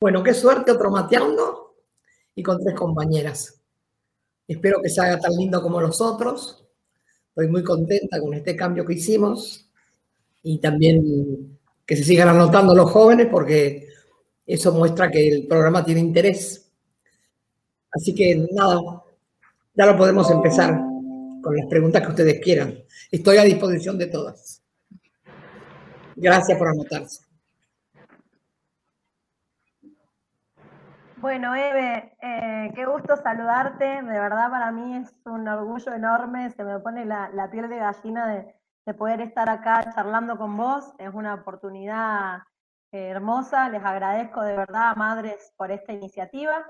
Bueno, 0.00 0.22
qué 0.22 0.32
suerte 0.32 0.72
otro 0.72 0.90
mateando 0.90 1.74
y 2.34 2.42
con 2.42 2.58
tres 2.58 2.74
compañeras. 2.74 3.60
Espero 4.48 4.80
que 4.82 4.88
se 4.88 4.98
haga 5.02 5.20
tan 5.20 5.34
lindo 5.34 5.60
como 5.60 5.78
los 5.78 6.00
otros. 6.00 6.66
Estoy 7.28 7.48
muy 7.48 7.62
contenta 7.62 8.18
con 8.18 8.32
este 8.32 8.56
cambio 8.56 8.86
que 8.86 8.94
hicimos 8.94 9.68
y 10.42 10.58
también 10.58 11.58
que 11.84 11.96
se 11.96 12.04
sigan 12.04 12.28
anotando 12.28 12.74
los 12.74 12.90
jóvenes 12.90 13.28
porque 13.30 13.88
eso 14.46 14.72
muestra 14.72 15.10
que 15.10 15.28
el 15.28 15.46
programa 15.46 15.84
tiene 15.84 16.00
interés. 16.00 16.72
Así 17.92 18.14
que 18.14 18.48
nada, 18.52 18.80
ya 19.74 19.84
lo 19.84 19.98
podemos 19.98 20.30
empezar 20.30 20.80
con 21.42 21.54
las 21.54 21.66
preguntas 21.68 22.00
que 22.00 22.08
ustedes 22.08 22.40
quieran. 22.40 22.82
Estoy 23.10 23.36
a 23.36 23.44
disposición 23.44 23.98
de 23.98 24.06
todas. 24.06 24.62
Gracias 26.16 26.56
por 26.56 26.68
anotarse. 26.68 27.29
Bueno, 31.20 31.54
Eve, 31.54 32.16
eh, 32.22 32.72
qué 32.74 32.86
gusto 32.86 33.14
saludarte. 33.14 33.84
De 33.84 34.02
verdad 34.02 34.48
para 34.48 34.72
mí 34.72 34.96
es 34.96 35.14
un 35.26 35.46
orgullo 35.46 35.92
enorme. 35.92 36.48
Se 36.48 36.64
me 36.64 36.78
pone 36.78 37.04
la, 37.04 37.48
piel 37.52 37.68
de 37.68 37.76
gallina 37.76 38.26
de, 38.26 38.94
poder 38.94 39.20
estar 39.20 39.50
acá 39.50 39.92
charlando 39.94 40.38
con 40.38 40.56
vos. 40.56 40.94
Es 40.98 41.12
una 41.12 41.34
oportunidad 41.34 42.38
eh, 42.90 43.08
hermosa. 43.08 43.68
Les 43.68 43.84
agradezco 43.84 44.40
de 44.40 44.56
verdad, 44.56 44.96
madres, 44.96 45.52
por 45.58 45.70
esta 45.70 45.92
iniciativa. 45.92 46.64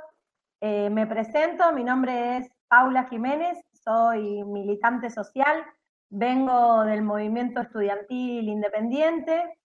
Eh, 0.61 0.91
me 0.91 1.07
presento, 1.07 1.71
mi 1.73 1.85
nombre 1.85 2.39
es 2.39 2.51
Paula 2.67 3.05
Jiménez, 3.05 3.57
soy 3.73 4.43
militante 4.43 5.11
social, 5.11 5.65
vengo 6.11 6.85
del 6.85 7.03
movimiento 7.03 7.61
estudiantil 7.61 8.49
independiente, 8.49 9.59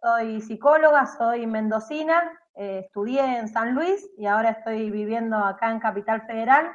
soy 0.00 0.40
psicóloga, 0.40 1.06
soy 1.06 1.46
mendocina, 1.46 2.41
eh, 2.54 2.80
estudié 2.84 3.38
en 3.38 3.48
San 3.48 3.74
Luis 3.74 4.08
y 4.18 4.26
ahora 4.26 4.50
estoy 4.50 4.90
viviendo 4.90 5.36
acá 5.36 5.70
en 5.70 5.80
Capital 5.80 6.22
Federal. 6.26 6.72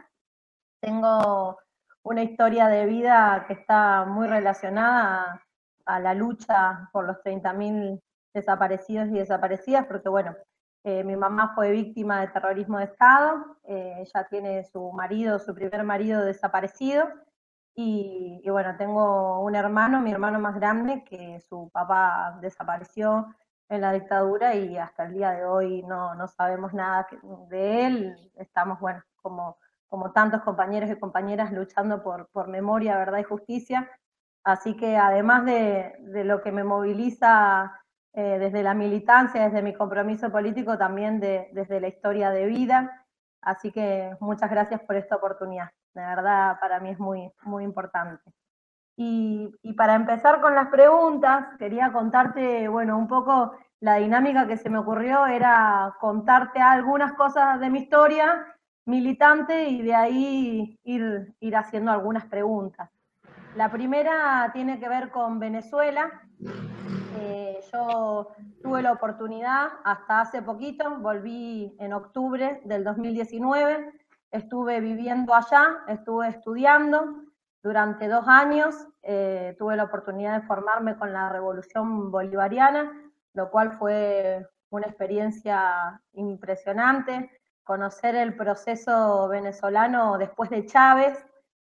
Tengo 0.81 1.58
una 2.03 2.23
historia 2.23 2.67
de 2.67 2.86
vida 2.86 3.45
que 3.47 3.53
está 3.53 4.06
muy 4.06 4.28
relacionada 4.28 5.44
a, 5.86 6.00
la 6.00 6.14
lucha 6.14 6.89
por 6.92 7.06
los 7.06 7.17
30.000 7.17 8.02
desaparecidos 8.34 9.08
y 9.09 9.19
desaparecidas, 9.19 9.86
porque 9.86 10.09
bueno, 10.09 10.36
eh, 10.84 11.03
mi 11.03 11.16
mamá 11.16 11.53
fue 11.53 11.72
víctima 11.72 12.22
de 12.22 12.28
terrorismo 12.28 12.78
de 12.80 12.86
Estado, 12.86 13.58
eh, 13.64 13.95
ella 14.00 14.28
tiene 14.30 14.64
su 14.64 14.91
marido, 14.94 15.39
su 15.39 15.53
primer 15.53 15.84
marido 15.84 16.23
desaparecido, 16.23 17.08
y, 17.75 18.41
y, 18.44 18.50
bueno, 18.50 18.75
tengo 18.75 19.39
un 19.41 19.56
hermano, 19.56 20.02
mi 20.02 20.12
hermano 20.12 20.39
más 20.39 20.56
grande, 20.56 21.03
que 21.03 21.39
su 21.41 21.69
papá 21.72 22.39
desapareció 22.41 23.28
en 23.70 23.82
la 23.82 23.92
dictadura 23.92 24.56
y 24.56 24.78
hasta 24.78 25.06
el 25.06 25.14
día 25.14 25.32
de 25.32 25.46
hoy 25.46 25.84
no, 25.84 26.16
no 26.16 26.28
sabemos 26.28 26.73
nada 26.73 27.08
de 27.50 27.86
él. 27.86 28.32
Estamos, 28.36 28.80
bueno, 28.80 29.04
como, 29.22 29.58
como 29.88 30.12
tantos 30.12 30.42
compañeros 30.42 30.90
y 30.90 31.00
compañeras 31.00 31.52
luchando 31.52 32.02
por, 32.02 32.30
por 32.30 32.48
memoria, 32.48 32.98
verdad 32.98 33.20
y 33.20 33.24
justicia. 33.24 33.90
Así 34.44 34.78
que 34.78 34.98
además 34.98 35.46
de, 35.46 35.96
de 36.00 36.24
lo 36.24 36.42
que 36.42 36.52
me 36.52 36.64
moviliza 36.64 37.82
eh, 38.14 38.40
desde 38.40 38.64
la 38.64 38.74
militancia, 38.74 39.44
desde 39.44 39.62
mi 39.62 39.76
compromiso 39.76 40.31
político, 40.31 40.76
también 40.76 41.20
de, 41.20 41.50
desde 41.52 41.80
la 41.80 41.88
historia 41.88 42.31
de 42.31 42.48
vida. 42.48 43.06
Así 43.42 43.72
que 43.72 44.16
muchas 44.20 44.50
gracias 44.50 44.81
por 44.81 44.96
esta 44.96 45.18
oportunidad. 45.18 45.70
De 45.94 46.02
verdad, 46.02 46.58
para 46.59 46.80
mí 46.80 46.90
es 46.90 47.00
muy, 47.00 47.31
muy 47.44 47.64
importante. 47.64 48.31
Y, 49.00 49.53
para 49.78 49.94
empezar 49.94 50.42
con 50.42 50.56
las 50.56 50.70
preguntas, 50.70 51.50
quería 51.59 51.92
contarte, 51.92 52.67
bueno, 52.67 52.98
un 52.98 53.08
poco 53.08 53.52
la 53.80 53.98
dinámica 53.98 54.48
que 54.48 54.58
se 54.58 54.72
me 54.72 54.80
ocurrió 54.80 55.28
era 55.28 55.95
contarte 56.00 56.59
algunas 56.59 57.14
cosas 57.14 57.59
de 57.59 57.70
mi 57.70 57.80
historia 57.80 58.44
militante 58.86 59.70
y 59.70 59.84
de 59.84 59.94
ahí 59.94 60.80
ir, 60.84 61.36
ir 61.40 61.56
haciendo 61.56 61.92
algunas 61.92 62.25
preguntas. 62.25 62.90
La 63.56 63.72
primera 63.72 64.50
tiene 64.52 64.80
que 64.80 64.90
ver 64.90 65.12
con 65.12 65.38
Venezuela. 65.38 66.09
Eh, 67.19 67.59
yo 67.72 68.29
tuve 68.64 68.81
la 68.81 68.94
oportunidad 68.94 69.68
hasta 69.84 70.22
hace 70.22 70.41
poquito, 70.41 70.97
volví 71.02 71.75
en 71.78 71.94
octubre 71.94 72.62
del 72.66 72.84
2019, 72.84 73.94
estuve 74.31 74.79
viviendo 74.79 75.35
allá, 75.35 75.84
estuve 75.88 76.29
estudiando, 76.29 77.27
durante 77.67 78.07
dos 78.07 78.25
años 78.29 78.75
eh, 79.03 79.53
tuve 79.59 79.75
la 79.75 79.83
oportunidad 79.83 80.39
de 80.39 80.47
formarme 80.47 80.95
con 80.95 81.11
la 81.11 81.28
Revolución 81.28 82.09
Bolivariana, 82.09 82.89
lo 83.33 83.51
cual 83.51 83.73
fue 83.78 84.47
una 84.69 84.88
experiencia 84.88 86.01
impresionante, 86.13 87.29
conocer 87.66 88.16
el 88.16 88.38
proceso 88.38 89.28
venezolano 89.28 90.17
después 90.17 90.50
de 90.50 90.66
Chávez 90.66 91.25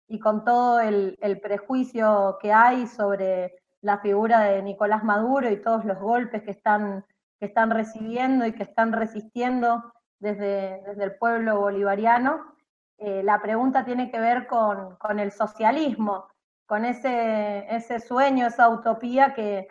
y 0.09 0.19
con 0.19 0.43
todo 0.43 0.81
el, 0.81 1.19
prejuicio 1.43 2.39
que 2.41 2.51
hay 2.51 2.87
sobre 2.87 3.57
la 3.83 3.99
figura 3.99 4.41
de 4.41 4.63
Nicolás 4.63 5.05
Maduro 5.05 5.51
y 5.51 5.61
todos 5.61 5.85
los 5.85 5.99
golpes 5.99 6.43
que 6.45 6.53
están, 6.53 7.05
que 7.39 7.45
están 7.45 7.71
recibiendo 7.71 8.47
y 8.47 8.55
que 8.55 8.63
están 8.63 8.93
resistiendo 8.93 9.93
desde, 10.19 10.83
desde 10.87 11.05
el 11.05 11.17
pueblo 11.17 11.61
bolivariano. 11.61 12.57
Eh, 13.03 13.23
la 13.23 13.41
pregunta 13.41 13.83
tiene 13.83 14.11
que 14.11 14.21
ver 14.21 14.47
con, 14.47 14.99
el 15.19 15.33
socialismo, 15.33 16.27
con 16.67 16.85
ese, 16.85 17.65
ese, 17.75 17.99
sueño, 17.99 18.47
esa 18.47 18.69
utopía 18.69 19.33
que, 19.33 19.67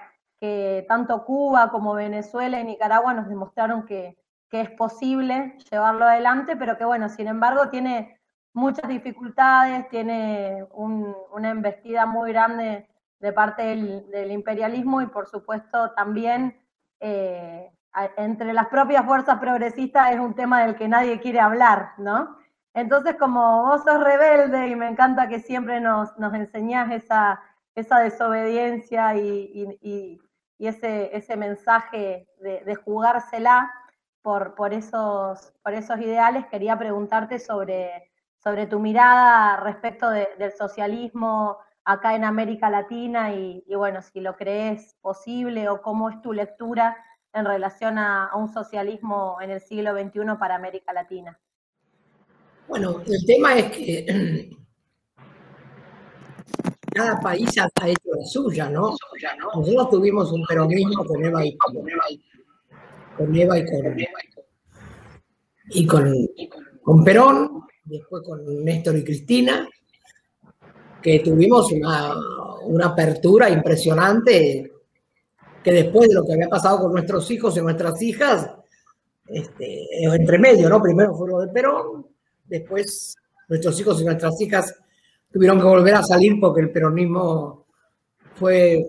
tanto 0.88 1.26
Cuba 1.26 1.70
como 1.70 1.94
Venezuela 1.94 2.60
y 2.60 2.64
Nicaragua 2.64 3.14
nos 3.14 3.30
demostraron 3.30 3.86
que, 3.86 4.18
es 4.52 4.72
posible 4.72 5.56
llevarlo 5.70 6.06
adelante, 6.06 6.56
pero 6.56 6.76
que 6.76 6.84
bueno, 6.84 7.08
sin 7.08 7.28
embargo 7.28 7.70
tiene 7.70 8.20
muchas 8.52 8.90
dificultades, 8.90 9.88
tiene 9.90 10.66
una 10.72 11.50
embestida 11.52 12.08
muy 12.08 12.32
grande 12.32 12.88
de 13.20 13.32
parte 13.32 13.62
del, 13.62 14.32
imperialismo 14.32 15.04
y 15.04 15.06
por 15.06 15.28
supuesto 15.28 15.92
también 15.92 16.60
eh, 17.00 17.72
entre 18.18 18.54
las 18.54 18.70
propias 18.70 19.06
fuerzas 19.06 19.40
progresistas 19.40 20.14
es 20.14 20.20
un 20.20 20.34
tema 20.34 20.62
del 20.64 20.76
que 20.76 20.88
nadie 20.88 21.20
quiere 21.20 21.40
hablar, 21.40 21.92
¿no? 22.00 22.40
Entonces, 22.74 23.16
como 23.18 23.64
vos 23.64 23.84
sos 23.84 24.04
rebelde 24.04 24.68
y 24.68 24.76
me 24.76 24.88
encanta 24.88 25.28
que 25.28 25.40
siempre 25.40 25.80
nos, 25.80 26.18
nos 26.18 26.34
enseñás 26.34 26.92
esa, 26.92 27.42
esa 27.76 28.00
desobediencia 28.00 29.16
y, 29.16 30.20
ese, 30.60 31.16
ese 31.16 31.36
mensaje 31.38 32.28
de, 32.40 32.76
jugársela 32.76 33.72
por, 34.22 34.56
por, 34.56 34.74
esos, 34.74 35.54
por 35.64 35.74
esos 35.74 36.00
ideales, 36.00 36.46
quería 36.48 36.78
preguntarte 36.78 37.40
sobre, 37.40 38.12
sobre 38.38 38.68
tu 38.68 38.80
mirada 38.80 39.58
respecto 39.58 40.10
del 40.10 40.52
socialismo 40.52 41.58
acá 41.86 42.14
en 42.14 42.24
América 42.24 42.70
Latina 42.70 43.34
y, 43.34 43.64
bueno, 43.76 44.02
si 44.02 44.20
lo 44.20 44.36
crees 44.36 44.96
posible 45.02 45.70
o 45.70 45.82
cómo 45.82 46.10
es 46.10 46.22
tu 46.22 46.34
lectura 46.34 46.98
en 47.34 47.46
relación 47.46 47.98
a 47.98 48.32
un 48.36 48.50
socialismo 48.50 49.38
en 49.42 49.52
el 49.52 49.62
siglo 49.62 49.94
XXI 49.94 50.36
para 50.38 50.56
América 50.56 50.94
Latina. 50.94 51.40
Bueno, 52.70 53.02
el 53.04 53.26
tema 53.26 53.58
es 53.58 53.72
que 53.72 54.06
cada 56.94 57.20
país 57.20 57.50
ha 57.58 57.88
hecho 57.88 58.10
la 58.16 58.26
suya, 58.26 58.70
¿no? 58.70 58.96
Nosotros 59.56 59.90
tuvimos 59.90 60.32
un 60.32 60.46
peronismo 60.46 61.04
con 61.04 61.26
Eva 61.26 61.44
y 61.44 61.58
con, 61.58 61.76
Eva 61.90 62.04
y 62.08 63.66
con, 65.88 66.16
y 66.38 66.48
con, 66.84 67.04
Perón, 67.04 67.64
después 67.86 68.22
con 68.24 68.64
Néstor 68.64 68.98
y 68.98 69.04
Cristina, 69.04 69.68
que 71.02 71.22
tuvimos 71.22 71.72
una, 71.72 72.14
una 72.66 72.86
apertura 72.88 73.50
impresionante 73.50 74.72
que 75.64 75.72
después 75.72 76.08
de 76.08 76.16
lo 76.16 76.24
que 76.24 76.34
había 76.34 76.50
pasado 76.50 76.82
con 76.82 76.92
nuestros 76.92 77.30
hijos 77.32 77.58
y 77.58 77.62
nuestras 77.62 78.00
hijas, 78.04 78.52
este, 79.26 79.88
entre 80.04 80.38
medio, 80.38 80.70
¿no? 80.70 80.80
Primero 80.80 81.16
fue 81.16 81.30
lo 81.30 81.40
de 81.42 81.48
Perón, 81.48 82.06
Después 82.50 83.16
nuestros 83.48 83.80
hijos 83.80 84.02
y 84.02 84.06
nuestras 84.06 84.42
hijas 84.42 84.76
tuvieron 85.32 85.60
que 85.60 85.66
volver 85.66 85.96
a 85.96 86.04
salir 86.04 86.40
porque 86.40 86.62
el 86.62 86.72
peronismo 86.72 87.66
fue 88.36 88.84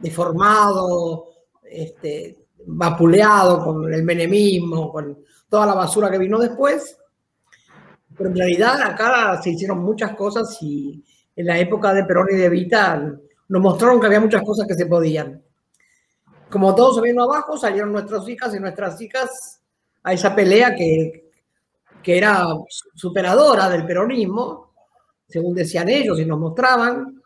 deformado, 0.00 1.26
este, 1.62 2.36
vapuleado 2.66 3.64
con 3.64 3.92
el 3.92 4.02
menemismo, 4.02 4.92
con 4.92 5.18
toda 5.48 5.66
la 5.66 5.74
basura 5.74 6.10
que 6.10 6.18
vino 6.18 6.38
después. 6.38 6.98
Pero 8.16 8.28
en 8.28 8.36
realidad 8.36 8.82
acá 8.82 9.40
se 9.42 9.50
hicieron 9.50 9.82
muchas 9.82 10.14
cosas 10.14 10.58
y 10.60 11.02
en 11.34 11.46
la 11.46 11.58
época 11.58 11.94
de 11.94 12.04
Perón 12.04 12.28
y 12.30 12.36
de 12.36 12.48
Vita 12.50 13.18
nos 13.48 13.62
mostraron 13.62 14.00
que 14.00 14.06
había 14.06 14.20
muchas 14.20 14.42
cosas 14.42 14.66
que 14.66 14.74
se 14.74 14.86
podían. 14.86 15.42
Como 16.50 16.74
todos 16.74 16.96
se 16.96 17.02
vino 17.02 17.24
abajo, 17.24 17.56
salieron 17.56 17.92
nuestras 17.92 18.28
hijas 18.28 18.54
y 18.54 18.60
nuestras 18.60 19.00
hijas 19.00 19.62
a 20.02 20.12
esa 20.12 20.34
pelea 20.34 20.74
que, 20.74 21.21
que 22.02 22.18
era 22.18 22.46
superadora 22.94 23.68
del 23.68 23.86
peronismo, 23.86 24.72
según 25.28 25.54
decían 25.54 25.88
ellos 25.88 26.18
y 26.18 26.26
nos 26.26 26.38
mostraban. 26.38 27.22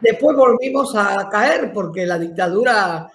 Después 0.00 0.36
volvimos 0.36 0.94
a 0.96 1.28
caer 1.30 1.72
porque 1.72 2.04
la 2.04 2.18
dictadura 2.18 3.10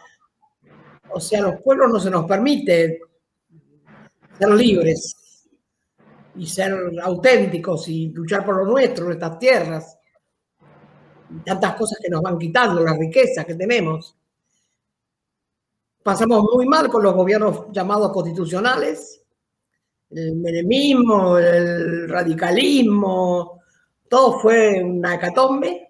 O 1.12 1.19
sea, 1.19 1.41
los 1.41 1.62
pueblos 1.62 1.91
no 1.91 2.00
se 2.00 2.09
nos 2.09 2.25
permite 2.25 3.00
ser 4.38 4.50
libres 4.50 5.47
y 6.36 6.47
ser 6.47 6.74
auténticos 7.03 7.88
y 7.89 8.09
luchar 8.09 8.45
por 8.45 8.57
lo 8.57 8.65
nuestro, 8.65 9.06
nuestras 9.06 9.38
tierras. 9.38 9.97
Tantas 11.45 11.75
cosas 11.75 12.00
que 12.01 12.09
nos 12.09 12.21
van 12.21 12.38
quitando, 12.38 12.81
las 12.81 12.97
riquezas 12.97 13.45
que 13.45 13.56
tenemos. 13.56 14.15
Pasamos 16.01 16.45
muy 16.56 16.65
mal 16.65 16.89
con 16.89 17.03
los 17.03 17.13
gobiernos 17.13 17.68
llamados 17.71 18.12
constitucionales, 18.12 19.21
el 20.11 20.35
menemismo, 20.35 21.38
el 21.38 22.09
radicalismo, 22.09 23.61
todo 24.09 24.39
fue 24.39 24.83
una 24.83 25.15
hecatombe. 25.15 25.88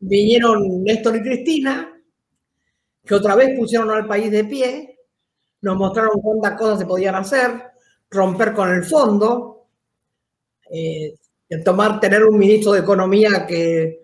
Vinieron 0.00 0.82
Néstor 0.82 1.16
y 1.16 1.22
Cristina, 1.22 2.00
que 3.04 3.14
otra 3.14 3.36
vez 3.36 3.56
pusieron 3.56 3.90
al 3.90 4.06
país 4.06 4.30
de 4.30 4.44
pie, 4.44 4.98
nos 5.60 5.76
mostraron 5.76 6.20
cuántas 6.20 6.58
cosas 6.58 6.80
se 6.80 6.86
podían 6.86 7.14
hacer, 7.14 7.50
romper 8.10 8.52
con 8.52 8.70
el 8.70 8.84
fondo, 8.84 9.68
eh, 10.68 11.14
tomar, 11.64 12.00
tener 12.00 12.24
un 12.24 12.36
ministro 12.36 12.72
de 12.72 12.80
Economía 12.80 13.46
que 13.46 14.02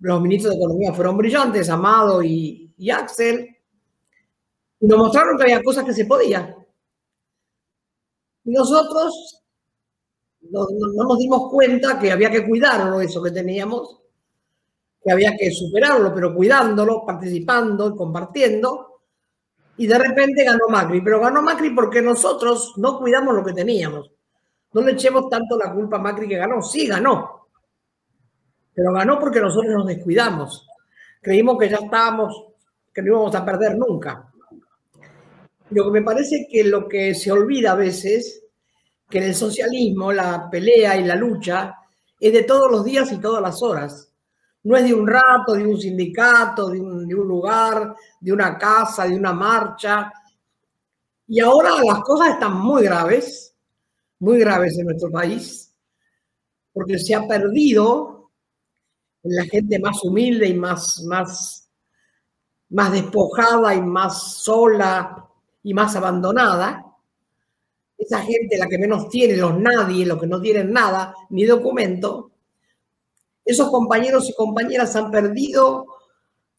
los 0.00 0.20
ministros 0.20 0.52
de 0.54 0.58
Economía 0.58 0.92
fueron 0.92 1.16
brillantes, 1.16 1.70
Amado 1.70 2.22
y, 2.22 2.74
Axel, 2.92 3.56
y 4.80 4.86
nos 4.86 4.98
mostraron 4.98 5.36
que 5.36 5.44
había 5.44 5.62
cosas 5.62 5.84
que 5.84 5.94
se 5.94 6.04
podían. 6.06 6.54
Nosotros 8.46 9.42
no, 10.50 10.66
nos 11.04 11.18
dimos 11.18 11.50
cuenta 11.50 11.98
que 11.98 12.12
había 12.12 12.30
que 12.30 12.46
cuidarlo, 12.46 13.00
eso 13.00 13.22
que 13.22 13.30
teníamos, 13.30 14.00
que 15.02 15.12
había 15.12 15.36
que 15.36 15.50
superarlo, 15.50 16.14
pero 16.14 16.34
cuidándolo, 16.34 17.04
participando 17.04 17.88
y 17.88 17.96
compartiendo 17.96 18.96
y 19.78 19.86
de 19.86 19.98
repente 19.98 20.44
ganó 20.44 20.68
Macri. 20.68 21.00
Pero 21.00 21.20
ganó 21.20 21.42
Macri 21.42 21.70
porque 21.70 22.00
nosotros 22.00 22.74
no 22.76 22.98
cuidamos 22.98 23.34
lo 23.34 23.44
que 23.44 23.52
teníamos. 23.52 24.10
No 24.72 24.80
le 24.82 24.92
echemos 24.92 25.28
tanto 25.28 25.56
la 25.56 25.72
culpa 25.72 25.96
a 25.96 26.00
Macri 26.00 26.28
que 26.28 26.36
ganó. 26.36 26.62
Sí, 26.62 26.86
ganó. 26.86 27.48
Pero 28.74 28.92
ganó 28.92 29.18
porque 29.18 29.40
nosotros 29.40 29.72
nos 29.74 29.86
descuidamos. 29.86 30.66
Creímos 31.20 31.58
que 31.58 31.68
ya 31.68 31.78
estábamos, 31.78 32.46
que 32.92 33.02
no 33.02 33.08
íbamos 33.08 33.34
a 33.34 33.44
perder 33.44 33.76
nunca. 33.76 34.25
Lo 35.70 35.84
que 35.84 35.90
me 35.90 36.02
parece 36.02 36.46
que 36.50 36.62
lo 36.64 36.88
que 36.88 37.14
se 37.14 37.32
olvida 37.32 37.72
a 37.72 37.76
veces, 37.76 38.44
que 39.08 39.18
en 39.18 39.24
el 39.24 39.34
socialismo 39.34 40.12
la 40.12 40.48
pelea 40.48 40.96
y 40.96 41.04
la 41.04 41.16
lucha 41.16 41.74
es 42.20 42.32
de 42.32 42.44
todos 42.44 42.70
los 42.70 42.84
días 42.84 43.10
y 43.12 43.18
todas 43.18 43.42
las 43.42 43.62
horas. 43.62 44.12
No 44.62 44.76
es 44.76 44.84
de 44.84 44.94
un 44.94 45.06
rato, 45.06 45.54
de 45.54 45.66
un 45.66 45.78
sindicato, 45.78 46.70
de 46.70 46.80
un, 46.80 47.08
lugar, 47.08 47.94
de 48.20 48.32
una 48.32 48.56
casa, 48.58 49.06
de 49.06 49.16
una 49.16 49.32
marcha. 49.32 50.12
Y 51.28 51.40
ahora 51.40 51.70
las 51.84 52.00
cosas 52.00 52.34
están 52.34 52.56
muy 52.60 52.84
graves, 52.84 53.54
muy 54.20 54.38
graves 54.38 54.78
en 54.78 54.86
nuestro 54.86 55.10
país, 55.10 55.72
porque 56.72 56.98
se 56.98 57.14
ha 57.14 57.26
perdido 57.26 58.30
la 59.22 59.44
gente 59.44 59.78
más 59.78 60.02
humilde 60.04 60.48
y 60.48 60.54
más, 60.54 61.02
más, 61.04 61.68
más 62.70 62.92
despojada 62.92 63.74
y 63.74 63.82
más 63.82 64.34
sola 64.34 65.26
y 65.66 65.74
más 65.74 65.96
abandonada. 65.96 66.86
Esa 67.98 68.20
gente, 68.20 68.56
la 68.56 68.68
que 68.68 68.78
menos 68.78 69.08
tiene, 69.08 69.36
los 69.36 69.58
nadie, 69.58 70.06
los 70.06 70.20
que 70.20 70.28
no 70.28 70.40
tienen 70.40 70.72
nada, 70.72 71.12
ni 71.30 71.44
documento, 71.44 72.30
esos 73.44 73.68
compañeros 73.68 74.28
y 74.28 74.34
compañeras 74.34 74.94
han 74.94 75.10
perdido 75.10 75.86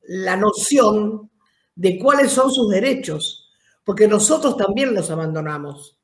la 0.01 0.35
noción 0.35 1.31
de 1.73 1.97
cuáles 1.97 2.33
son 2.33 2.51
sus 2.51 2.69
derechos, 2.69 3.49
porque 3.85 4.09
nosotros 4.09 4.57
también 4.57 4.93
los 4.93 5.09
abandonamos. 5.09 5.97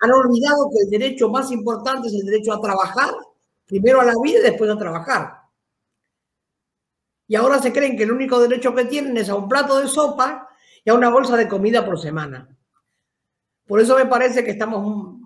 Han 0.00 0.12
olvidado 0.12 0.68
que 0.70 0.84
el 0.84 0.90
derecho 0.90 1.30
más 1.30 1.50
importante 1.52 2.08
es 2.08 2.14
el 2.14 2.26
derecho 2.26 2.52
a 2.52 2.60
trabajar, 2.60 3.14
primero 3.64 4.02
a 4.02 4.04
la 4.04 4.14
vida 4.22 4.40
y 4.40 4.42
después 4.42 4.70
a 4.70 4.76
trabajar. 4.76 5.38
Y 7.28 7.34
ahora 7.34 7.62
se 7.62 7.72
creen 7.72 7.96
que 7.96 8.02
el 8.02 8.12
único 8.12 8.38
derecho 8.40 8.74
que 8.74 8.84
tienen 8.84 9.16
es 9.16 9.30
a 9.30 9.36
un 9.36 9.48
plato 9.48 9.78
de 9.78 9.88
sopa 9.88 10.50
y 10.84 10.90
a 10.90 10.94
una 10.94 11.10
bolsa 11.10 11.36
de 11.36 11.48
comida 11.48 11.84
por 11.84 11.98
semana. 11.98 12.48
Por 13.66 13.80
eso 13.80 13.96
me 13.96 14.06
parece 14.06 14.44
que 14.44 14.52
estamos 14.52 15.16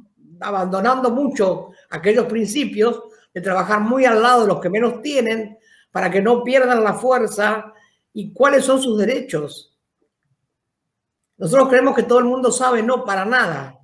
abandonando 0.41 1.11
mucho 1.11 1.71
aquellos 1.91 2.27
principios 2.27 3.03
de 3.35 3.41
trabajar 3.41 3.81
muy 3.81 4.05
al 4.05 4.23
lado 4.23 4.43
de 4.43 4.49
los 4.49 4.61
que 4.61 4.71
menos 4.71 5.03
tienen 5.03 5.59
para 5.91 6.11
que 6.11 6.23
no 6.23 6.45
pierdan 6.45 6.85
la 6.85 6.95
fuerza 6.95 7.73
y 8.13 8.33
cuáles 8.33 8.65
son 8.65 8.81
sus 8.81 8.99
derechos. 8.99 9.77
Nosotros 11.37 11.69
creemos 11.69 11.95
que 11.95 12.03
todo 12.03 12.19
el 12.19 12.25
mundo 12.25 12.51
sabe, 12.51 12.83
no, 12.83 13.05
para 13.05 13.25
nada. 13.25 13.81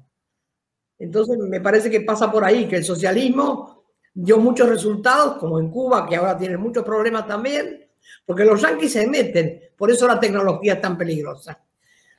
Entonces 0.99 1.37
me 1.38 1.61
parece 1.61 1.91
que 1.91 2.00
pasa 2.00 2.31
por 2.31 2.44
ahí, 2.44 2.67
que 2.69 2.76
el 2.76 2.85
socialismo 2.85 3.85
dio 4.12 4.38
muchos 4.38 4.69
resultados, 4.69 5.38
como 5.38 5.59
en 5.59 5.71
Cuba, 5.71 6.06
que 6.06 6.17
ahora 6.17 6.38
tiene 6.38 6.56
muchos 6.56 6.85
problemas 6.85 7.26
también, 7.26 7.88
porque 8.25 8.44
los 8.44 8.61
yanquis 8.61 8.93
se 8.93 9.06
meten, 9.06 9.61
por 9.76 9.91
eso 9.91 10.06
la 10.06 10.21
tecnología 10.21 10.75
es 10.75 10.81
tan 10.81 10.97
peligrosa. 10.97 11.63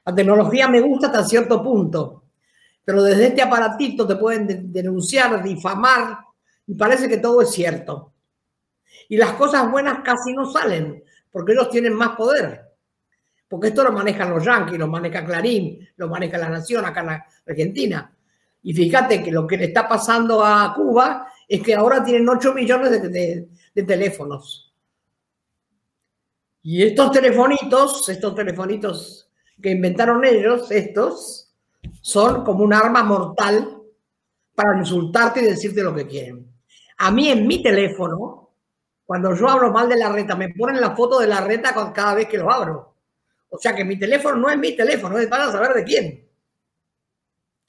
La 0.05 0.13
tecnología 0.13 0.67
me 0.67 0.81
gusta 0.81 1.07
hasta 1.07 1.23
cierto 1.23 1.63
punto, 1.63 2.25
pero 2.83 3.01
desde 3.01 3.27
este 3.27 3.41
aparatito 3.41 4.05
te 4.05 4.15
pueden 4.15 4.71
denunciar, 4.71 5.41
difamar, 5.43 6.19
y 6.67 6.75
parece 6.75 7.09
que 7.09 7.17
todo 7.17 7.41
es 7.41 7.51
cierto. 7.51 8.13
Y 9.09 9.17
las 9.17 9.33
cosas 9.33 9.69
buenas 9.71 9.99
casi 10.03 10.33
no 10.33 10.51
salen, 10.51 11.03
porque 11.31 11.53
ellos 11.53 11.69
tienen 11.69 11.93
más 11.93 12.15
poder. 12.15 12.61
Porque 13.47 13.67
esto 13.67 13.83
lo 13.83 13.91
manejan 13.91 14.29
los 14.29 14.43
yanquis, 14.43 14.77
lo 14.77 14.87
maneja 14.87 15.25
Clarín, 15.25 15.87
lo 15.97 16.07
maneja 16.07 16.37
la 16.37 16.49
Nación 16.49 16.85
acá 16.85 17.01
en 17.01 17.51
Argentina. 17.51 18.15
Y 18.63 18.73
fíjate 18.73 19.23
que 19.23 19.31
lo 19.31 19.45
que 19.45 19.57
le 19.57 19.65
está 19.65 19.87
pasando 19.87 20.43
a 20.43 20.73
Cuba 20.75 21.27
es 21.47 21.61
que 21.61 21.75
ahora 21.75 22.03
tienen 22.03 22.27
8 22.27 22.53
millones 22.53 22.91
de 22.91 23.83
teléfonos. 23.83 24.73
Y 26.63 26.81
estos 26.81 27.11
telefonitos, 27.11 28.09
estos 28.09 28.33
telefonitos 28.33 29.24
que 29.61 29.71
inventaron 29.71 30.23
ellos, 30.25 30.71
estos, 30.71 31.53
son 32.01 32.43
como 32.43 32.63
un 32.63 32.73
arma 32.73 33.03
mortal 33.03 33.81
para 34.53 34.77
insultarte 34.79 35.41
y 35.41 35.45
decirte 35.45 35.83
lo 35.83 35.93
que 35.93 36.07
quieren. 36.07 36.51
A 36.97 37.11
mí 37.11 37.29
en 37.29 37.45
mi 37.45 37.61
teléfono, 37.61 38.51
cuando 39.05 39.35
yo 39.35 39.49
hablo 39.49 39.71
mal 39.71 39.89
de 39.89 39.97
la 39.97 40.11
reta, 40.11 40.35
me 40.35 40.49
ponen 40.49 40.79
la 40.79 40.95
foto 40.95 41.19
de 41.19 41.27
la 41.27 41.41
reta 41.41 41.73
cada 41.93 42.15
vez 42.15 42.27
que 42.27 42.37
lo 42.37 42.51
abro. 42.51 42.95
O 43.49 43.57
sea 43.57 43.75
que 43.75 43.85
mi 43.85 43.97
teléfono 43.97 44.37
no 44.37 44.49
es 44.49 44.57
mi 44.57 44.75
teléfono, 44.75 45.17
es 45.17 45.27
para 45.27 45.51
saber 45.51 45.73
de 45.73 45.83
quién. 45.83 46.29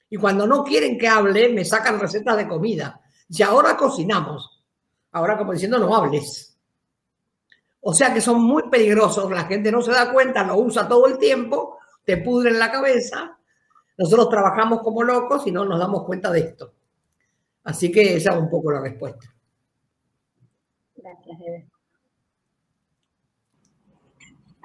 Y 0.09 0.17
cuando 0.17 0.47
no 0.47 0.63
quieren 0.63 0.97
que 0.97 1.07
hable, 1.07 1.49
me 1.49 1.65
sacan 1.65 1.99
recetas 1.99 2.37
de 2.37 2.47
comida. 2.47 3.01
Y 3.29 3.41
ahora 3.43 3.75
cocinamos. 3.75 4.63
Ahora 5.11 5.37
como 5.37 5.53
diciendo, 5.53 5.77
no 5.79 5.95
hables. 5.95 6.56
O 7.89 7.93
sea 7.93 8.13
que 8.13 8.19
son 8.19 8.43
muy 8.43 8.63
peligrosos. 8.63 9.31
La 9.31 9.45
gente 9.45 9.71
no 9.71 9.81
se 9.81 9.93
da 9.93 10.11
cuenta, 10.11 10.43
lo 10.43 10.57
usa 10.57 10.89
todo 10.89 11.07
el 11.07 11.17
tiempo, 11.17 11.77
te 12.03 12.17
pudren 12.17 12.59
la 12.59 12.69
cabeza. 12.69 13.37
Nosotros 13.97 14.27
trabajamos 14.29 14.81
como 14.81 15.03
locos 15.03 15.47
y 15.47 15.51
no 15.51 15.63
nos 15.63 15.79
damos 15.79 16.03
cuenta 16.03 16.29
de 16.29 16.41
esto. 16.41 16.73
Así 17.63 17.89
que 17.89 18.17
esa 18.17 18.33
es 18.33 18.39
un 18.39 18.49
poco 18.49 18.73
la 18.73 18.81
respuesta. 18.81 19.33
Gracias, 20.97 21.39
Eve. 21.39 21.67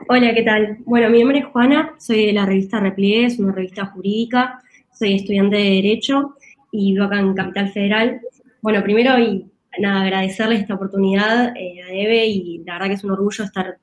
Hola, 0.09 0.35
¿qué 0.35 0.43
tal? 0.43 0.79
Bueno, 0.81 1.09
mi 1.09 1.21
nombre 1.21 1.39
es 1.39 1.47
Juana, 1.47 1.95
soy 2.01 2.27
de 2.27 2.33
la 2.33 2.45
revista 2.45 2.81
Repliegue, 2.81 3.27
es 3.27 3.39
una 3.39 3.53
revista 3.53 3.87
jurídica, 3.87 4.61
soy 4.93 5.15
estudiante 5.15 5.59
de 5.59 5.71
Derecho 5.71 6.35
y 6.73 6.95
vivo 6.95 7.05
acá 7.05 7.21
en 7.21 7.35
Capital 7.35 7.71
Federal. 7.71 8.21
Bueno, 8.63 8.83
primero 8.83 9.17
y 9.21 9.52
nada, 9.79 10.03
agradecerles 10.03 10.61
esta 10.61 10.75
oportunidad 10.75 11.57
eh, 11.57 11.83
a 11.83 11.93
Eve 11.93 12.27
y 12.27 12.63
la 12.65 12.75
verdad 12.75 12.89
que 12.89 12.95
es 12.95 13.05
un 13.05 13.13
orgullo 13.13 13.45
estar 13.45 13.79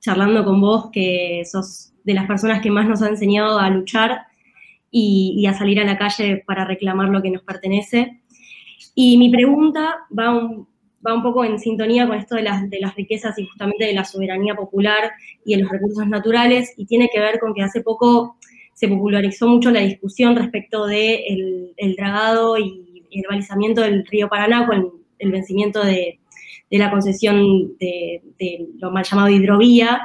charlando 0.00 0.44
con 0.44 0.60
vos, 0.60 0.90
que 0.92 1.42
sos 1.44 1.92
de 2.04 2.14
las 2.14 2.26
personas 2.26 2.60
que 2.60 2.70
más 2.70 2.88
nos 2.88 3.02
ha 3.02 3.08
enseñado 3.08 3.58
a 3.58 3.70
luchar 3.70 4.22
y, 4.90 5.34
y 5.36 5.46
a 5.46 5.54
salir 5.54 5.80
a 5.80 5.84
la 5.84 5.96
calle 5.96 6.42
para 6.46 6.64
reclamar 6.64 7.08
lo 7.08 7.22
que 7.22 7.30
nos 7.30 7.42
pertenece. 7.42 8.20
Y 8.94 9.16
mi 9.16 9.30
pregunta 9.30 9.98
va 10.16 10.30
un, 10.30 10.66
va 11.06 11.14
un 11.14 11.22
poco 11.22 11.44
en 11.44 11.58
sintonía 11.58 12.06
con 12.06 12.16
esto 12.16 12.36
de 12.36 12.42
las, 12.42 12.68
de 12.68 12.80
las 12.80 12.94
riquezas 12.94 13.38
y 13.38 13.46
justamente 13.46 13.86
de 13.86 13.94
la 13.94 14.04
soberanía 14.04 14.54
popular 14.54 15.12
y 15.44 15.54
de 15.54 15.62
los 15.62 15.70
recursos 15.70 16.06
naturales, 16.06 16.74
y 16.76 16.86
tiene 16.86 17.08
que 17.12 17.20
ver 17.20 17.38
con 17.38 17.54
que 17.54 17.62
hace 17.62 17.80
poco 17.80 18.36
se 18.74 18.88
popularizó 18.88 19.46
mucho 19.46 19.70
la 19.70 19.80
discusión 19.80 20.34
respecto 20.34 20.86
del 20.86 20.96
de 20.96 21.74
el 21.76 21.94
dragado 21.94 22.58
y 22.58 23.04
el 23.10 23.24
balizamiento 23.28 23.82
del 23.82 24.06
río 24.06 24.28
Paraná 24.28 24.66
con 24.66 25.01
el, 25.22 25.32
vencimiento 25.32 25.84
de, 25.84 26.20
de, 26.70 26.78
la 26.78 26.90
concesión 26.90 27.76
de, 27.78 28.22
de, 28.38 28.66
lo 28.78 28.90
mal 28.90 29.04
llamado 29.04 29.28
hidrovía, 29.28 30.02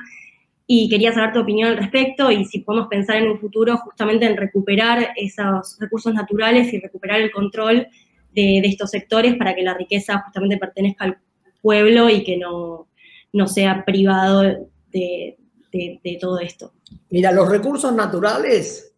y 0.69 0.89
quería 0.89 1.13
saber 1.13 1.31
tu 1.31 1.39
opinión 1.39 1.69
al 1.69 1.77
respecto 1.77 2.29
y 2.29 2.43
si 2.43 2.59
podemos 2.59 2.89
pensar 2.89 3.15
en 3.17 3.31
un 3.31 3.39
futuro 3.39 3.77
justamente 3.77 4.25
en 4.25 4.36
recuperar 4.36 5.13
esos 5.15 5.77
recursos 5.79 6.13
naturales 6.13 6.74
y 6.74 6.79
recuperar 6.79 7.21
el 7.21 7.31
control 7.31 7.88
de, 8.33 8.59
estos 8.59 8.91
sectores 8.91 9.36
para 9.38 9.55
que 9.55 9.63
la 9.63 9.74
riqueza 9.74 10.21
justamente 10.25 10.57
pertenezca 10.57 11.05
al 11.05 11.17
pueblo 11.62 12.09
y 12.09 12.24
que 12.24 12.38
no, 12.38 12.89
no 13.31 13.47
sea 13.47 13.86
privado 13.86 14.41
de, 14.91 15.38
de, 15.71 16.17
todo 16.19 16.39
esto? 16.39 16.74
Mira, 17.09 17.31
los 17.31 17.50
recursos 17.50 17.93
naturales 17.93 18.93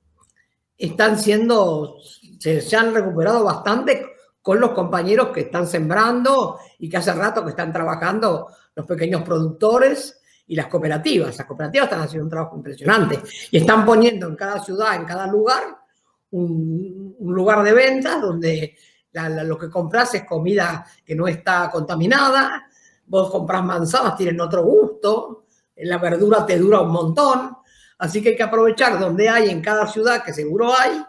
están 0.77 1.19
siendo, 1.19 1.97
se, 2.39 2.61
se, 2.61 2.75
han 2.75 2.93
recuperado 2.93 3.43
bastante 3.43 4.05
con 4.41 4.59
los 4.59 4.71
compañeros 4.71 5.29
que 5.29 5.41
están 5.41 5.67
sembrando 5.67 6.59
y 6.79 6.89
que 6.89 6.97
hace 6.97 7.13
rato 7.13 7.43
que 7.43 7.51
están 7.51 7.73
trabajando 7.73 8.47
los 8.75 8.85
pequeños 8.85 9.23
productores 9.23 10.19
y 10.47 10.55
las 10.55 10.67
cooperativas. 10.67 11.37
Las 11.37 11.45
cooperativas 11.45 11.85
están 11.85 12.01
haciendo 12.01 12.25
un 12.25 12.29
trabajo 12.29 12.55
impresionante 12.55 13.19
y 13.51 13.57
están 13.57 13.85
poniendo 13.85 14.27
en 14.27 14.35
cada 14.35 14.63
ciudad, 14.63 14.95
en 14.95 15.05
cada 15.05 15.27
lugar, 15.27 15.63
un, 16.31 17.15
lugar 17.19 17.63
de 17.63 17.73
ventas 17.73 18.21
donde 18.21 18.75
lo 19.43 19.57
que 19.57 19.69
compras 19.69 20.15
es 20.15 20.23
comida 20.23 20.85
que 21.05 21.15
no 21.15 21.27
está 21.27 21.69
contaminada, 21.71 22.67
vos 23.05 23.29
compras 23.29 23.63
manzanas, 23.63 24.15
tienen 24.15 24.39
otro 24.39 24.63
gusto, 24.63 25.45
la 25.75 25.97
verdura 25.97 26.45
te 26.45 26.57
dura 26.57 26.81
un 26.81 26.91
montón, 26.91 27.57
así 27.97 28.21
que 28.21 28.29
hay 28.29 28.35
que 28.35 28.43
aprovechar 28.43 28.99
donde 28.99 29.29
hay 29.29 29.49
en 29.49 29.61
cada 29.61 29.87
ciudad, 29.87 30.23
que 30.23 30.33
seguro 30.33 30.71
hay, 30.77 31.03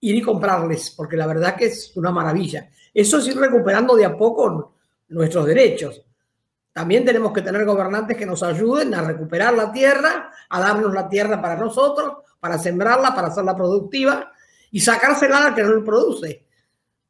ir 0.00 0.14
y 0.14 0.22
comprarles, 0.22 0.92
porque 0.96 1.16
la 1.16 1.26
verdad 1.26 1.56
que 1.56 1.66
es 1.66 1.92
una 1.96 2.10
maravilla. 2.10 2.70
Eso 2.94 3.18
es 3.18 3.28
ir 3.28 3.38
recuperando 3.38 3.96
de 3.96 4.04
a 4.04 4.16
poco 4.16 4.74
nuestros 5.08 5.46
derechos. 5.46 6.02
También 6.72 7.04
tenemos 7.04 7.32
que 7.32 7.42
tener 7.42 7.64
gobernantes 7.64 8.16
que 8.16 8.26
nos 8.26 8.42
ayuden 8.42 8.94
a 8.94 9.02
recuperar 9.02 9.54
la 9.54 9.72
tierra, 9.72 10.30
a 10.48 10.60
darnos 10.60 10.94
la 10.94 11.08
tierra 11.08 11.40
para 11.40 11.56
nosotros, 11.56 12.18
para 12.38 12.58
sembrarla, 12.58 13.14
para 13.14 13.28
hacerla 13.28 13.56
productiva 13.56 14.32
y 14.70 14.80
sacársela 14.80 15.46
al 15.46 15.54
que 15.54 15.62
no 15.62 15.70
lo 15.70 15.84
produce. 15.84 16.46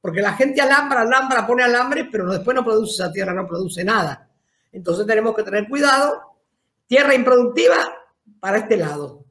Porque 0.01 0.23
la 0.23 0.33
gente 0.33 0.61
alambra, 0.61 1.03
alambra, 1.03 1.47
pone 1.47 1.65
alambre, 1.65 2.09
pero 2.11 2.31
después 2.31 2.55
no 2.55 2.65
produce 2.65 3.03
esa 3.03 3.13
tierra, 3.13 3.35
no 3.35 3.47
produce 3.47 3.85
nada. 3.85 4.31
Entonces 4.73 5.07
tenemos 5.07 5.35
que 5.35 5.43
tener 5.43 5.69
cuidado. 5.69 6.37
Tierra 6.87 7.15
improductiva 7.15 7.77
para 8.41 8.59
este 8.59 8.77
lado, 8.77 9.27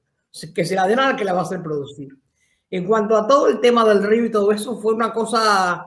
que 0.54 0.66
se 0.66 0.76
la 0.76 0.86
den 0.86 1.00
al 1.00 1.16
que 1.16 1.26
la 1.26 1.34
va 1.34 1.40
a 1.40 1.44
hacer 1.44 1.64
producir. 1.64 2.16
En 2.70 2.86
cuanto 2.86 3.16
a 3.16 3.28
todo 3.28 3.48
el 3.48 3.60
tema 3.60 3.86
del 3.86 4.04
río 4.04 4.26
y 4.26 4.32
todo 4.32 4.52
eso, 4.52 4.80
fue 4.80 4.94
una 4.94 5.14
cosa 5.14 5.86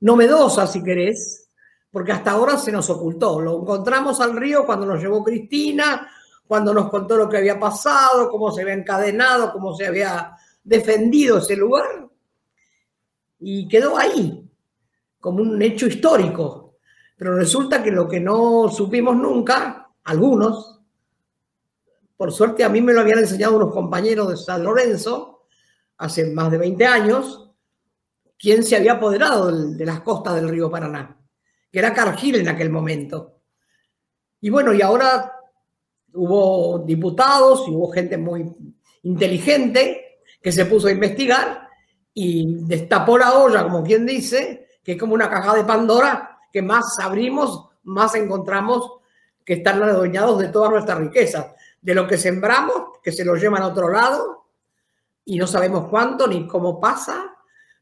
novedosa, 0.00 0.66
si 0.66 0.82
querés, 0.82 1.48
porque 1.90 2.12
hasta 2.12 2.32
ahora 2.32 2.56
se 2.56 2.70
nos 2.70 2.88
ocultó. 2.90 3.40
Lo 3.40 3.60
encontramos 3.60 4.20
al 4.20 4.36
río 4.36 4.64
cuando 4.64 4.86
nos 4.86 5.00
llevó 5.00 5.24
Cristina, 5.24 6.08
cuando 6.46 6.72
nos 6.72 6.90
contó 6.90 7.16
lo 7.16 7.28
que 7.28 7.38
había 7.38 7.58
pasado, 7.58 8.30
cómo 8.30 8.50
se 8.52 8.62
había 8.62 8.74
encadenado, 8.74 9.52
cómo 9.52 9.74
se 9.74 9.86
había 9.86 10.36
defendido 10.62 11.38
ese 11.38 11.56
lugar 11.56 12.08
y 13.40 13.66
quedó 13.68 13.96
ahí, 13.96 14.48
como 15.18 15.42
un 15.42 15.60
hecho 15.62 15.86
histórico. 15.86 16.76
Pero 17.16 17.34
resulta 17.34 17.82
que 17.82 17.90
lo 17.90 18.08
que 18.08 18.20
no 18.20 18.68
supimos 18.68 19.16
nunca, 19.16 19.90
algunos, 20.04 20.80
por 22.16 22.32
suerte 22.32 22.64
a 22.64 22.68
mí 22.68 22.80
me 22.80 22.92
lo 22.92 23.00
habían 23.00 23.18
enseñado 23.18 23.56
unos 23.56 23.72
compañeros 23.72 24.28
de 24.28 24.36
San 24.36 24.62
Lorenzo 24.62 25.39
hace 26.00 26.30
más 26.30 26.50
de 26.50 26.58
20 26.58 26.86
años, 26.86 27.50
quién 28.38 28.64
se 28.64 28.74
había 28.74 28.92
apoderado 28.92 29.52
de 29.52 29.84
las 29.84 30.00
costas 30.00 30.34
del 30.34 30.48
río 30.48 30.70
Paraná, 30.70 31.16
que 31.70 31.78
era 31.78 31.92
Cargill 31.92 32.36
en 32.36 32.48
aquel 32.48 32.70
momento. 32.70 33.42
Y 34.40 34.48
bueno, 34.48 34.72
y 34.72 34.80
ahora 34.80 35.30
hubo 36.14 36.78
diputados 36.78 37.64
y 37.68 37.70
hubo 37.70 37.92
gente 37.92 38.16
muy 38.16 38.50
inteligente 39.02 40.22
que 40.42 40.50
se 40.50 40.64
puso 40.64 40.88
a 40.88 40.92
investigar 40.92 41.68
y 42.14 42.64
destapó 42.64 43.18
la 43.18 43.34
olla, 43.34 43.64
como 43.64 43.84
quien 43.84 44.06
dice, 44.06 44.68
que 44.82 44.92
es 44.92 44.98
como 44.98 45.12
una 45.12 45.28
caja 45.28 45.54
de 45.54 45.64
Pandora, 45.64 46.38
que 46.50 46.62
más 46.62 46.98
abrimos, 46.98 47.68
más 47.82 48.14
encontramos 48.14 48.90
que 49.44 49.54
están 49.54 49.82
adueñados 49.82 50.38
de 50.38 50.48
toda 50.48 50.70
nuestra 50.70 50.94
riqueza, 50.94 51.54
de 51.80 51.94
lo 51.94 52.08
que 52.08 52.16
sembramos, 52.16 52.98
que 53.02 53.12
se 53.12 53.24
lo 53.24 53.34
llevan 53.36 53.62
a 53.62 53.68
otro 53.68 53.90
lado, 53.90 54.39
y 55.30 55.36
no 55.36 55.46
sabemos 55.46 55.86
cuánto 55.88 56.26
ni 56.26 56.44
cómo 56.44 56.80
pasa, 56.80 57.36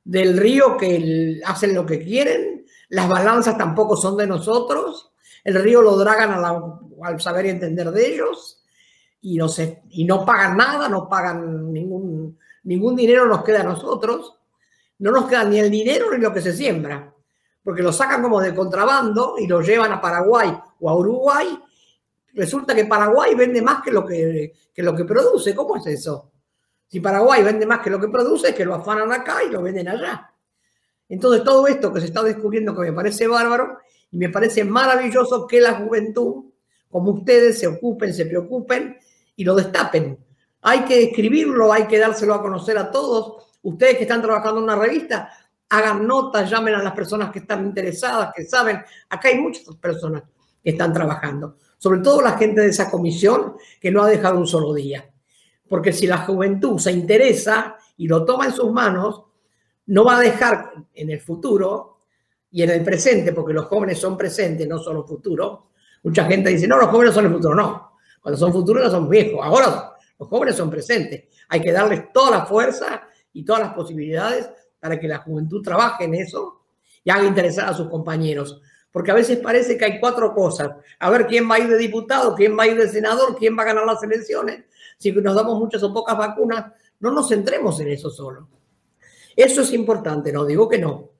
del 0.04 0.36
río 0.36 0.76
que 0.76 1.40
hacen 1.46 1.74
lo 1.74 1.86
que 1.86 2.04
quieren, 2.04 2.66
las 2.90 3.08
balanzas 3.08 3.56
tampoco 3.56 3.96
son 3.96 4.18
de 4.18 4.26
nosotros, 4.26 5.12
el 5.44 5.54
río 5.54 5.80
lo 5.80 5.96
dragan 5.96 6.32
al 6.32 7.20
saber 7.22 7.46
y 7.46 7.48
entender 7.48 7.90
de 7.90 8.14
ellos, 8.14 8.62
y 9.22 9.38
no, 9.38 9.48
se, 9.48 9.82
y 9.88 10.04
no 10.04 10.26
pagan 10.26 10.58
nada, 10.58 10.90
no 10.90 11.08
pagan 11.08 11.72
ningún 11.72 12.38
ningún 12.64 12.94
dinero 12.94 13.24
nos 13.24 13.42
queda 13.42 13.62
a 13.62 13.64
nosotros, 13.64 14.34
no 14.98 15.10
nos 15.10 15.26
queda 15.26 15.44
ni 15.44 15.58
el 15.58 15.70
dinero 15.70 16.12
ni 16.12 16.18
lo 16.18 16.34
que 16.34 16.42
se 16.42 16.52
siembra, 16.52 17.14
porque 17.64 17.82
lo 17.82 17.94
sacan 17.94 18.20
como 18.20 18.42
de 18.42 18.54
contrabando 18.54 19.36
y 19.38 19.46
lo 19.46 19.62
llevan 19.62 19.92
a 19.92 20.02
Paraguay 20.02 20.54
o 20.80 20.90
a 20.90 20.94
Uruguay. 20.94 21.58
Resulta 22.34 22.74
que 22.74 22.84
Paraguay 22.84 23.34
vende 23.34 23.62
más 23.62 23.82
que 23.82 23.90
lo 23.90 24.04
que, 24.04 24.52
lo 24.76 24.94
que 24.94 25.06
produce. 25.06 25.54
¿Cómo 25.54 25.76
es 25.76 25.86
eso? 25.86 26.30
Si 26.88 27.00
Paraguay 27.00 27.42
vende 27.42 27.66
más 27.66 27.80
que 27.80 27.90
lo 27.90 28.00
que 28.00 28.08
produce, 28.08 28.48
es 28.48 28.54
que 28.54 28.64
lo 28.64 28.74
afanan 28.74 29.12
acá 29.12 29.44
y 29.44 29.50
lo 29.50 29.62
venden 29.62 29.88
allá. 29.88 30.32
Entonces, 31.08 31.44
todo 31.44 31.66
esto 31.66 31.92
que 31.92 32.00
se 32.00 32.06
está 32.06 32.22
descubriendo 32.22 32.74
que 32.74 32.82
me 32.82 32.92
parece 32.92 33.26
bárbaro 33.26 33.78
y 34.10 34.16
me 34.16 34.30
parece 34.30 34.64
maravilloso 34.64 35.46
que 35.46 35.60
la 35.60 35.74
juventud, 35.74 36.46
como 36.90 37.12
ustedes, 37.12 37.58
se 37.58 37.66
ocupen, 37.66 38.12
se 38.14 38.26
preocupen 38.26 38.96
y 39.36 39.44
lo 39.44 39.54
destapen. 39.54 40.18
Hay 40.62 40.84
que 40.84 41.04
escribirlo, 41.04 41.72
hay 41.72 41.86
que 41.86 41.98
dárselo 41.98 42.34
a 42.34 42.42
conocer 42.42 42.76
a 42.78 42.90
todos. 42.90 43.58
Ustedes 43.62 43.96
que 43.96 44.02
están 44.02 44.22
trabajando 44.22 44.58
en 44.58 44.64
una 44.64 44.76
revista, 44.76 45.30
hagan 45.68 46.06
notas, 46.06 46.50
llamen 46.50 46.74
a 46.74 46.82
las 46.82 46.94
personas 46.94 47.30
que 47.30 47.40
están 47.40 47.64
interesadas, 47.66 48.32
que 48.34 48.44
saben. 48.44 48.82
Acá 49.10 49.28
hay 49.28 49.38
muchas 49.38 49.64
personas 49.76 50.22
que 50.62 50.70
están 50.70 50.92
trabajando, 50.92 51.56
sobre 51.76 52.00
todo 52.00 52.22
la 52.22 52.36
gente 52.36 52.62
de 52.62 52.68
esa 52.68 52.90
comisión 52.90 53.56
que 53.80 53.90
no 53.90 54.02
ha 54.02 54.08
dejado 54.08 54.38
un 54.38 54.46
solo 54.46 54.74
día. 54.74 55.08
Porque 55.68 55.92
si 55.92 56.06
la 56.06 56.18
juventud 56.18 56.78
se 56.78 56.92
interesa 56.92 57.76
y 57.96 58.08
lo 58.08 58.24
toma 58.24 58.46
en 58.46 58.52
sus 58.52 58.72
manos, 58.72 59.24
no 59.86 60.04
va 60.04 60.18
a 60.18 60.20
dejar 60.20 60.72
en 60.94 61.10
el 61.10 61.20
futuro 61.20 62.00
y 62.50 62.62
en 62.62 62.70
el 62.70 62.82
presente, 62.82 63.32
porque 63.32 63.52
los 63.52 63.66
jóvenes 63.66 63.98
son 63.98 64.16
presentes, 64.16 64.66
no 64.66 64.78
solo 64.78 65.04
futuro. 65.04 65.70
Mucha 66.02 66.24
gente 66.24 66.50
dice, 66.50 66.66
no, 66.66 66.78
los 66.78 66.88
jóvenes 66.88 67.14
son 67.14 67.26
el 67.26 67.32
futuro. 67.32 67.54
No, 67.54 67.92
cuando 68.20 68.38
son 68.38 68.52
futuros 68.52 68.84
no 68.84 68.90
son 68.90 69.08
viejos. 69.08 69.40
Ahora 69.42 69.92
los 70.18 70.28
jóvenes 70.28 70.56
son 70.56 70.70
presentes. 70.70 71.24
Hay 71.48 71.60
que 71.60 71.72
darles 71.72 72.12
toda 72.12 72.30
la 72.38 72.46
fuerza 72.46 73.02
y 73.32 73.44
todas 73.44 73.62
las 73.62 73.74
posibilidades 73.74 74.50
para 74.80 74.98
que 74.98 75.08
la 75.08 75.18
juventud 75.18 75.62
trabaje 75.62 76.04
en 76.04 76.14
eso 76.14 76.62
y 77.04 77.10
haga 77.10 77.24
interesar 77.24 77.68
a 77.68 77.74
sus 77.74 77.88
compañeros. 77.88 78.60
Porque 78.90 79.10
a 79.10 79.14
veces 79.14 79.38
parece 79.38 79.76
que 79.76 79.84
hay 79.84 80.00
cuatro 80.00 80.34
cosas. 80.34 80.70
A 80.98 81.10
ver 81.10 81.26
quién 81.26 81.48
va 81.50 81.56
a 81.56 81.58
ir 81.60 81.68
de 81.68 81.76
diputado, 81.76 82.34
quién 82.34 82.58
va 82.58 82.64
a 82.64 82.66
ir 82.66 82.76
de 82.76 82.88
senador, 82.88 83.36
quién 83.36 83.56
va 83.56 83.62
a 83.62 83.66
ganar 83.66 83.86
las 83.86 84.02
elecciones. 84.02 84.64
Si 84.98 85.12
nos 85.12 85.34
damos 85.34 85.58
muchas 85.58 85.82
o 85.84 85.92
pocas 85.92 86.18
vacunas, 86.18 86.72
no 87.00 87.12
nos 87.12 87.28
centremos 87.28 87.78
en 87.80 87.88
eso 87.88 88.10
solo. 88.10 88.48
Eso 89.36 89.62
es 89.62 89.72
importante, 89.72 90.32
no 90.32 90.44
digo 90.44 90.68
que 90.68 90.78
no. 90.78 91.10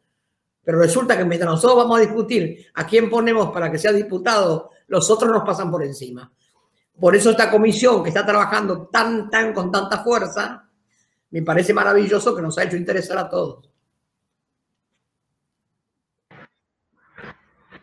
Pero 0.65 0.81
resulta 0.81 1.17
que 1.17 1.25
mientras 1.25 1.51
nosotros 1.51 1.79
vamos 1.79 1.99
a 1.99 2.03
discutir 2.03 2.67
a 2.75 2.85
quién 2.85 3.09
ponemos 3.09 3.51
para 3.51 3.71
que 3.71 3.79
sea 3.79 3.93
diputado, 3.93 4.71
los 4.89 5.09
otros 5.11 5.31
nos 5.31 5.45
pasan 5.45 5.71
por 5.71 5.85
encima. 5.85 6.31
Por 6.99 7.15
eso 7.15 7.31
esta 7.31 7.51
comisión 7.51 8.03
que 8.03 8.09
está 8.09 8.27
trabajando 8.27 8.89
tan, 8.89 9.31
tan, 9.31 9.55
con 9.55 9.71
tanta 9.71 10.03
fuerza, 10.03 10.69
me 11.31 11.43
parece 11.43 11.73
maravilloso 11.73 12.35
que 12.35 12.43
nos 12.43 12.59
ha 12.59 12.65
hecho 12.65 12.77
interesar 12.77 13.19
a 13.19 13.31
todos. 13.31 13.71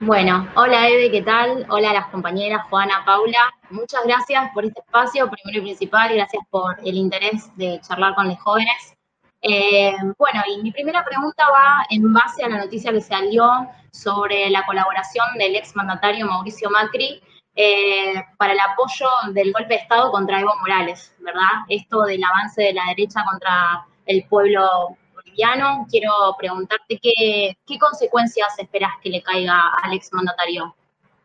Bueno, 0.02 0.50
hola 0.58 0.90
Eve, 0.90 1.10
¿qué 1.10 1.22
tal? 1.22 1.66
Hola 1.70 1.92
a 1.92 1.94
las 1.94 2.08
compañeras 2.08 2.68
Juana, 2.70 3.04
Paula. 3.06 3.55
Muchas 3.70 4.04
gracias 4.06 4.52
por 4.54 4.64
este 4.66 4.80
espacio, 4.80 5.30
primero 5.30 5.60
y 5.60 5.62
principal, 5.62 6.14
gracias 6.14 6.44
por 6.52 6.78
el 6.86 6.96
interés 6.96 7.56
de 7.56 7.80
charlar 7.82 8.14
con 8.14 8.28
los 8.28 8.40
jóvenes. 8.40 8.96
Eh, 9.42 9.96
bueno, 10.18 10.44
y 10.48 10.62
mi 10.62 10.72
primera 10.72 11.04
pregunta 11.04 11.44
va 11.50 11.86
en 11.90 12.14
base 12.14 12.44
a 12.44 12.50
la 12.50 12.60
noticia 12.60 12.92
que 12.92 13.02
salió 13.02 13.68
sobre 13.92 14.50
la 14.50 14.66
colaboración 14.66 15.26
del 15.38 15.56
ex 15.56 15.76
mandatario 15.76 16.28
Mauricio 16.28 16.70
Macri 16.70 17.22
eh, 17.56 18.24
para 18.38 18.54
el 18.54 18.60
apoyo 18.60 19.08
del 19.34 19.52
golpe 19.52 19.76
de 19.76 19.82
Estado 19.82 20.12
contra 20.12 20.40
Evo 20.40 20.54
Morales, 20.60 21.16
¿verdad? 21.20 21.66
Esto 21.68 22.04
del 22.04 22.24
avance 22.24 22.62
de 22.62 22.74
la 22.74 22.86
derecha 22.90 23.24
contra 23.24 23.86
el 24.06 24.26
pueblo 24.26 24.96
boliviano. 25.14 25.88
Quiero 25.90 26.12
preguntarte 26.38 27.00
qué, 27.02 27.58
qué 27.66 27.80
consecuencias 27.80 28.60
esperas 28.60 28.92
que 29.02 29.10
le 29.10 29.24
caiga 29.24 29.72
al 29.82 29.94
exmandatario 29.94 30.76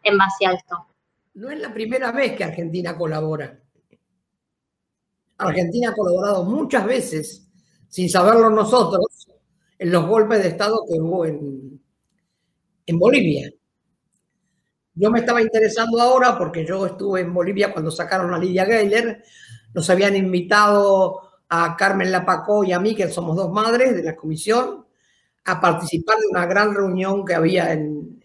en 0.03 0.17
base 0.17 0.47
a 0.47 0.53
esto. 0.53 0.87
No 1.35 1.51
es 1.51 1.61
la 1.61 1.73
primera 1.73 2.13
vez 2.13 2.37
que 2.37 2.45
Argentina 2.45 2.97
colabora. 2.97 3.61
Argentina 5.39 5.91
ha 5.91 5.95
colaborado 5.95 6.45
muchas 6.45 6.85
veces, 6.85 7.49
sin 7.89 8.11
saberlo 8.11 8.51
nosotros, 8.51 9.27
en 9.79 9.91
los 9.91 10.07
golpes 10.07 10.43
de 10.43 10.49
Estado 10.49 10.85
que 10.87 11.01
hubo 11.01 11.25
en, 11.25 11.81
en 12.87 12.99
Bolivia. 12.99 13.51
Yo 14.95 15.11
me 15.11 15.21
estaba 15.21 15.41
interesando 15.41 16.01
ahora 16.01 16.37
porque 16.37 16.67
yo 16.67 16.85
estuve 16.85 17.21
en 17.21 17.33
Bolivia 17.33 17.73
cuando 17.73 17.91
sacaron 17.91 18.35
a 18.35 18.39
Lidia 18.39 18.67
Geiler. 18.67 19.23
Nos 19.73 19.89
habían 19.89 20.17
invitado 20.17 21.21
a 21.49 21.77
Carmen 21.77 22.13
Lapacó 22.13 22.65
y 22.65 22.73
a 22.73 22.81
mí, 22.81 22.95
que 22.95 23.09
somos 23.09 23.37
dos 23.37 23.51
madres 23.51 23.95
de 23.95 24.03
la 24.03 24.17
comisión, 24.17 24.85
a 25.45 25.61
participar 25.61 26.19
de 26.19 26.27
una 26.29 26.45
gran 26.47 26.75
reunión 26.75 27.25
que 27.25 27.35
había 27.35 27.73
en, 27.73 28.20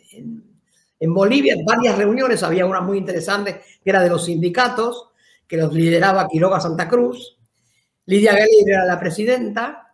en, 1.00 1.14
Bolivia, 1.14 1.56
varias 1.66 1.98
reuniones, 1.98 2.44
había 2.44 2.66
una 2.66 2.82
muy 2.82 2.98
interesante 2.98 3.62
que 3.84 3.90
era 3.90 4.02
de 4.02 4.10
los 4.10 4.25
sindicatos, 4.25 5.10
que 5.48 5.58
los 5.58 5.74
lideraba 5.74 6.28
Quiroga 6.28 6.60
Santa 6.60 6.88
Cruz. 6.88 7.38
Lidia 8.06 8.34
Galler 8.34 8.68
era 8.68 8.86
la 8.86 9.00
presidenta. 9.00 9.94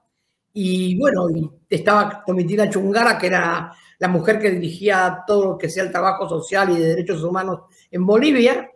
Y 0.54 0.98
bueno, 1.00 1.28
estaba 1.70 2.24
Tomitina 2.26 2.70
Chungara, 2.70 3.18
que 3.18 3.28
era 3.28 3.72
la 4.00 4.08
mujer 4.08 4.40
que 4.40 4.52
dirigía 4.52 5.24
todo 5.26 5.46
lo 5.46 5.58
que 5.58 5.70
sea 5.70 5.84
el 5.84 5.92
trabajo 5.92 6.28
social 6.28 6.72
y 6.72 6.80
de 6.80 6.88
derechos 6.88 7.24
humanos 7.24 7.62
en 7.90 8.06
Bolivia. 8.06 8.70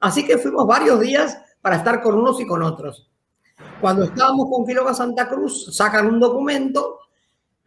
Así 0.00 0.26
que 0.26 0.38
fuimos 0.38 0.66
varios 0.66 0.98
días 1.00 1.38
para 1.60 1.76
estar 1.76 2.00
con 2.02 2.16
unos 2.16 2.40
y 2.40 2.46
con 2.46 2.62
otros. 2.62 3.10
Cuando 3.80 4.04
estábamos 4.04 4.48
con 4.50 4.66
Quiroga 4.66 4.94
Santa 4.94 5.28
Cruz, 5.28 5.74
sacan 5.76 6.06
un 6.06 6.18
documento 6.18 6.98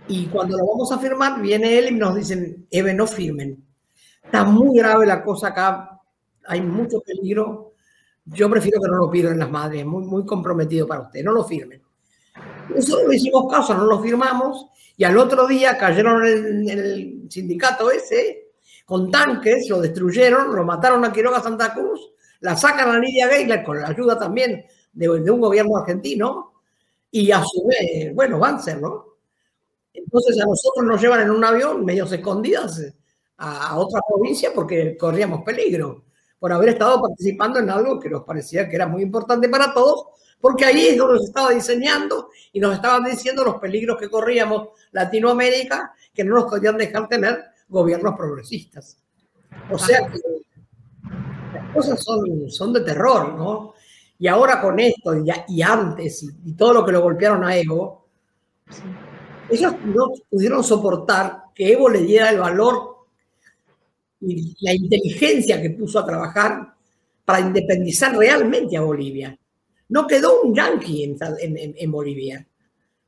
y 0.08 0.25
cuando 0.25 0.58
lo 0.58 0.65
vamos 0.65 0.91
a 0.91 1.00
firmar, 1.00 1.41
viene 1.41 1.77
él 1.77 1.89
y 1.89 1.96
nos 1.96 2.15
dicen, 2.15 2.67
Eve, 2.70 2.93
no 2.93 3.08
firmen. 3.08 3.62
Está 4.34 4.46
muy 4.46 4.75
grave 4.75 5.06
la 5.06 5.24
cosa 5.24 5.50
acá, 5.50 6.02
hay 6.48 6.60
mucho 6.60 7.02
peligro. 7.02 7.74
Yo 8.25 8.50
prefiero 8.50 8.82
que 8.82 8.88
no 8.88 8.98
lo 8.98 9.12
firmen 9.12 9.38
las 9.38 9.52
madres, 9.52 9.86
muy, 9.86 10.04
muy 10.06 10.25
comprometido 10.25 10.88
para 10.88 11.02
usted, 11.02 11.24
no 11.24 11.34
lo 11.34 11.44
firmen. 11.44 11.84
Nosotros 12.74 13.10
le 13.10 13.16
hicimos 13.18 13.46
caso, 13.52 13.75
no 13.75 13.86
lo 13.86 14.02
firmamos 14.02 14.66
y 14.98 15.04
al 15.04 15.20
otro 15.20 15.46
día 15.46 15.78
cayeron 15.78 16.25
en 16.25 16.68
el, 16.68 17.28
sindicato 17.30 17.92
ese 17.92 18.54
con 18.88 19.12
tanques, 19.12 19.70
lo 19.70 19.80
destruyeron, 19.80 20.56
lo 20.56 20.63
mataron 20.63 21.06
a 21.06 21.13
Quiroga 21.13 21.40
Santa 21.40 21.72
Cruz, 21.72 22.02
la 22.40 22.58
sacan 22.58 22.90
a 22.90 22.98
Lidia 22.98 23.28
Geiler 23.28 23.63
con 23.63 23.80
la 23.80 23.90
ayuda 23.90 24.18
también 24.18 24.66
de, 24.94 25.10
un 25.12 25.42
gobierno 25.42 25.78
argentino 25.78 26.54
y 27.12 27.30
a 27.30 27.44
su 27.44 27.68
vez, 27.68 28.16
bueno, 28.16 28.40
Banzer, 28.40 28.82
¿no? 28.82 29.06
Entonces 29.94 30.42
a 30.42 30.46
nosotros 30.46 30.88
nos 30.88 31.00
llevan 31.00 31.22
en 31.22 31.30
un 31.30 31.44
avión 31.44 31.86
medios 31.86 32.12
escondidas 32.12 32.82
a, 33.38 33.78
otra 33.78 34.02
provincia 34.08 34.52
porque 34.54 34.98
corríamos 34.98 35.44
peligro 35.44 36.04
por 36.40 36.52
haber 36.52 36.70
estado 36.70 37.02
participando 37.02 37.60
en 37.60 37.70
algo 37.70 38.00
que 38.00 38.10
nos 38.10 38.24
parecía 38.24 38.68
que 38.68 38.75
era 38.75 38.88
muy 38.88 39.02
importante 39.02 39.48
para 39.48 39.74
todos, 39.74 40.08
porque 40.42 40.66
ahí 40.66 40.88
es 40.88 40.98
donde 40.98 41.16
nos 41.16 41.25
estaba 41.25 41.52
diseñando 41.52 42.30
y 42.52 42.60
nos 42.60 42.75
estaban 42.75 43.04
diciendo 43.06 43.46
los 43.46 43.56
peligros 43.56 43.98
que 43.98 44.10
corríamos 44.10 44.70
Latinoamérica, 44.92 45.94
que 46.13 46.24
no 46.24 46.36
nos 46.36 46.46
podían 46.46 46.78
dejar 46.78 47.08
tener 47.08 47.46
gobiernos 47.70 48.16
progresistas. 48.18 48.98
O 49.72 49.78
sea 49.78 50.00
que 50.10 50.20
las 51.54 51.74
cosas 51.74 52.04
son, 52.04 52.50
son 52.50 52.74
de 52.74 52.82
terror, 52.82 53.34
¿no? 53.36 53.74
Y 54.20 54.28
ahora 54.28 54.62
con 54.62 54.80
esto 54.80 55.13
y, 55.48 55.62
antes 55.62 56.24
y, 56.46 56.54
todo 56.54 56.74
lo 56.74 56.86
que 56.86 56.92
lo 56.92 57.02
golpearon 57.02 57.44
a 57.44 57.58
Evo, 57.58 58.06
ellos 59.50 59.74
no 59.86 60.12
pudieron 60.30 60.63
soportar 60.63 61.44
que 61.54 61.74
Evo 61.74 61.90
le 61.90 62.02
diera 62.02 62.30
el 62.30 62.40
valor 62.40 62.92
y 64.25 64.56
la 64.62 64.74
inteligencia 64.74 65.62
que 65.62 65.72
puso 65.72 66.00
a 66.00 66.06
trabajar 66.06 66.74
para 67.25 67.42
independizar 67.42 68.15
realmente 68.15 68.77
a 68.77 68.82
Bolivia. 68.82 69.38
No 69.89 70.08
quedó 70.08 70.42
un 70.42 70.56
yanqui 70.56 71.03
en, 71.03 71.92
Bolivia. 71.92 72.48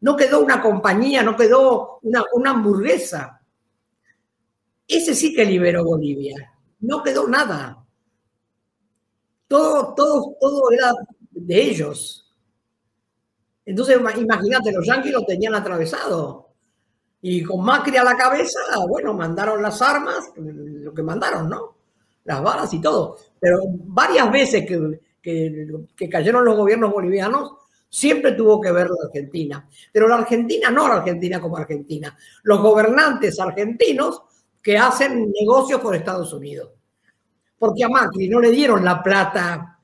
No 0.02 0.16
quedó 0.16 0.42
una 0.42 0.62
compañía, 0.62 1.24
no 1.24 1.36
quedó 1.36 2.00
una, 2.04 2.24
una 2.34 2.52
hamburguesa. 2.52 3.42
Ese 4.88 5.16
sí 5.16 5.34
que 5.34 5.46
liberó 5.46 5.84
Bolivia. 5.84 6.54
No 6.82 7.02
quedó 7.02 7.28
nada. 7.28 7.84
Todo, 9.48 9.94
todo, 9.96 10.72
era 10.72 10.94
de 11.32 11.62
ellos. 11.62 12.32
Entonces, 13.66 13.98
imagínate, 14.18 14.72
los 14.72 14.86
yanquis 14.86 15.12
lo 15.12 15.26
tenían 15.26 15.56
atravesado. 15.56 16.50
Y 17.22 17.44
con 17.44 17.64
Macri 17.64 17.98
a 17.98 18.04
la 18.04 18.16
cabeza, 18.16 18.60
bueno, 18.88 19.14
mandaron 19.14 19.62
las 19.62 19.82
armas, 19.82 20.32
que 20.96 21.04
mandaron, 21.04 21.50
¿no? 21.50 21.76
Las 22.24 22.42
balas 22.42 22.74
y 22.74 22.82
todo. 22.82 23.18
Pero 23.40 23.60
varias 23.68 24.32
veces 24.32 24.66
que, 24.66 25.00
que, 25.22 26.10
cayeron 26.10 26.46
los 26.46 26.56
gobiernos 26.56 26.92
bolivianos, 26.92 27.54
siempre 27.90 28.32
tuvo 28.32 28.60
que 28.60 28.72
ver 28.72 28.88
la 28.90 29.08
Argentina. 29.08 29.70
Pero 29.92 30.08
la 30.08 30.16
Argentina 30.16 30.72
no 30.72 30.88
la 30.88 30.96
Argentina 30.96 31.40
como 31.40 31.58
Argentina. 31.58 32.18
Los 32.44 32.62
gobernantes 32.62 33.40
argentinos 33.40 34.24
que 34.62 34.78
hacen 34.78 35.32
negocios 35.32 35.82
con 35.82 35.94
Estados 35.94 36.34
Unidos. 36.34 36.72
Porque 37.60 37.84
a 37.84 37.90
Macri 37.90 38.28
no 38.28 38.40
le 38.40 38.52
dieron 38.52 38.84
la 38.84 39.04
plata 39.04 39.80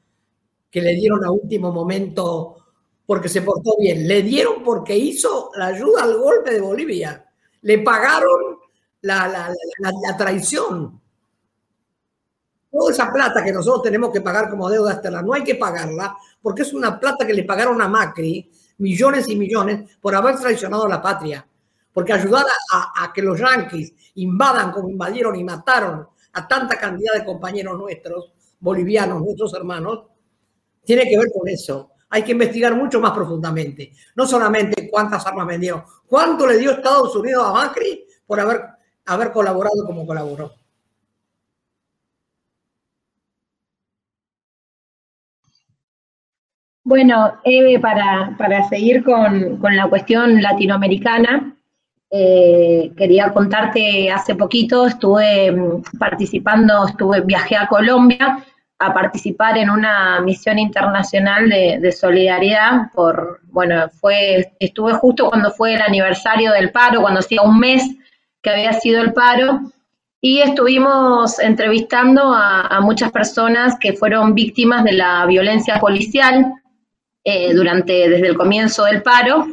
que 0.71 0.81
le 0.81 0.95
dieron 0.95 1.23
a 1.23 1.31
último 1.31 1.71
momento 1.71 2.61
porque 3.05 3.27
se 3.27 3.41
portó 3.41 3.75
bien, 3.77 4.07
le 4.07 4.21
dieron 4.21 4.63
porque 4.63 4.95
hizo 4.95 5.51
la 5.57 5.67
ayuda 5.67 6.03
al 6.03 6.17
golpe 6.17 6.53
de 6.53 6.61
Bolivia, 6.61 7.25
le 7.63 7.79
pagaron 7.79 8.57
la, 9.01 9.53
traición. 10.17 11.00
Toda 12.71 12.91
esa 12.91 13.11
plata 13.11 13.43
que 13.43 13.51
nosotros 13.51 13.83
tenemos 13.83 14.11
que 14.11 14.21
pagar 14.21 14.49
como 14.49 14.69
deuda 14.69 14.93
externa, 14.93 15.21
no 15.21 15.33
hay 15.33 15.43
que 15.43 15.55
pagarla 15.55 16.15
porque 16.41 16.61
es 16.61 16.73
una 16.73 16.99
plata 16.99 17.27
que 17.27 17.33
le 17.33 17.43
pagaron 17.43 17.81
a 17.81 17.87
Macri, 17.87 18.49
millones 18.77 19.27
y 19.27 19.35
millones, 19.35 19.97
por 19.99 20.15
haber 20.15 20.37
traicionado 20.37 20.85
a 20.85 20.89
la 20.89 21.01
patria. 21.01 21.45
Porque 21.93 22.13
ayudar 22.13 22.45
a, 22.73 23.03
a 23.03 23.11
que 23.11 23.21
los 23.21 23.39
yanquis 23.39 23.93
invadan 24.15 24.71
como 24.71 24.89
invadieron 24.89 25.35
y 25.35 25.43
mataron 25.43 26.07
a 26.33 26.47
tanta 26.47 26.77
cantidad 26.77 27.13
de 27.13 27.25
compañeros 27.25 27.77
nuestros, 27.77 28.31
bolivianos, 28.59 29.21
nuestros 29.21 29.53
hermanos, 29.53 30.05
tiene 30.85 31.03
que 31.03 31.17
ver 31.17 31.27
con 31.31 31.47
eso 31.49 31.91
hay 32.11 32.23
que 32.23 32.33
investigar 32.33 32.75
mucho 32.75 32.99
más 32.99 33.11
profundamente. 33.11 33.93
No 34.15 34.27
solamente 34.27 34.89
cuántas 34.89 35.25
armas 35.25 35.47
vendieron, 35.47 35.83
cuánto 36.05 36.45
le 36.45 36.57
dio 36.57 36.71
Estados 36.71 37.15
Unidos 37.15 37.43
a 37.47 37.53
Macri 37.53 38.05
por 38.27 38.39
haber, 38.39 38.61
haber 39.05 39.31
colaborado 39.31 39.85
como 39.85 40.05
colaboró. 40.05 40.51
Bueno, 46.91 47.39
Eve, 47.45 47.79
para, 47.79 48.67
seguir 48.67 49.01
con, 49.05 49.61
la 49.61 49.87
cuestión 49.87 50.41
latinoamericana, 50.41 51.55
eh, 52.11 52.91
quería 52.97 53.31
contarte, 53.31 54.11
hace 54.11 54.35
poquito 54.35 54.87
estuve 54.87 55.53
mm, 55.53 55.83
participando, 55.97 56.85
estuve, 56.85 57.21
viajé 57.21 57.55
a 57.55 57.67
Colombia 57.67 58.43
a 58.77 58.93
participar 58.93 59.57
en 59.57 59.69
una 59.69 60.19
misión 60.19 60.59
internacional 60.59 61.47
de, 61.47 61.91
solidaridad 61.93 62.91
por, 62.93 63.39
bueno, 63.43 63.87
fue, 64.01 64.51
estuve 64.59 64.91
justo 64.91 65.29
cuando 65.29 65.49
fue 65.51 65.75
el 65.75 65.81
aniversario 65.81 66.51
del 66.51 66.73
paro, 66.73 66.99
cuando 66.99 67.21
hacía 67.21 67.41
un 67.41 67.57
mes 67.57 67.89
que 68.41 68.49
había 68.49 68.73
sido 68.73 69.01
el 69.01 69.13
paro, 69.13 69.61
y 70.19 70.41
estuvimos 70.41 71.39
entrevistando 71.39 72.33
a, 72.35 72.81
muchas 72.81 73.13
personas 73.13 73.77
que 73.79 73.93
fueron 73.93 74.35
víctimas 74.35 74.83
de 74.83 74.91
la 74.91 75.25
violencia 75.25 75.79
policial 75.79 76.53
eh, 77.23 77.53
durante, 77.53 78.09
desde 78.09 78.27
el 78.27 78.37
comienzo 78.37 78.85
del 78.85 79.01
paro, 79.01 79.47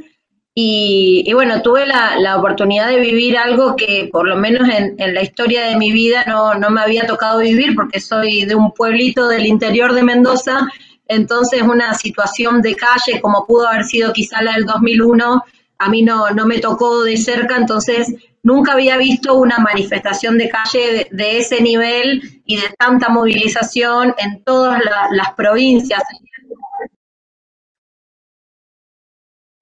y, 0.60 1.32
bueno, 1.34 1.62
tuve 1.62 1.86
la, 1.86 2.36
oportunidad 2.36 2.88
de 2.88 2.98
vivir 2.98 3.38
algo 3.38 3.76
que 3.76 4.08
por 4.10 4.26
lo 4.26 4.34
menos 4.34 4.68
en, 4.68 5.14
la 5.14 5.22
historia 5.22 5.66
de 5.66 5.76
mi 5.76 5.92
vida 5.92 6.24
no, 6.26 6.52
me 6.70 6.80
había 6.80 7.06
tocado 7.06 7.38
vivir 7.38 7.76
porque 7.76 8.00
soy 8.00 8.44
de 8.44 8.56
un 8.56 8.72
pueblito 8.72 9.28
del 9.28 9.46
interior 9.46 9.92
de 9.92 10.02
Mendoza, 10.02 10.66
entonces 11.06 11.62
una 11.62 11.94
situación 11.94 12.60
de 12.60 12.74
calle 12.74 13.20
como 13.20 13.46
pudo 13.46 13.68
haber 13.68 13.84
sido 13.84 14.12
quizá 14.12 14.42
la 14.42 14.54
del 14.54 14.64
2001, 14.64 15.44
a 15.78 15.88
mí 15.88 16.02
no, 16.02 16.28
no 16.30 16.44
me 16.44 16.58
tocó 16.58 17.04
de 17.04 17.16
cerca, 17.16 17.56
entonces 17.56 18.12
nunca 18.42 18.72
había 18.72 18.96
visto 18.96 19.36
una 19.36 19.58
manifestación 19.58 20.38
de 20.38 20.48
calle 20.48 21.06
de, 21.08 21.38
ese 21.38 21.62
nivel 21.62 22.42
y 22.46 22.56
de 22.56 22.68
tanta 22.76 23.10
movilización 23.10 24.12
en 24.18 24.42
todas 24.42 24.82
las 25.12 25.34
provincias, 25.36 26.02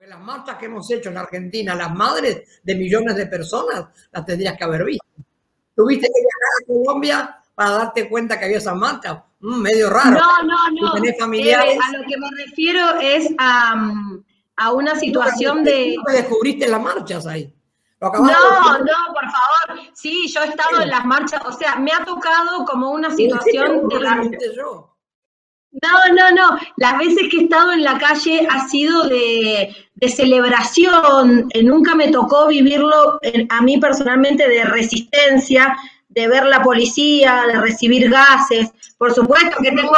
las 0.09 0.21
marchas 0.21 0.57
que 0.57 0.67
hemos 0.67 0.89
hecho 0.91 1.11
en 1.11 1.19
Argentina, 1.19 1.75
las 1.75 1.93
madres 1.95 2.61
de 2.63 2.75
millones 2.75 3.17
de 3.17 3.27
personas, 3.27 3.87
las 4.13 4.25
tendrías 4.25 4.57
que 4.57 4.65
haber 4.65 4.85
visto. 4.85 5.05
Tuviste 5.75 6.07
que 6.07 6.21
viajar 6.21 6.53
a 6.63 6.67
Colombia 6.67 7.39
para 7.55 7.71
darte 7.71 8.09
cuenta 8.09 8.39
que 8.39 8.45
había 8.45 8.59
esas 8.59 8.77
marchas. 8.77 9.19
Mm, 9.41 9.61
medio 9.61 9.91
raro. 9.91 10.11
No, 10.11 10.43
no, 10.45 10.71
no. 10.71 11.05
Eh, 11.05 11.17
a 11.21 11.93
lo 11.93 12.07
que 12.07 12.17
me 12.19 12.31
refiero 12.45 13.01
es 13.01 13.35
a, 13.39 13.75
a 14.57 14.73
una 14.73 14.95
situación 14.95 15.65
de... 15.65 15.97
¿Cómo 15.97 16.17
descubriste 16.17 16.69
las 16.69 16.81
marchas 16.81 17.27
ahí? 17.27 17.53
No, 18.01 18.11
no, 18.11 18.85
por 19.13 19.25
favor. 19.25 19.81
Sí, 19.95 20.29
yo 20.29 20.43
he 20.43 20.49
estado 20.49 20.83
en 20.83 20.91
las 20.91 21.05
marchas, 21.05 21.41
o 21.45 21.53
sea, 21.53 21.77
me 21.77 21.91
ha 21.93 22.05
tocado 22.05 22.65
como 22.65 22.91
una 22.91 23.11
situación 23.11 23.89
de 23.89 24.01
la... 24.01 24.23
No, 25.83 26.15
no, 26.15 26.31
no. 26.31 26.59
Las 26.77 26.99
veces 26.99 27.29
que 27.31 27.39
he 27.39 27.43
estado 27.45 27.73
en 27.73 27.83
la 27.83 27.99
calle 27.99 28.47
ha 28.49 28.67
sido 28.69 29.05
de, 29.09 29.75
celebración. 30.03 31.49
Eh, 31.53 31.63
nunca 31.63 31.95
me 31.95 32.09
tocó 32.09 32.47
vivirlo 32.49 33.19
a 33.49 33.63
mí 33.63 33.79
personalmente 33.79 34.49
de 34.49 34.65
resistencia, 34.65 35.77
de 36.09 36.29
ver 36.29 36.47
la 36.47 36.63
policía, 36.63 37.45
de 37.47 37.61
recibir 37.61 38.11
gases. 38.11 38.71
Por 38.99 39.13
supuesto 39.13 39.57
que 39.63 39.73
tengo. 39.73 39.93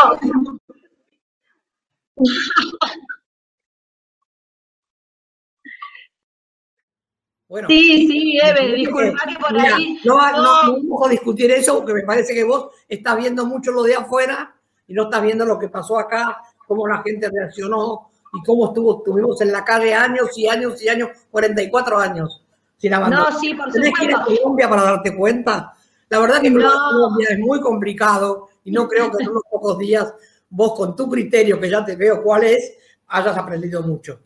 sí, 7.68 8.08
sí, 8.08 8.38
Eve, 8.42 8.74
disculpa 8.74 9.24
que 9.26 9.38
por 9.38 9.58
ahí. 9.58 9.98
No, 10.04 10.16
no, 10.32 10.42
no, 10.42 10.72
vamos 10.72 11.06
a 11.06 11.10
discutir 11.10 11.50
eso 11.50 11.78
porque 11.78 11.94
me 11.94 12.02
parece 12.02 12.34
que 12.34 12.44
vos 12.44 12.68
estás 12.88 13.16
viendo 13.16 13.46
mucho 13.46 13.70
lo 13.70 13.82
de 13.82 13.94
afuera 13.94 14.54
y 14.86 14.94
no 14.94 15.04
estás 15.04 15.22
viendo 15.22 15.44
lo 15.44 15.58
que 15.58 15.68
pasó 15.68 15.98
acá 15.98 16.42
cómo 16.68 16.86
la 16.86 17.02
gente 17.02 17.28
reaccionó 17.30 18.10
y 18.32 18.42
cómo 18.44 18.68
estuvo, 18.68 18.98
estuvimos 18.98 19.40
en 19.40 19.52
la 19.52 19.64
calle 19.64 19.94
años 19.94 20.36
y 20.36 20.48
años 20.48 20.82
y 20.82 20.88
años, 20.88 21.10
44 21.30 21.98
años 21.98 22.42
sin 22.78 22.94
abandonar. 22.94 23.32
No, 23.32 23.38
sí, 23.38 23.54
por 23.54 23.70
¿Tenés 23.70 23.92
que 23.98 24.04
ir 24.06 24.14
a. 24.14 24.24
Colombia 24.24 24.68
para 24.68 24.82
darte 24.82 25.14
cuenta? 25.14 25.74
La 26.08 26.18
verdad 26.20 26.40
que 26.40 26.50
No. 26.50 26.70
Colombia 26.90 27.28
es 27.30 27.38
muy 27.38 27.60
complicado 27.60 28.48
y 28.64 28.70
no 28.70 28.88
creo 28.88 29.10
que 29.10 29.22
en 29.22 29.30
unos 29.30 29.42
pocos 29.50 29.78
días 29.78 30.14
vos 30.48 30.74
con 30.74 30.96
tu 30.96 31.10
criterio, 31.10 31.60
que 31.60 31.68
ya 31.68 31.84
te 31.84 31.96
veo 31.96 32.22
cuál 32.22 32.44
es, 32.44 32.74
hayas 33.08 33.36
aprendido 33.36 33.82
mucho. 33.82 34.20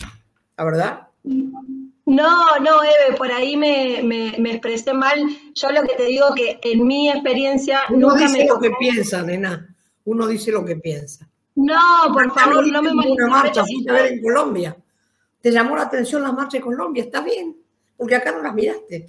¿La 0.56 0.64
verdad? 0.64 1.08
No, 1.24 2.58
no, 2.60 2.82
Eve, 2.82 3.16
por 3.16 3.32
ahí 3.32 3.56
me, 3.56 4.02
me, 4.02 4.34
me 4.38 4.50
expresé 4.52 4.92
mal. 4.92 5.18
Yo 5.54 5.70
lo 5.70 5.82
que 5.82 5.94
te 5.96 6.04
digo 6.04 6.34
que 6.34 6.60
en 6.62 6.86
mi 6.86 7.08
experiencia 7.08 7.80
Uno 7.90 8.10
nunca 8.10 8.26
dice 8.26 8.38
me 8.38 8.46
lo 8.46 8.60
que 8.60 8.70
piensa, 8.78 9.22
nena. 9.22 9.74
Uno 10.04 10.26
dice 10.26 10.52
lo 10.52 10.64
que 10.64 10.76
piensa. 10.76 11.28
No, 11.54 11.76
por 12.12 12.32
favor, 12.32 12.66
no 12.66 12.82
me 12.82 12.90
en 12.90 12.96
una 13.12 13.26
marcha, 13.26 13.62
malinterpretes. 13.62 13.64
fuiste 13.74 13.90
a 13.90 13.94
ver 13.94 14.12
en 14.12 14.22
Colombia. 14.22 14.76
Te 15.40 15.50
llamó 15.50 15.76
la 15.76 15.82
atención 15.82 16.22
la 16.22 16.32
marcha 16.32 16.56
de 16.58 16.62
Colombia, 16.62 17.02
está 17.04 17.20
bien, 17.20 17.56
porque 17.96 18.14
acá 18.16 18.32
no 18.32 18.42
las 18.42 18.54
miraste. 18.54 19.06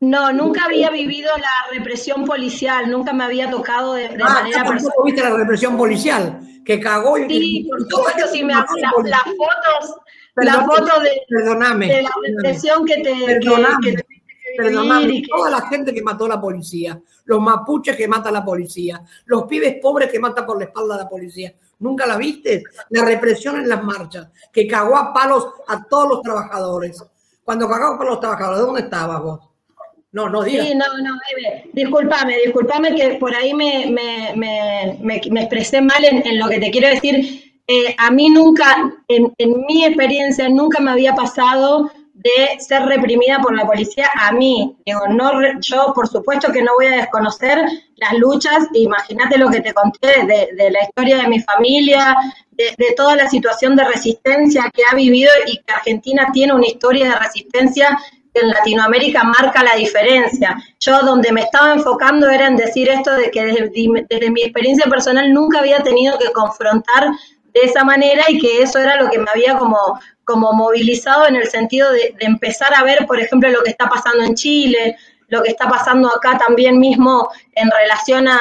No, 0.00 0.32
nunca 0.32 0.64
había 0.66 0.90
vivido 0.90 1.30
la 1.36 1.76
represión 1.76 2.24
policial, 2.24 2.90
nunca 2.90 3.12
me 3.12 3.24
había 3.24 3.50
tocado 3.50 3.94
de, 3.94 4.08
de 4.10 4.22
Ah, 4.22 4.34
manera 4.42 4.64
personal. 4.64 4.92
viste 5.04 5.22
la 5.22 5.30
represión 5.36 5.76
policial, 5.76 6.40
que 6.64 6.78
cagó 6.80 7.16
y 7.18 7.28
Sí, 7.28 7.66
por 7.68 7.80
supuesto, 7.80 8.18
esto 8.18 8.30
sí, 8.32 8.44
me, 8.44 8.52
la 8.52 8.66
las 9.04 9.22
fotos, 9.24 9.94
las 10.36 10.66
fotos 10.66 11.02
de, 11.02 11.22
de 11.28 12.02
la 12.02 12.10
represión 12.26 12.84
que 12.84 12.96
te 12.96 13.14
que, 13.14 13.24
Perdóname, 13.26 13.76
que 13.82 13.92
tuviste 13.92 14.15
que- 15.22 15.22
toda 15.28 15.50
la 15.50 15.62
gente 15.68 15.92
que 15.94 16.02
mató 16.02 16.24
a 16.26 16.28
la 16.30 16.40
policía, 16.40 17.00
los 17.24 17.40
mapuches 17.40 17.96
que 17.96 18.08
mata 18.08 18.30
la 18.30 18.44
policía, 18.44 19.02
los 19.26 19.44
pibes 19.44 19.76
pobres 19.80 20.10
que 20.10 20.18
mata 20.18 20.44
por 20.46 20.58
la 20.58 20.64
espalda 20.64 20.94
a 20.94 20.98
la 20.98 21.08
policía. 21.08 21.54
¿Nunca 21.78 22.06
la 22.06 22.16
viste? 22.16 22.64
La 22.90 23.04
represión 23.04 23.56
en 23.56 23.68
las 23.68 23.82
marchas, 23.84 24.28
que 24.52 24.66
cagó 24.66 24.96
a 24.96 25.12
palos 25.12 25.46
a 25.68 25.84
todos 25.84 26.08
los 26.08 26.22
trabajadores. 26.22 27.04
Cuando 27.44 27.68
cagó 27.68 27.94
a 27.94 27.98
palos 27.98 28.06
a 28.08 28.10
los 28.12 28.20
trabajadores, 28.20 28.60
¿dónde 28.60 28.80
estabas 28.82 29.22
vos? 29.22 29.40
No, 30.12 30.30
no 30.30 30.42
digas. 30.42 30.66
Sí, 30.66 30.74
no, 30.74 30.86
no, 31.02 31.14
Eve, 31.36 31.68
discúlpame, 31.74 32.38
discúlpame 32.46 32.94
que 32.94 33.16
por 33.16 33.34
ahí 33.34 33.52
me, 33.52 33.86
me, 33.90 34.32
me, 34.34 34.98
me, 35.02 35.20
me 35.30 35.40
expresé 35.42 35.82
mal 35.82 36.02
en, 36.04 36.26
en 36.26 36.38
lo 36.38 36.48
que 36.48 36.58
te 36.58 36.70
quiero 36.70 36.88
decir. 36.88 37.42
Eh, 37.68 37.94
a 37.98 38.10
mí 38.10 38.30
nunca, 38.30 38.94
en, 39.08 39.34
en 39.36 39.66
mi 39.66 39.84
experiencia, 39.84 40.48
nunca 40.48 40.80
me 40.80 40.92
había 40.92 41.14
pasado 41.14 41.90
de 42.26 42.60
ser 42.60 42.82
reprimida 42.82 43.38
por 43.40 43.54
la 43.56 43.66
policía 43.66 44.10
a 44.14 44.32
mí. 44.32 44.76
Digo, 44.84 45.00
no, 45.08 45.32
yo 45.60 45.92
por 45.94 46.08
supuesto 46.08 46.52
que 46.52 46.62
no 46.62 46.74
voy 46.74 46.86
a 46.86 46.96
desconocer 46.96 47.58
las 47.96 48.12
luchas, 48.14 48.66
imagínate 48.72 49.38
lo 49.38 49.48
que 49.48 49.60
te 49.60 49.72
conté 49.72 50.24
de, 50.26 50.70
la 50.70 50.82
historia 50.82 51.18
de 51.18 51.28
mi 51.28 51.40
familia, 51.40 52.16
de, 52.50 52.74
toda 52.96 53.16
la 53.16 53.28
situación 53.28 53.76
de 53.76 53.84
resistencia 53.84 54.70
que 54.74 54.82
ha 54.90 54.94
vivido 54.94 55.30
y 55.46 55.58
que 55.58 55.72
Argentina 55.72 56.28
tiene 56.32 56.52
una 56.52 56.66
historia 56.66 57.10
de 57.10 57.18
resistencia 57.18 57.98
que 58.34 58.40
en 58.40 58.48
Latinoamérica 58.48 59.22
marca 59.24 59.62
la 59.62 59.76
diferencia. 59.76 60.56
Yo 60.80 61.00
donde 61.02 61.32
me 61.32 61.42
estaba 61.42 61.72
enfocando 61.72 62.28
era 62.28 62.46
en 62.48 62.56
decir 62.56 62.88
esto 62.88 63.12
de 63.12 63.30
que 63.30 63.44
desde 64.08 64.30
mi 64.30 64.42
experiencia 64.42 64.90
personal 64.90 65.32
nunca 65.32 65.60
había 65.60 65.82
tenido 65.82 66.18
que 66.18 66.32
confrontar 66.32 67.08
de 67.56 67.62
esa 67.62 67.84
manera 67.84 68.24
y 68.28 68.38
que 68.38 68.62
eso 68.62 68.78
era 68.78 69.00
lo 69.00 69.08
que 69.08 69.18
me 69.18 69.30
había 69.30 69.56
como, 69.56 69.78
como 70.24 70.52
movilizado 70.52 71.26
en 71.26 71.36
el 71.36 71.48
sentido 71.48 71.90
de, 71.90 72.14
empezar 72.20 72.74
a 72.74 72.84
ver, 72.84 73.06
por 73.06 73.18
ejemplo, 73.18 73.48
lo 73.48 73.62
que 73.62 73.70
está 73.70 73.88
pasando 73.88 74.24
en 74.24 74.34
Chile, 74.34 74.96
lo 75.28 75.42
que 75.42 75.48
está 75.48 75.66
pasando 75.66 76.14
acá 76.14 76.36
también 76.36 76.78
mismo 76.78 77.30
en 77.54 77.70
relación 77.70 78.28
a 78.28 78.38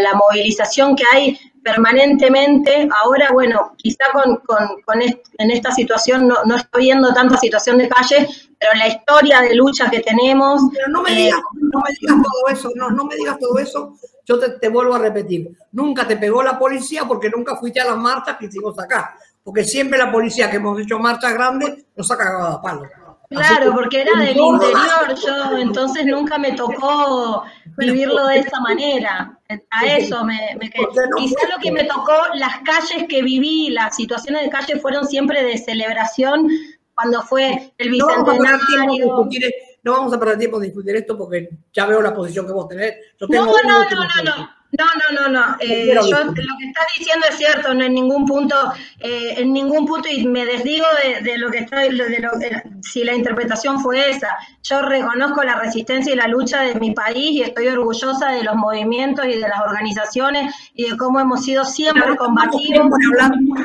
la 0.00 0.14
movilización 0.14 0.96
que 0.96 1.04
hay 1.12 1.38
permanentemente. 1.64 2.88
Ahora, 3.02 3.30
bueno, 3.32 3.72
quizá 3.76 4.04
con, 4.12 4.36
con- 4.46 4.82
con 4.84 5.02
est- 5.02 5.26
en 5.38 5.50
esta 5.50 5.72
situación 5.72 6.28
no, 6.28 6.44
no 6.44 6.56
estoy 6.56 6.84
viendo 6.84 7.12
tanta 7.12 7.36
situación 7.38 7.78
de 7.78 7.88
calle, 7.88 8.28
pero 8.58 8.72
la 8.74 8.88
historia 8.88 9.40
de 9.40 9.54
lucha 9.54 9.90
que 9.90 10.00
tenemos, 10.00 10.60
Pero 10.72 10.88
no 10.88 11.02
me 11.02 11.12
Eh, 11.12 11.16
digas, 11.24 11.40
no 11.54 11.80
me 11.80 11.90
digas 11.98 12.16
todo 12.22 12.48
eso, 12.52 12.70
no, 12.76 12.90
no 12.90 13.04
me 13.04 13.16
digas 13.16 13.38
todo 13.38 13.58
eso. 13.58 13.94
Yo 14.26 14.38
te, 14.38 14.50
te 14.50 14.68
vuelvo 14.68 14.94
a 14.94 14.98
repetir, 14.98 15.50
nunca 15.72 16.06
te 16.06 16.16
pegó 16.16 16.42
la 16.42 16.58
policía 16.58 17.04
porque 17.06 17.28
nunca 17.28 17.56
fuiste 17.56 17.80
a 17.80 17.84
las 17.86 17.96
marchas 17.96 18.36
que 18.38 18.46
hicimos 18.46 18.78
acá. 18.78 19.16
Porque 19.42 19.64
siempre 19.64 19.98
la 19.98 20.10
policía 20.10 20.50
que 20.50 20.56
hemos 20.56 20.80
hecho 20.80 20.98
marchas 20.98 21.34
grandes 21.34 21.84
nos 21.94 22.10
ha 22.10 22.16
cagado 22.16 22.46
a 22.46 22.62
palos. 22.62 22.88
Así 23.36 23.54
Claro, 23.54 23.70
que, 23.70 23.76
porque 23.76 24.00
era 24.02 24.18
del 24.20 24.36
interior, 24.36 25.14
yo 25.22 25.56
entonces 25.58 26.06
nunca 26.06 26.38
me 26.38 26.52
tocó 26.52 27.42
vivirlo 27.76 28.26
de 28.28 28.38
esa 28.38 28.60
manera. 28.60 29.33
A 29.70 29.86
eso 29.86 30.24
me, 30.24 30.56
me 30.60 30.70
quedé. 30.70 30.84
Porque 30.84 31.00
no 31.10 31.16
Quizá 31.16 31.38
fue- 31.40 31.50
lo 31.50 31.58
que 31.62 31.72
me 31.72 31.84
tocó, 31.84 32.12
las 32.34 32.58
calles 32.58 33.06
que 33.08 33.22
viví, 33.22 33.70
las 33.70 33.96
situaciones 33.96 34.42
de 34.42 34.50
calle 34.50 34.78
fueron 34.80 35.06
siempre 35.06 35.42
de 35.42 35.58
celebración 35.58 36.48
cuando 36.94 37.22
fue 37.22 37.72
el 37.78 37.90
bicentenario. 37.90 39.26
no 39.82 39.92
vamos 39.92 40.12
a 40.14 40.18
perder 40.18 40.38
tiempo 40.38 40.56
en 40.58 40.62
discutir 40.64 40.96
esto 40.96 41.18
porque 41.18 41.48
ya 41.72 41.86
veo 41.86 42.00
la 42.00 42.14
posición 42.14 42.46
que 42.46 42.52
vos 42.52 42.68
tenés. 42.68 42.94
Yo 43.20 43.26
No, 43.26 43.28
tengo 43.28 43.46
no, 43.64 43.82
no, 43.82 43.90
no, 43.90 44.36
no. 44.36 44.50
No, 44.78 44.84
no, 44.84 45.20
no, 45.20 45.28
no. 45.28 45.56
Eh, 45.60 45.94
yo 46.10 46.24
lo 46.24 46.32
que 46.34 46.66
estás 46.66 46.86
diciendo 46.98 47.26
es 47.28 47.36
cierto, 47.36 47.72
no 47.74 47.84
en 47.84 47.94
ningún 47.94 48.24
punto, 48.26 48.56
eh, 48.98 49.34
en 49.38 49.52
ningún 49.52 49.86
punto, 49.86 50.08
y 50.08 50.26
me 50.26 50.44
desdigo 50.44 50.86
de, 51.02 51.20
de 51.22 51.38
lo 51.38 51.50
que 51.50 51.58
está, 51.58 51.80
de 51.80 51.92
lo, 51.92 52.04
de- 52.08 52.62
si 52.82 53.04
la 53.04 53.14
interpretación 53.14 53.80
fue 53.80 54.10
esa. 54.10 54.36
Yo 54.62 54.82
reconozco 54.82 55.42
la 55.44 55.56
resistencia 55.60 56.12
y 56.12 56.16
la 56.16 56.26
lucha 56.28 56.62
de 56.62 56.74
mi 56.74 56.90
país 56.92 57.30
y 57.32 57.42
estoy 57.42 57.68
orgullosa 57.68 58.30
de 58.32 58.42
los 58.42 58.56
movimientos 58.56 59.24
y 59.26 59.30
de 59.34 59.40
las 59.48 59.60
organizaciones 59.60 60.54
y 60.74 60.90
de 60.90 60.96
cómo 60.96 61.20
hemos 61.20 61.44
sido 61.44 61.64
siempre 61.64 62.16
combativos. 62.16 62.90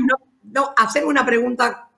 no, 0.05 0.15
no, 0.43 0.73
hacerme 0.77 1.09
una 1.09 1.25
pregunta 1.25 1.88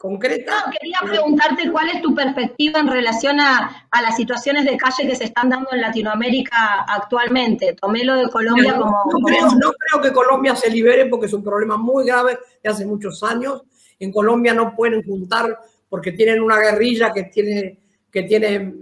concreta. 0.00 0.64
No, 0.64 0.72
quería 0.72 0.98
preguntarte 1.04 1.70
cuál 1.70 1.90
es 1.90 2.00
tu 2.00 2.14
perspectiva 2.14 2.80
en 2.80 2.88
relación 2.88 3.38
a, 3.38 3.86
a 3.90 4.00
las 4.00 4.16
situaciones 4.16 4.64
de 4.64 4.78
calle 4.78 5.06
que 5.06 5.14
se 5.14 5.24
están 5.24 5.50
dando 5.50 5.68
en 5.72 5.82
Latinoamérica 5.82 6.86
actualmente. 6.88 7.74
Tomé 7.78 8.02
lo 8.04 8.16
de 8.16 8.30
Colombia 8.30 8.72
No, 8.72 8.78
como... 8.78 8.92
no 8.92 9.10
como- 9.10 9.26
creo, 9.26 9.44
no 9.46 9.72
creo 9.72 10.02
que 10.02 10.10
Colombia 10.10 10.56
se 10.56 10.70
libere 10.70 11.04
porque 11.04 11.26
es 11.26 11.34
un 11.34 11.44
problema 11.44 11.76
muy 11.76 12.06
grave 12.06 12.38
de 12.62 12.70
hace 12.70 12.86
muchos 12.86 13.22
años. 13.22 13.62
En 13.98 14.10
Colombia 14.10 14.54
no 14.54 14.74
pueden 14.74 15.02
juntar 15.04 15.58
porque 15.90 16.12
tienen 16.12 16.40
una 16.40 16.56
guerrilla 16.58 17.12
que 17.12 17.24
tiene, 17.24 17.78
que 18.10 18.22
tiene 18.22 18.76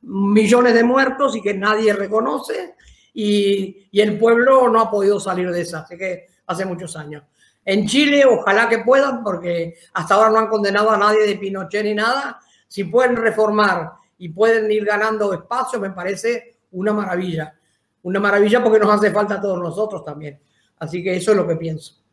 millones 0.00 0.72
de 0.72 0.82
muertos 0.82 1.36
y 1.36 1.42
que 1.42 1.52
nadie 1.52 1.92
reconoce 1.92 2.74
y, 3.12 3.86
y 3.90 4.00
el 4.00 4.16
pueblo 4.18 4.70
no 4.70 4.80
ha 4.80 4.90
podido 4.90 5.20
salir 5.20 5.50
de 5.50 5.60
esa, 5.60 5.80
así 5.80 5.98
que 5.98 6.24
hace 6.46 6.64
muchos 6.64 6.96
años. 6.96 7.22
En 7.64 7.86
Chile, 7.86 8.24
ojalá 8.24 8.68
que 8.68 8.78
puedan, 8.78 9.22
porque 9.22 9.74
hasta 9.94 10.14
ahora 10.14 10.30
no 10.30 10.38
han 10.38 10.48
condenado 10.48 10.90
a 10.90 10.98
nadie 10.98 11.26
de 11.26 11.36
Pinochet 11.36 11.84
ni 11.84 11.94
nada. 11.94 12.38
Si 12.68 12.84
pueden 12.84 13.16
reformar 13.16 13.92
y 14.18 14.28
pueden 14.28 14.70
ir 14.70 14.84
ganando 14.84 15.32
espacio, 15.32 15.80
me 15.80 15.90
parece 15.90 16.58
una 16.72 16.92
maravilla. 16.92 17.54
Una 18.02 18.20
maravilla 18.20 18.62
porque 18.62 18.78
nos 18.78 18.90
hace 18.90 19.10
falta 19.10 19.34
a 19.36 19.40
todos 19.40 19.58
nosotros 19.58 20.04
también. 20.04 20.38
Así 20.78 21.02
que 21.02 21.16
eso 21.16 21.30
es 21.30 21.36
lo 21.36 21.46
que 21.46 21.56
pienso. 21.56 22.04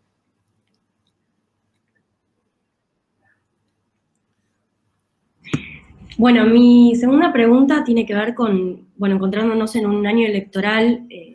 Bueno, 6.17 6.45
mi 6.45 6.95
segunda 6.95 7.33
pregunta 7.33 7.83
tiene 7.83 8.05
que 8.05 8.13
ver 8.13 8.35
con, 8.35 8.89
bueno, 8.95 9.15
encontrándonos 9.15 9.75
en 9.75 9.87
un 9.87 10.05
año 10.05 10.27
electoral, 10.27 11.07
eh, 11.09 11.30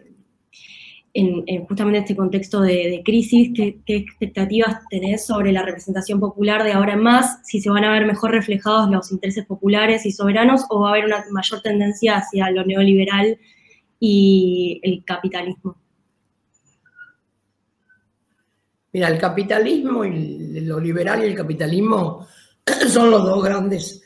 en, 1.17 1.45
en 1.47 1.65
justamente 1.65 2.01
este 2.01 2.15
contexto 2.15 2.61
de, 2.61 2.91
de 2.91 3.03
crisis, 3.03 3.51
¿qué, 3.57 3.79
¿qué, 3.87 3.97
expectativas 3.97 4.83
tenés 4.91 5.25
sobre 5.25 5.51
la 5.51 5.63
representación 5.63 6.21
popular 6.21 6.63
de 6.63 6.73
ahora 6.73 6.93
en 6.93 7.03
más? 7.03 7.39
Si 7.45 7.59
se 7.59 7.71
van 7.71 7.85
a 7.85 7.93
ver 7.93 8.05
mejor 8.05 8.33
reflejados 8.33 8.91
los 8.91 9.11
intereses 9.11 9.47
populares 9.47 10.05
y 10.05 10.13
soberanos 10.13 10.67
o 10.69 10.81
va 10.81 10.89
a 10.89 10.91
haber 10.93 11.07
una 11.07 11.25
mayor 11.31 11.63
tendencia 11.63 12.19
hacia 12.19 12.51
lo 12.51 12.67
neoliberal 12.67 13.39
y 13.99 14.79
el 14.83 15.05
capitalismo. 15.05 15.79
Mira, 18.93 19.09
el 19.09 19.19
capitalismo 19.19 20.05
y 20.05 20.61
lo 20.61 20.79
liberal 20.79 21.23
y 21.23 21.29
el 21.29 21.35
capitalismo 21.35 22.27
son 22.89 23.11
los 23.11 23.25
dos 23.25 23.43
grandes, 23.43 24.03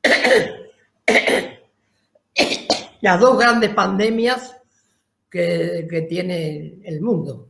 las 3.00 3.18
dos 3.18 3.36
grandes 3.36 3.70
pandemias 3.70 4.61
que, 5.32 6.06
tiene 6.08 6.80
el 6.84 7.00
mundo. 7.00 7.48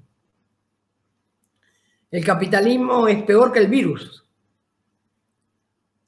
El 2.11 2.25
capitalismo 2.25 3.09
es 3.09 3.23
peor 3.25 3.51
que 3.51 3.59
el 3.59 3.67
virus. 3.67 4.25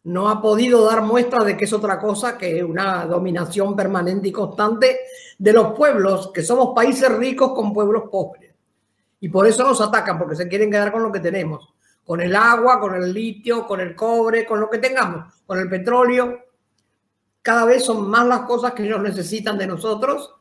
No 0.04 0.28
ha 0.28 0.40
podido 0.40 0.84
dar 0.84 1.02
muestra 1.02 1.42
de 1.42 1.56
que 1.56 1.64
es 1.64 1.72
otra 1.72 1.98
cosa 1.98 2.38
que 2.38 2.62
una 2.62 3.06
dominación 3.06 3.74
permanente 3.74 4.28
y 4.28 4.32
constante 4.32 5.00
de 5.36 5.52
los 5.52 5.72
pueblos, 5.72 6.30
que 6.32 6.42
somos 6.42 6.74
países 6.74 7.10
ricos 7.10 7.52
con 7.54 7.72
pueblos 7.72 8.04
pobres. 8.08 8.54
Y 9.18 9.28
por 9.28 9.46
eso 9.46 9.64
nos 9.64 9.80
atacan, 9.80 10.18
porque 10.18 10.36
se 10.36 10.46
quieren 10.46 10.70
quedar 10.70 10.92
con 10.92 11.02
lo 11.02 11.10
que 11.10 11.20
tenemos, 11.20 11.74
con 12.04 12.20
el 12.20 12.36
agua, 12.36 12.78
con 12.78 12.94
el 12.94 13.12
litio, 13.12 13.66
con 13.66 13.80
el 13.80 13.96
cobre, 13.96 14.46
con 14.46 14.60
lo 14.60 14.70
que 14.70 14.78
tengamos, 14.78 15.34
con 15.44 15.58
el 15.58 15.68
petróleo. 15.68 16.38
Cada 17.42 17.64
vez 17.64 17.82
son 17.82 18.08
más 18.08 18.26
las 18.28 18.40
cosas 18.40 18.74
que 18.74 18.84
ellos 18.84 19.00
necesitan 19.00 19.58
de 19.58 19.66
nosotros 19.66 20.34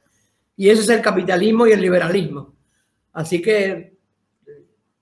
y 0.56 0.70
ese 0.70 0.82
es 0.84 0.90
el 0.90 1.02
capitalismo 1.02 1.68
y 1.68 1.72
el 1.72 1.82
liberalismo. 1.82 2.54
Así 3.14 3.42
que 3.42 3.98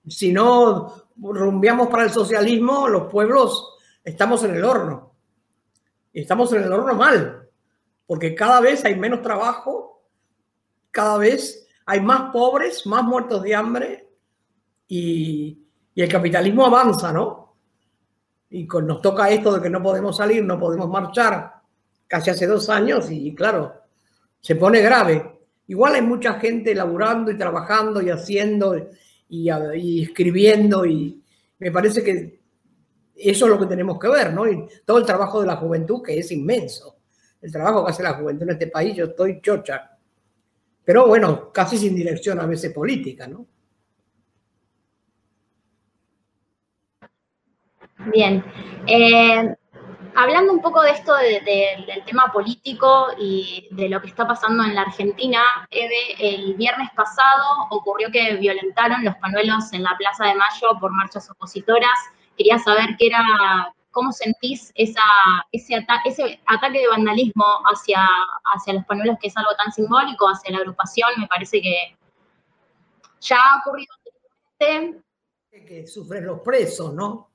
si 0.06 0.32
no 0.32 1.08
rumbiamos 1.16 1.88
para 1.88 2.04
el 2.04 2.10
socialismo, 2.10 2.88
los 2.88 3.10
pueblos 3.10 3.76
estamos 4.04 4.42
en 4.44 4.56
el 4.56 4.64
horno. 4.64 5.14
Y 6.12 6.20
estamos 6.20 6.52
en 6.52 6.62
el 6.62 6.72
horno 6.72 6.94
mal, 6.94 7.48
porque 8.06 8.34
cada 8.34 8.60
vez 8.60 8.84
hay 8.84 8.96
menos 8.96 9.22
trabajo, 9.22 10.02
cada 10.90 11.16
vez 11.18 11.66
hay 11.86 12.00
más 12.00 12.32
pobres, 12.32 12.86
más 12.86 13.02
muertos 13.02 13.42
de 13.42 13.54
hambre 13.54 14.08
y, 14.86 15.58
el 15.94 16.08
capitalismo 16.08 16.64
avanza, 16.64 17.12
¿no? 17.12 17.56
Y 18.48 18.66
con, 18.66 18.86
nos 18.86 19.02
toca 19.02 19.28
esto 19.28 19.52
de 19.52 19.60
que 19.60 19.68
no 19.68 19.82
podemos 19.82 20.16
salir, 20.16 20.42
no 20.42 20.58
podemos 20.58 20.88
marchar, 20.88 21.60
casi 22.06 22.30
hace 22.30 22.46
dos 22.46 22.70
años 22.70 23.10
y 23.10 23.34
claro, 23.34 23.74
se 24.40 24.56
pone 24.56 24.80
grave. 24.80 25.31
Igual 25.66 25.94
hay 25.94 26.02
mucha 26.02 26.34
gente 26.34 26.74
laburando 26.74 27.30
y 27.30 27.38
trabajando 27.38 28.02
y 28.02 28.10
haciendo 28.10 28.76
y, 29.28 30.02
escribiendo 30.02 30.84
y 30.84 31.22
me 31.58 31.70
parece 31.70 32.02
que 32.02 32.40
eso 33.14 33.44
es 33.46 33.50
lo 33.50 33.58
que 33.58 33.66
tenemos 33.66 33.98
que 33.98 34.08
ver, 34.08 34.32
¿no? 34.32 34.50
Y 34.50 34.66
todo 34.84 34.98
el 34.98 35.06
trabajo 35.06 35.40
de 35.40 35.46
la 35.46 35.56
juventud 35.56 36.02
que 36.02 36.18
es 36.18 36.30
inmenso. 36.32 36.96
El 37.40 37.52
trabajo 37.52 37.84
que 37.84 37.90
hace 37.90 38.02
la 38.02 38.14
juventud 38.14 38.42
en 38.44 38.50
este 38.50 38.66
país, 38.66 38.96
yo 38.96 39.06
estoy 39.06 39.40
chocha. 39.40 39.96
Pero 40.84 41.06
bueno, 41.06 41.52
casi 41.52 41.78
sin 41.78 41.94
dirección 41.94 42.40
a 42.40 42.46
veces 42.46 42.72
política, 42.72 43.26
¿no? 43.26 43.46
Bien. 48.12 48.44
Eh, 48.86 49.54
hablando 50.14 50.52
un 50.52 50.60
poco 50.60 50.82
de 50.82 50.90
esto 50.90 51.14
del 51.16 52.04
tema 52.04 52.30
político 52.32 53.08
y 53.18 53.68
de 53.70 53.88
lo 53.88 54.00
que 54.00 54.08
está 54.08 54.26
pasando 54.26 54.64
en 54.64 54.74
la 54.74 54.82
Argentina, 54.82 55.42
Eve, 55.70 56.16
el 56.18 56.54
viernes 56.54 56.88
pasado 56.94 57.66
ocurrió 57.70 58.10
que 58.10 58.36
violentaron 58.36 59.04
los 59.04 59.14
panuelos 59.16 59.72
en 59.72 59.82
la 59.82 59.96
Plaza 59.96 60.26
de 60.26 60.34
Mayo 60.34 60.78
por 60.80 60.92
marchas 60.92 61.30
opositoras. 61.30 61.98
Quería 62.36 62.58
saber 62.58 62.96
qué 62.98 63.06
era, 63.06 63.74
cómo 63.90 64.12
sentís 64.12 64.72
ese 64.74 64.98
ataque 65.76 66.78
de 66.78 66.88
vandalismo 66.88 67.44
hacia, 67.72 68.06
hacia 68.54 68.74
los 68.74 68.84
panuelos, 68.84 69.16
que 69.20 69.28
es 69.28 69.36
algo 69.36 69.50
tan 69.62 69.72
simbólico, 69.72 70.28
hacia 70.28 70.52
la 70.52 70.58
agrupación. 70.58 71.10
Me 71.18 71.26
parece 71.26 71.60
que 71.60 71.96
ya 73.20 73.36
ha 73.36 73.60
ocurrido 73.60 73.94
Que 75.50 75.86
sufren 75.86 76.26
los 76.26 76.40
presos, 76.40 76.92
¿no? 76.94 77.28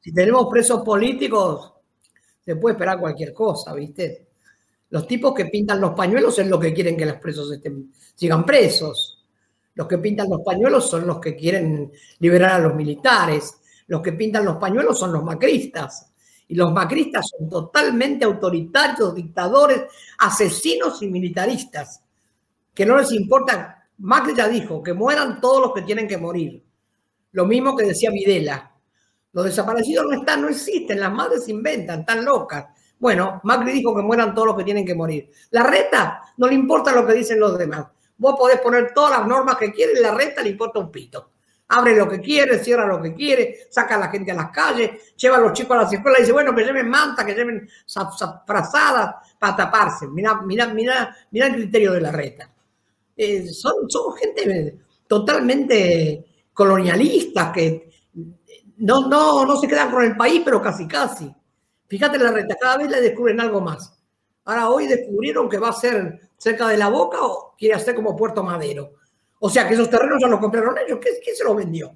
Si 0.00 0.14
tenemos 0.14 0.46
presos 0.50 0.82
políticos, 0.82 1.74
se 2.50 2.56
puede 2.56 2.72
esperar 2.72 2.98
cualquier 2.98 3.32
cosa, 3.32 3.72
¿viste? 3.74 4.26
Los 4.88 5.06
tipos 5.06 5.32
que 5.34 5.44
pintan 5.44 5.80
los 5.80 5.92
pañuelos 5.92 6.36
es 6.36 6.48
lo 6.48 6.58
que 6.58 6.74
quieren 6.74 6.96
que 6.96 7.06
los 7.06 7.14
presos 7.18 7.52
estén, 7.52 7.92
sigan 8.16 8.44
presos. 8.44 9.24
Los 9.74 9.86
que 9.86 9.98
pintan 9.98 10.28
los 10.28 10.40
pañuelos 10.44 10.90
son 10.90 11.06
los 11.06 11.20
que 11.20 11.36
quieren 11.36 11.92
liberar 12.18 12.54
a 12.54 12.58
los 12.58 12.74
militares. 12.74 13.54
Los 13.86 14.00
que 14.00 14.14
pintan 14.14 14.44
los 14.44 14.56
pañuelos 14.56 14.98
son 14.98 15.12
los 15.12 15.22
macristas. 15.22 16.10
Y 16.48 16.56
los 16.56 16.72
macristas 16.72 17.28
son 17.28 17.48
totalmente 17.48 18.24
autoritarios, 18.24 19.14
dictadores, 19.14 19.82
asesinos 20.18 21.00
y 21.02 21.06
militaristas. 21.06 22.02
Que 22.74 22.84
no 22.84 22.96
les 22.96 23.12
importa. 23.12 23.86
Macri 23.98 24.34
ya 24.34 24.48
dijo 24.48 24.82
que 24.82 24.92
mueran 24.92 25.40
todos 25.40 25.60
los 25.62 25.72
que 25.72 25.82
tienen 25.82 26.08
que 26.08 26.18
morir. 26.18 26.64
Lo 27.30 27.46
mismo 27.46 27.76
que 27.76 27.86
decía 27.86 28.10
Videla. 28.10 28.69
Los 29.32 29.44
desaparecidos 29.44 30.06
no 30.06 30.12
están, 30.18 30.42
no 30.42 30.48
existen, 30.48 30.98
las 30.98 31.12
madres 31.12 31.48
inventan, 31.48 32.00
están 32.00 32.24
locas. 32.24 32.66
Bueno, 32.98 33.40
Macri 33.44 33.72
dijo 33.72 33.94
que 33.94 34.02
mueran 34.02 34.34
todos 34.34 34.48
los 34.48 34.56
que 34.56 34.64
tienen 34.64 34.84
que 34.84 34.94
morir. 34.94 35.30
La 35.50 35.62
reta 35.62 36.20
no 36.36 36.46
le 36.48 36.54
importa 36.54 36.92
lo 36.92 37.06
que 37.06 37.14
dicen 37.14 37.40
los 37.40 37.56
demás. 37.56 37.86
Vos 38.18 38.34
podés 38.36 38.60
poner 38.60 38.92
todas 38.92 39.18
las 39.18 39.26
normas 39.26 39.56
que 39.56 39.72
quieres, 39.72 39.98
la 40.00 40.12
reta 40.12 40.42
le 40.42 40.50
importa 40.50 40.80
un 40.80 40.90
pito. 40.90 41.30
Abre 41.68 41.94
lo 41.94 42.08
que 42.08 42.20
quiere, 42.20 42.58
cierra 42.58 42.84
lo 42.84 43.00
que 43.00 43.14
quiere, 43.14 43.60
saca 43.70 43.94
a 43.94 43.98
la 43.98 44.08
gente 44.08 44.32
a 44.32 44.34
las 44.34 44.50
calles, 44.50 45.14
lleva 45.16 45.36
a 45.36 45.40
los 45.40 45.52
chicos 45.52 45.76
a 45.76 45.82
las 45.82 45.92
escuelas 45.92 46.18
y 46.18 46.22
dice, 46.24 46.32
bueno, 46.32 46.54
que 46.54 46.64
lleven 46.64 46.90
manta, 46.90 47.24
que 47.24 47.34
lleven 47.34 47.68
frazadas 48.44 49.14
para 49.38 49.56
taparse. 49.56 50.08
Mira, 50.08 50.42
mira, 50.42 50.66
mira, 50.66 51.16
mira 51.30 51.46
el 51.46 51.54
criterio 51.54 51.92
de 51.92 52.00
la 52.00 52.10
reta. 52.10 52.50
Eh, 53.16 53.46
son, 53.46 53.88
son 53.88 54.14
gente 54.14 54.80
totalmente 55.06 56.24
colonialistas 56.52 57.52
que 57.52 57.89
no, 58.80 59.08
no, 59.08 59.44
no 59.44 59.56
se 59.58 59.68
quedan 59.68 59.90
con 59.90 60.02
el 60.02 60.16
país, 60.16 60.42
pero 60.44 60.60
casi, 60.60 60.86
casi. 60.88 61.32
Fíjate 61.86 62.18
la 62.18 62.32
renta, 62.32 62.56
cada 62.58 62.78
vez 62.78 62.90
le 62.90 63.00
descubren 63.00 63.40
algo 63.40 63.60
más. 63.60 63.94
Ahora 64.44 64.70
hoy 64.70 64.86
descubrieron 64.86 65.48
que 65.48 65.58
va 65.58 65.68
a 65.68 65.72
ser 65.72 66.30
cerca 66.38 66.68
de 66.68 66.76
la 66.76 66.88
boca 66.88 67.18
o 67.20 67.54
quiere 67.58 67.74
hacer 67.74 67.94
como 67.94 68.16
Puerto 68.16 68.42
Madero. 68.42 68.94
O 69.38 69.50
sea 69.50 69.68
que 69.68 69.74
esos 69.74 69.90
terrenos 69.90 70.18
ya 70.20 70.28
los 70.28 70.40
compraron 70.40 70.76
ellos. 70.78 70.98
¿Quién 71.00 71.36
se 71.36 71.44
los 71.44 71.56
vendió? 71.56 71.94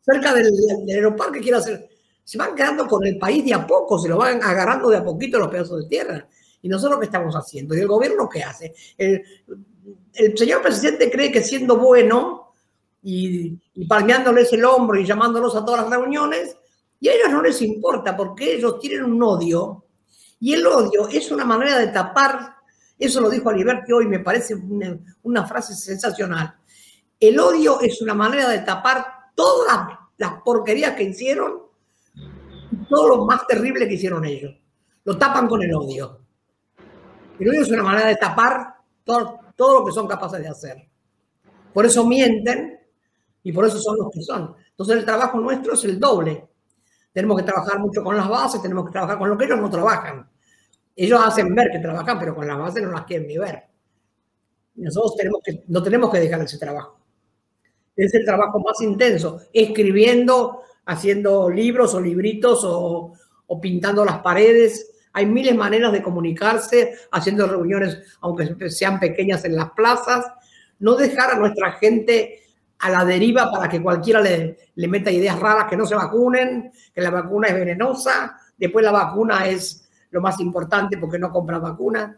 Cerca 0.00 0.32
del, 0.32 0.52
aeroparque 0.88 1.40
quiere 1.40 1.58
hacer. 1.58 1.88
Se 2.24 2.38
van 2.38 2.54
quedando 2.54 2.86
con 2.86 3.06
el 3.06 3.18
país 3.18 3.44
de 3.44 3.54
a 3.54 3.66
poco, 3.66 3.98
se 3.98 4.08
lo 4.08 4.16
van 4.16 4.42
agarrando 4.42 4.88
de 4.88 4.96
a 4.96 5.04
poquito 5.04 5.38
los 5.38 5.48
pedazos 5.48 5.82
de 5.82 5.88
tierra. 5.88 6.28
Y 6.62 6.68
nosotros 6.68 6.98
qué 6.98 7.06
estamos 7.06 7.34
haciendo? 7.34 7.74
¿Y 7.74 7.80
el 7.80 7.86
gobierno 7.86 8.28
qué 8.28 8.42
hace? 8.42 8.74
el 8.96 10.36
señor 10.36 10.62
presidente 10.62 11.10
cree 11.10 11.30
que 11.30 11.42
siendo 11.42 11.76
bueno 11.76 12.45
y, 13.08 13.56
y 13.74 13.86
palmeándoles 13.86 14.52
el 14.52 14.64
hombro 14.64 14.98
y 14.98 15.06
llamándolos 15.06 15.54
a 15.54 15.64
todas 15.64 15.82
las 15.82 15.90
reuniones, 15.90 16.56
y 16.98 17.08
a 17.08 17.14
ellos 17.14 17.30
no 17.30 17.40
les 17.40 17.62
importa 17.62 18.16
porque 18.16 18.56
ellos 18.56 18.80
tienen 18.80 19.04
un 19.04 19.22
odio, 19.22 19.84
y 20.40 20.54
el 20.54 20.66
odio 20.66 21.06
es 21.06 21.30
una 21.30 21.44
manera 21.44 21.78
de 21.78 21.86
tapar, 21.86 22.56
eso 22.98 23.20
lo 23.20 23.30
dijo 23.30 23.48
Aliberti 23.48 23.92
hoy, 23.92 24.08
me 24.08 24.18
parece 24.18 24.56
una, 25.22 25.46
frase 25.46 25.74
sensacional, 25.74 26.56
el 27.20 27.38
odio 27.38 27.80
es 27.80 28.02
una 28.02 28.14
manera 28.14 28.48
de 28.48 28.58
tapar 28.58 29.06
todas 29.36 29.86
las, 30.16 30.32
porquerías 30.44 30.96
que 30.96 31.04
hicieron 31.04 31.62
todo 32.88 33.08
lo 33.08 33.24
más 33.24 33.46
terrible 33.46 33.86
que 33.86 33.94
hicieron 33.94 34.24
ellos. 34.24 34.52
Lo 35.04 35.16
tapan 35.16 35.46
con 35.46 35.62
el 35.62 35.72
odio. 35.72 36.22
El 37.38 37.50
odio 37.50 37.62
es 37.62 37.70
una 37.70 37.84
manera 37.84 38.08
de 38.08 38.16
tapar 38.16 38.78
todo, 39.04 39.38
todo 39.54 39.78
lo 39.78 39.86
que 39.86 39.92
son 39.92 40.08
capaces 40.08 40.40
de 40.40 40.48
hacer. 40.48 40.88
Por 41.72 41.86
eso 41.86 42.04
mienten, 42.04 42.80
y 43.46 43.52
por 43.52 43.64
eso 43.64 43.78
son 43.78 43.96
los 43.96 44.10
que 44.10 44.20
son. 44.22 44.56
Entonces 44.70 44.96
el 44.96 45.04
trabajo 45.04 45.38
nuestro 45.38 45.74
es 45.74 45.84
el 45.84 46.00
doble. 46.00 46.48
Tenemos 47.12 47.36
que 47.36 47.44
trabajar 47.44 47.78
mucho 47.78 48.02
con 48.02 48.16
las 48.16 48.28
bases, 48.28 48.60
tenemos 48.60 48.84
que 48.86 48.90
trabajar 48.90 49.18
con 49.18 49.28
lo 49.30 49.38
que 49.38 49.44
ellos 49.44 49.60
no 49.60 49.70
trabajan. 49.70 50.28
Ellos 50.96 51.20
hacen 51.24 51.54
ver 51.54 51.70
que 51.70 51.78
trabajan, 51.78 52.18
pero 52.18 52.34
con 52.34 52.44
las 52.44 52.58
bases 52.58 52.82
no 52.82 52.90
las 52.90 53.04
quieren 53.04 53.28
ni 53.28 53.38
ver. 53.38 53.62
Nosotros 54.74 55.14
tenemos 55.16 55.42
que, 55.44 55.62
no 55.68 55.80
tenemos 55.80 56.10
que 56.10 56.18
dejar 56.18 56.42
ese 56.42 56.58
trabajo. 56.58 56.98
Es 57.94 58.12
el 58.14 58.24
trabajo 58.24 58.58
más 58.58 58.80
intenso, 58.80 59.40
escribiendo, 59.52 60.62
haciendo 60.84 61.48
libros 61.48 61.94
o 61.94 62.00
libritos 62.00 62.64
o, 62.64 63.12
o 63.46 63.60
pintando 63.60 64.04
las 64.04 64.18
paredes. 64.22 64.90
Hay 65.12 65.26
miles 65.26 65.52
de 65.52 65.58
maneras 65.58 65.92
de 65.92 66.02
comunicarse, 66.02 66.96
haciendo 67.12 67.46
reuniones, 67.46 68.02
aunque 68.22 68.70
sean 68.70 68.98
pequeñas 68.98 69.44
en 69.44 69.54
las 69.54 69.70
plazas. 69.70 70.26
No 70.80 70.96
dejar 70.96 71.30
a 71.30 71.38
nuestra 71.38 71.74
gente 71.74 72.42
a 72.78 72.90
la 72.90 73.04
deriva 73.04 73.50
para 73.50 73.68
que 73.68 73.82
cualquiera 73.82 74.20
le, 74.20 74.56
meta 74.74 75.10
ideas 75.10 75.38
raras, 75.38 75.66
que 75.68 75.76
no 75.76 75.86
se 75.86 75.94
vacunen, 75.94 76.70
que 76.94 77.00
la 77.00 77.10
vacuna 77.10 77.48
es 77.48 77.54
venenosa, 77.54 78.36
después 78.56 78.84
la 78.84 78.92
vacuna 78.92 79.46
es 79.46 79.88
lo 80.10 80.20
más 80.20 80.38
importante 80.40 80.98
porque 80.98 81.18
no 81.18 81.30
compran 81.30 81.62
vacuna. 81.62 82.16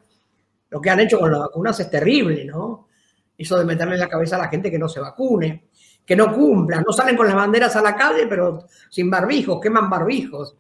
Lo 0.71 0.81
que 0.81 0.91
han 0.91 1.01
hecho 1.01 1.19
con 1.19 1.31
las 1.31 1.41
vacunas 1.41 1.81
es 1.81 1.91
terrible, 1.91 2.45
¿no? 2.45 2.89
Eso 3.37 3.59
de 3.59 3.65
meterle 3.65 3.95
en 3.95 4.01
la 4.01 4.09
cabeza 4.09 4.37
a 4.37 4.41
la 4.41 4.49
gente 4.49 4.71
que 4.71 4.79
no 4.79 4.89
se 4.89 5.01
vacune, 5.01 5.69
que 6.05 6.17
no 6.17 6.33
cumplan, 6.35 6.85
no 6.87 6.93
salen 6.93 7.17
con 7.17 7.27
las 7.27 7.37
banderas 7.37 7.75
a 7.77 7.83
la 7.83 7.95
calle, 7.95 8.27
pero 8.27 8.65
sin 8.91 9.11
barbijos, 9.11 9.61
queman 9.61 9.89
barbijos. 9.89 10.57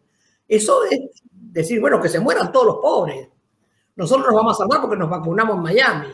Eso 0.47 0.85
es 0.85 1.01
decir, 1.33 1.81
bueno, 1.81 2.01
que 2.01 2.09
se 2.09 2.21
mueran 2.21 2.53
todos 2.53 2.67
los 2.67 2.77
pobres. 2.77 3.29
Nosotros 3.97 4.29
nos 4.29 4.37
vamos 4.37 4.55
a 4.55 4.59
salvar 4.59 4.81
porque 4.81 4.97
nos 4.97 5.11
vacunamos 5.11 5.57
en 5.57 5.63
Miami. 5.63 6.09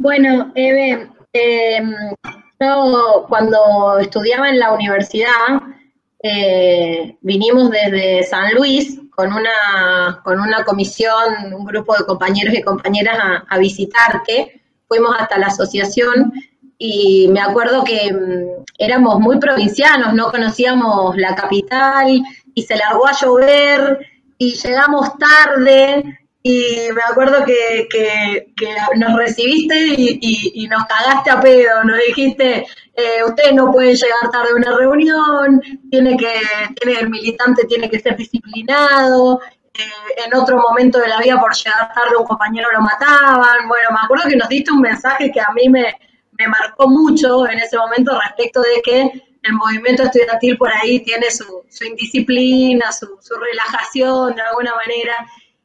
Bueno, 0.00 0.50
Eve, 0.54 1.10
em, 1.34 1.94
yo 2.58 3.26
cuando 3.28 3.98
estudiaba 3.98 4.48
en 4.48 4.58
la 4.58 4.72
universidad, 4.72 5.60
eh, 6.22 7.18
vinimos 7.20 7.70
desde 7.70 8.22
San 8.22 8.54
Luis 8.54 8.98
con 9.14 9.30
una, 9.30 10.22
con 10.24 10.40
una 10.40 10.64
comisión, 10.64 11.52
un 11.54 11.66
grupo 11.66 11.94
de 11.98 12.06
compañeros 12.06 12.54
y 12.54 12.62
compañeras 12.62 13.18
a, 13.46 13.58
visitarte. 13.58 14.62
Fuimos 14.88 15.14
hasta 15.18 15.36
la 15.36 15.48
asociación 15.48 16.32
y 16.78 17.28
me 17.28 17.42
acuerdo 17.42 17.84
que 17.84 18.06
em, 18.06 18.46
éramos 18.78 19.20
muy 19.20 19.38
provincianos, 19.38 20.14
no 20.14 20.30
conocíamos 20.30 21.14
la 21.18 21.34
capital 21.34 22.22
y 22.54 22.62
se 22.62 22.76
largó 22.76 23.06
a 23.06 23.18
llover 23.20 23.98
y 24.38 24.54
llegamos 24.54 25.10
tarde 25.18 26.20
y 26.42 26.88
me 26.94 27.02
acuerdo 27.02 27.44
que, 27.44 28.46
nos 28.96 29.16
recibiste 29.16 29.74
y, 29.96 30.66
nos 30.68 30.84
cagaste 30.84 31.30
a 31.30 31.40
pedo, 31.40 31.84
nos 31.84 31.98
dijiste, 32.06 32.66
eh, 32.94 33.24
ustedes 33.26 33.52
no 33.54 33.70
pueden 33.70 33.94
llegar 33.94 34.30
tarde 34.32 34.50
a 34.52 34.56
una 34.56 34.76
reunión, 34.76 35.60
tiene 35.90 36.16
que, 36.16 36.32
tiene, 36.80 37.00
el 37.00 37.10
militante 37.10 37.66
tiene 37.66 37.90
que 37.90 38.00
ser 38.00 38.16
disciplinado, 38.16 39.40
eh, 39.74 40.24
en 40.26 40.34
otro 40.34 40.58
momento 40.58 40.98
de 40.98 41.08
la 41.08 41.18
vida 41.18 41.38
por 41.38 41.54
llegar 41.54 41.92
tarde 41.92 42.16
un 42.18 42.26
compañero 42.26 42.68
lo 42.72 42.80
mataban, 42.80 43.68
bueno, 43.68 43.90
me 43.90 43.98
acuerdo 44.02 44.28
que 44.28 44.36
nos 44.36 44.48
diste 44.48 44.72
un 44.72 44.80
mensaje 44.80 45.30
que 45.30 45.40
a 45.40 45.50
mí 45.54 45.68
me, 45.68 45.94
marcó 46.48 46.88
mucho 46.88 47.46
en 47.50 47.58
ese 47.58 47.76
momento 47.76 48.18
respecto 48.18 48.62
de 48.62 48.80
que 48.82 49.24
el 49.42 49.52
movimiento 49.52 50.04
estudiantil 50.04 50.56
por 50.56 50.72
ahí 50.72 51.00
tiene 51.00 51.30
su, 51.30 51.66
indisciplina, 51.86 52.90
su, 52.92 53.18
su 53.20 53.34
relajación 53.34 54.34
de 54.34 54.40
alguna 54.40 54.74
manera, 54.74 55.14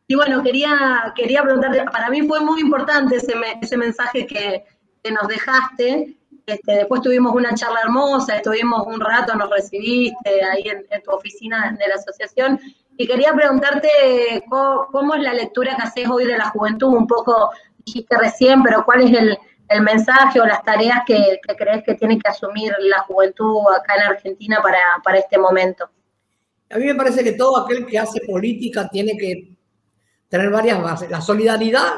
y 0.07 0.15
bueno, 0.15 0.43
quería, 0.43 1.13
quería 1.15 1.41
preguntarte, 1.41 1.83
para 1.85 2.09
mí 2.09 2.21
fue 2.27 2.39
muy 2.39 2.61
importante 2.61 3.15
ese, 3.15 3.77
mensaje 3.77 4.27
que, 4.27 4.63
nos 5.11 5.27
dejaste. 5.27 6.17
Este, 6.47 6.75
después 6.75 7.01
tuvimos 7.01 7.33
una 7.35 7.53
charla 7.55 7.81
hermosa, 7.81 8.37
estuvimos 8.37 8.85
un 8.87 8.99
rato, 8.99 9.35
nos 9.35 9.49
recibiste 9.49 10.43
ahí 10.43 10.63
en, 10.67 11.03
tu 11.03 11.11
oficina 11.11 11.75
de 11.79 11.87
la 11.87 11.95
asociación. 11.95 12.59
Y 12.97 13.07
quería 13.07 13.33
preguntarte 13.33 14.43
cómo, 14.49 15.15
es 15.15 15.21
la 15.21 15.33
lectura 15.33 15.75
que 15.75 15.83
haces 15.83 16.07
hoy 16.09 16.25
de 16.25 16.37
la 16.37 16.49
juventud, 16.49 16.89
un 16.89 17.07
poco 17.07 17.51
dijiste 17.85 18.17
recién, 18.17 18.63
pero 18.63 18.85
cuál 18.85 19.01
es 19.01 19.17
el, 19.17 19.37
mensaje 19.81 20.39
o 20.39 20.45
las 20.45 20.63
tareas 20.63 20.99
que, 21.07 21.39
crees 21.57 21.83
que 21.83 21.95
tiene 21.95 22.19
que 22.19 22.29
asumir 22.29 22.71
la 22.79 22.99
juventud 22.99 23.61
acá 23.75 23.95
en 23.95 24.01
Argentina 24.11 24.59
para, 24.61 24.77
para 25.03 25.17
este 25.17 25.39
momento. 25.39 25.89
A 26.69 26.77
mí 26.77 26.85
me 26.85 26.95
parece 26.95 27.23
que 27.23 27.31
todo 27.31 27.57
aquel 27.57 27.85
que 27.87 27.97
hace 27.97 28.21
política 28.27 28.87
tiene 28.89 29.17
que 29.17 29.54
tener 30.27 30.49
varias 30.49 30.81
bases. 30.81 31.09
La 31.09 31.21
solidaridad 31.21 31.93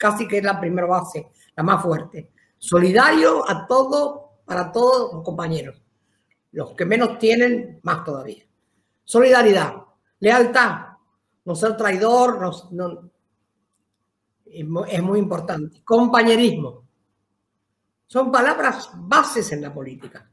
casi 0.00 0.26
que 0.26 0.38
es 0.38 0.44
la 0.44 0.58
primera 0.58 0.86
base, 0.86 1.30
la 1.54 1.62
más 1.62 1.82
fuerte. 1.82 2.32
Solidario 2.56 3.48
a 3.48 3.66
todo, 3.66 4.40
para 4.46 4.72
todos 4.72 5.12
los 5.12 5.22
compañeros. 5.22 5.82
Los 6.52 6.72
que 6.72 6.86
menos 6.86 7.18
tienen, 7.18 7.80
más 7.82 8.02
todavía. 8.02 8.42
Solidaridad, 9.04 9.74
lealtad, 10.20 10.86
no 11.44 11.54
ser 11.54 11.76
traidor, 11.76 12.40
no, 12.72 13.10
es 14.46 15.02
muy 15.02 15.18
importante. 15.18 15.82
Compañerismo. 15.84 16.84
Son 18.06 18.32
palabras 18.32 18.90
bases 18.94 19.52
en 19.52 19.60
la 19.60 19.72
política. 19.72 20.28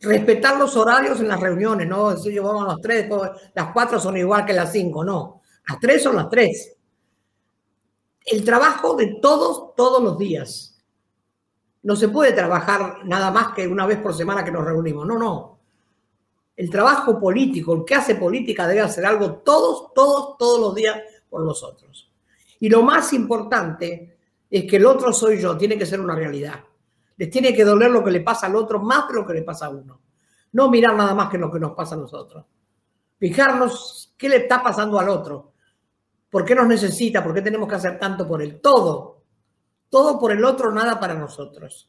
Respetar 0.00 0.58
los 0.58 0.76
horarios 0.76 1.20
en 1.20 1.28
las 1.28 1.40
reuniones, 1.40 1.86
no 1.86 2.10
decir 2.10 2.32
yo 2.32 2.42
vamos 2.42 2.64
a 2.64 2.68
las 2.68 2.80
tres, 2.80 3.08
las 3.54 3.72
cuatro 3.72 4.00
son 4.00 4.16
igual 4.16 4.44
que 4.46 4.52
las 4.54 4.72
cinco, 4.72 5.04
no. 5.04 5.42
Las 5.68 5.80
tres 5.80 6.02
son 6.02 6.16
las 6.16 6.28
tres. 6.28 6.76
El 8.24 8.44
trabajo 8.44 8.94
de 8.94 9.18
todos, 9.20 9.74
todos 9.74 10.02
los 10.02 10.18
días. 10.18 10.72
No 11.82 11.94
se 11.96 12.08
puede 12.08 12.32
trabajar 12.32 13.04
nada 13.04 13.30
más 13.30 13.52
que 13.54 13.66
una 13.66 13.86
vez 13.86 13.98
por 14.00 14.14
semana 14.14 14.44
que 14.44 14.50
nos 14.50 14.64
reunimos. 14.64 15.06
No, 15.06 15.18
no. 15.18 15.60
El 16.56 16.70
trabajo 16.70 17.20
político, 17.20 17.74
el 17.74 17.84
que 17.84 17.94
hace 17.94 18.14
política 18.14 18.66
debe 18.66 18.80
hacer 18.80 19.04
algo 19.04 19.36
todos, 19.36 19.92
todos, 19.94 20.36
todos 20.38 20.60
los 20.60 20.74
días 20.74 21.00
por 21.28 21.44
nosotros. 21.44 22.10
Y 22.60 22.68
lo 22.68 22.82
más 22.82 23.12
importante 23.12 24.18
es 24.50 24.64
que 24.64 24.76
el 24.76 24.86
otro 24.86 25.12
soy 25.12 25.40
yo, 25.40 25.56
tiene 25.56 25.76
que 25.76 25.86
ser 25.86 26.00
una 26.00 26.14
realidad. 26.14 26.64
Les 27.16 27.30
tiene 27.30 27.54
que 27.54 27.64
doler 27.64 27.90
lo 27.90 28.02
que 28.02 28.10
le 28.10 28.20
pasa 28.20 28.46
al 28.46 28.56
otro 28.56 28.80
más 28.80 29.08
de 29.08 29.14
lo 29.14 29.26
que 29.26 29.34
le 29.34 29.42
pasa 29.42 29.66
a 29.66 29.70
uno. 29.70 30.00
No 30.52 30.70
mirar 30.70 30.94
nada 30.96 31.14
más 31.14 31.28
que 31.28 31.38
lo 31.38 31.50
que 31.52 31.60
nos 31.60 31.72
pasa 31.72 31.94
a 31.94 31.98
nosotros. 31.98 32.44
Fijarnos 33.18 34.14
qué 34.16 34.28
le 34.28 34.36
está 34.36 34.62
pasando 34.62 34.98
al 34.98 35.08
otro 35.08 35.52
¿Por 36.30 36.44
qué 36.44 36.54
nos 36.54 36.66
necesita? 36.66 37.22
¿Por 37.22 37.34
qué 37.34 37.42
tenemos 37.42 37.68
que 37.68 37.76
hacer 37.76 37.98
tanto 37.98 38.26
por 38.26 38.42
él? 38.42 38.60
Todo. 38.60 39.22
Todo 39.88 40.18
por 40.18 40.32
el 40.32 40.44
otro, 40.44 40.72
nada 40.72 40.98
para 40.98 41.14
nosotros. 41.14 41.88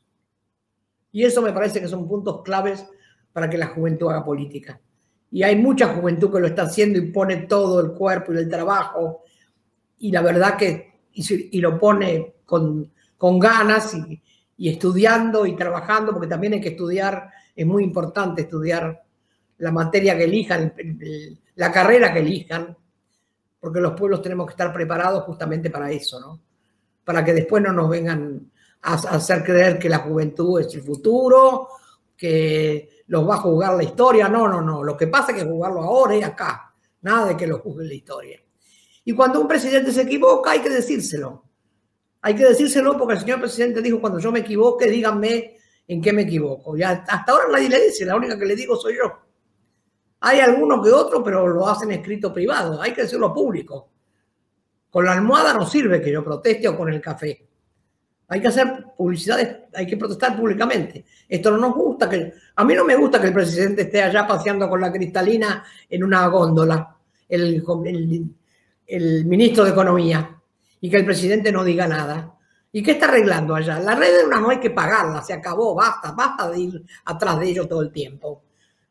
Y 1.12 1.23
eso 1.23 1.41
me 1.41 1.52
parece 1.52 1.82
que 1.82 1.88
son 1.88 2.08
puntos 2.08 2.41
claves 2.43 2.86
para 3.34 3.50
que 3.50 3.58
la 3.58 3.67
juventud 3.67 4.10
haga 4.10 4.23
política. 4.23 4.80
Y 5.32 5.43
hay 5.43 5.56
mucha 5.56 5.93
juventud 5.93 6.32
que 6.32 6.39
lo 6.39 6.47
está 6.47 6.63
haciendo 6.63 7.00
y 7.00 7.12
pone 7.12 7.38
todo 7.47 7.80
el 7.80 7.91
cuerpo 7.91 8.34
y 8.34 8.38
el 8.38 8.50
trabajo. 8.50 9.23
Y 10.00 10.12
la 10.12 10.21
verdad 10.21 10.58
que, 10.58 11.02
y, 11.12 11.60
lo 11.60 11.78
pone 11.80 12.36
con, 12.45 12.91
ganas 13.39 13.93
y, 13.95 14.21
y, 14.58 14.69
estudiando 14.69 15.45
y 15.45 15.56
trabajando, 15.56 16.13
porque 16.13 16.28
también 16.28 16.54
hay 16.54 16.62
que 16.62 16.69
estudiar, 16.69 17.30
es 17.56 17.65
muy 17.65 17.84
importante 17.84 18.43
estudiar 18.43 19.04
la 19.58 19.71
materia 19.71 20.15
que 20.15 20.26
elijan, 20.26 20.73
la 21.56 21.71
carrera 21.71 22.13
que 22.13 22.19
elijan, 22.19 22.78
porque 23.60 23.80
los 23.80 23.93
pueblos 23.93 24.22
tenemos 24.22 24.46
que 24.46 24.52
estar 24.52 24.72
preparados 24.72 25.24
justamente 25.24 25.70
para 25.70 25.91
eso, 25.91 26.20
¿no? 26.20 26.41
Para 27.04 27.24
que 27.24 27.34
después 27.34 27.63
no 27.63 27.72
nos 27.72 27.89
vengan 27.89 28.52
a, 28.82 28.93
hacer 28.93 29.43
creer 29.43 29.80
que 29.80 29.89
la 29.89 30.00
juventud 30.00 30.60
es 30.60 30.74
el 30.76 30.84
futuro, 30.84 31.70
que 32.15 33.04
los 33.08 33.28
va 33.28 33.36
a 33.36 33.39
jugar 33.39 33.76
la 33.76 33.84
historia. 33.84 34.28
No, 34.28 34.48
no, 34.48 34.62
no. 34.62 34.84
Lo 34.84 34.98
que 34.98 35.08
pasa 35.08 35.32
es 35.32 35.43
que 35.43 35.50
jugarlo 35.50 35.82
ahora 35.82 36.15
y 36.15 36.24
acá. 36.24 36.74
Nada 37.02 37.28
de 37.28 37.38
que 37.38 37.48
lo 37.48 37.60
juzgue 37.60 37.86
la 37.86 37.93
historia. 37.93 38.41
Y 39.06 39.13
cuando 39.13 39.39
un 39.39 39.48
presidente 39.48 39.91
se 39.91 40.02
equivoca, 40.02 40.52
hay 40.52 40.60
que 40.60 40.70
decírselo. 40.70 41.46
Hay 42.22 42.36
que 42.36 42.46
decírselo 42.46 42.98
porque 42.98 43.13
el 43.13 43.22
señor 43.22 43.39
presidente 43.39 43.82
dijo, 43.82 44.02
cuando 44.02 44.20
yo 44.20 44.32
me 44.32 44.39
equivoque, 44.39 44.89
díganme 44.89 45.58
en 45.88 46.02
qué 46.02 46.12
me 46.12 46.24
equivoco. 46.24 46.76
Ya 46.76 47.06
hasta 47.08 47.32
ahora 47.32 47.46
nadie 47.52 47.70
le 47.70 47.86
dice, 47.86 48.06
la 48.06 48.15
única 48.15 48.38
que 48.38 48.46
le 48.46 48.56
digo 48.56 48.76
soy 48.76 48.98
yo. 48.98 49.26
Hay 50.27 50.41
algunos 50.41 50.85
que 50.85 50.91
otros, 50.91 51.21
pero 51.23 51.47
lo 51.47 51.65
hacen 51.65 51.89
escrito 51.91 52.33
privado. 52.33 52.81
Hay 52.81 52.93
que 52.93 53.03
decirlo 53.03 53.33
público. 53.33 53.89
Con 54.89 55.05
la 55.05 55.13
almohada 55.13 55.53
no 55.53 55.65
sirve 55.65 56.01
que 56.01 56.11
yo 56.11 56.21
proteste 56.21 56.67
o 56.67 56.75
con 56.75 56.91
el 56.91 56.99
café. 56.99 57.47
Hay 58.27 58.41
que 58.41 58.49
hacer 58.49 58.87
publicidades, 58.97 59.59
hay 59.73 59.87
que 59.87 59.95
protestar 59.95 60.35
públicamente. 60.35 61.05
Esto 61.29 61.51
no 61.51 61.57
nos 61.57 61.73
gusta 61.73 62.09
que. 62.09 62.33
A 62.57 62.65
mí 62.65 62.75
no 62.75 62.83
me 62.83 62.97
gusta 62.97 63.21
que 63.21 63.27
el 63.27 63.33
presidente 63.33 63.83
esté 63.83 64.03
allá 64.03 64.27
paseando 64.27 64.67
con 64.67 64.81
la 64.81 64.91
cristalina 64.91 65.63
en 65.89 66.03
una 66.03 66.27
góndola, 66.27 66.97
el, 67.29 67.63
el, 68.85 69.25
ministro 69.25 69.63
de 69.63 69.69
Economía, 69.69 70.41
y 70.81 70.89
que 70.89 70.97
el 70.97 71.05
presidente 71.05 71.53
no 71.53 71.63
diga 71.63 71.87
nada. 71.87 72.33
¿Y 72.73 72.83
qué 72.83 72.91
está 72.91 73.05
arreglando 73.05 73.55
allá? 73.55 73.79
La 73.79 73.95
red 73.95 74.17
de 74.17 74.25
una 74.25 74.41
no 74.41 74.49
hay 74.49 74.59
que 74.59 74.71
pagarla, 74.71 75.21
se 75.21 75.31
acabó, 75.31 75.73
basta, 75.73 76.11
basta 76.11 76.51
de 76.51 76.59
ir 76.59 76.83
atrás 77.05 77.39
de 77.39 77.49
ellos 77.49 77.69
todo 77.69 77.81
el 77.81 77.93
tiempo. 77.93 78.43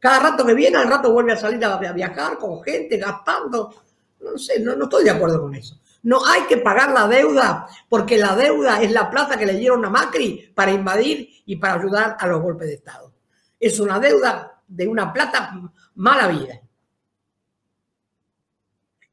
Cada 0.07 0.21
rato 0.21 0.47
que 0.47 0.55
viene, 0.55 0.79
al 0.79 0.89
rato 0.89 1.11
vuelve 1.11 1.33
a 1.33 1.37
salir 1.37 1.65
a 1.65 1.79
viajar 1.93 2.39
con 2.39 2.63
gente, 2.63 2.97
gastando. 2.97 3.75
No 4.21 4.39
sé, 4.39 4.61
no, 4.61 4.81
estoy 4.81 5.03
de 5.03 5.11
acuerdo 5.11 5.43
con 5.43 5.53
eso. 5.53 5.81
No 6.05 6.25
hay 6.25 6.43
que 6.43 6.59
pagar 6.59 6.93
la 6.93 7.09
deuda, 7.09 7.67
porque 7.89 8.17
la 8.17 8.37
deuda 8.37 8.81
es 8.81 8.93
la 8.93 9.11
plata 9.11 9.37
que 9.37 9.47
le 9.47 9.55
dieron 9.55 9.85
a 9.85 9.91
Macri 9.91 10.53
para 10.55 10.71
invadir 10.71 11.29
y 11.45 11.57
para 11.57 11.75
ayudar 11.75 12.17
a 12.21 12.27
los 12.29 12.41
golpes 12.41 12.69
de 12.69 12.75
Estado. 12.75 13.13
Es 13.59 13.81
una 13.81 13.99
deuda 13.99 14.63
de 14.69 14.87
una 14.87 15.13
plata 15.13 15.61
mala 15.97 16.29
vida. 16.29 16.61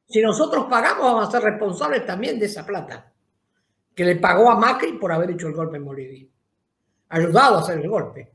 Si 0.08 0.22
nosotros 0.22 0.66
pagamos, 0.70 1.06
vamos 1.06 1.26
a 1.26 1.30
ser 1.32 1.42
responsables 1.42 2.06
también 2.06 2.38
de 2.38 2.46
esa 2.46 2.64
plata 2.64 3.12
que 3.92 4.04
le 4.04 4.14
pagó 4.14 4.48
a 4.48 4.56
Macri 4.56 4.92
por 4.92 5.10
haber 5.10 5.32
hecho 5.32 5.48
el 5.48 5.54
golpe 5.54 5.76
en 5.76 5.86
Bolivia. 5.86 6.28
Ayudado 7.08 7.56
a 7.56 7.60
hacer 7.62 7.80
el 7.80 7.88
golpe. 7.88 8.33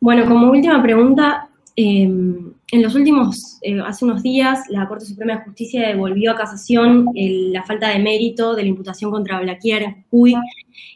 Bueno, 0.00 0.26
como 0.26 0.50
última 0.50 0.80
pregunta, 0.82 1.48
em, 1.74 2.52
en 2.70 2.82
los 2.82 2.94
últimos, 2.94 3.58
eh, 3.62 3.80
hace 3.84 4.04
unos 4.04 4.22
días, 4.22 4.60
la 4.68 4.86
Corte 4.86 5.06
Suprema 5.06 5.36
de 5.36 5.44
Justicia 5.44 5.88
devolvió 5.88 6.32
a 6.32 6.36
casación 6.36 7.08
la 7.14 7.64
falta 7.64 7.88
de 7.88 7.98
mérito 7.98 8.54
de 8.54 8.62
la 8.62 8.68
imputación 8.68 9.10
contra 9.10 9.40
Blaquier 9.40 10.04
Uy. 10.10 10.34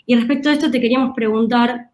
Y 0.07 0.15
respecto 0.15 0.51
a 0.51 0.53
esto 0.53 0.71
te 0.71 0.81
queríamos 0.81 1.15
preguntar 1.17 1.91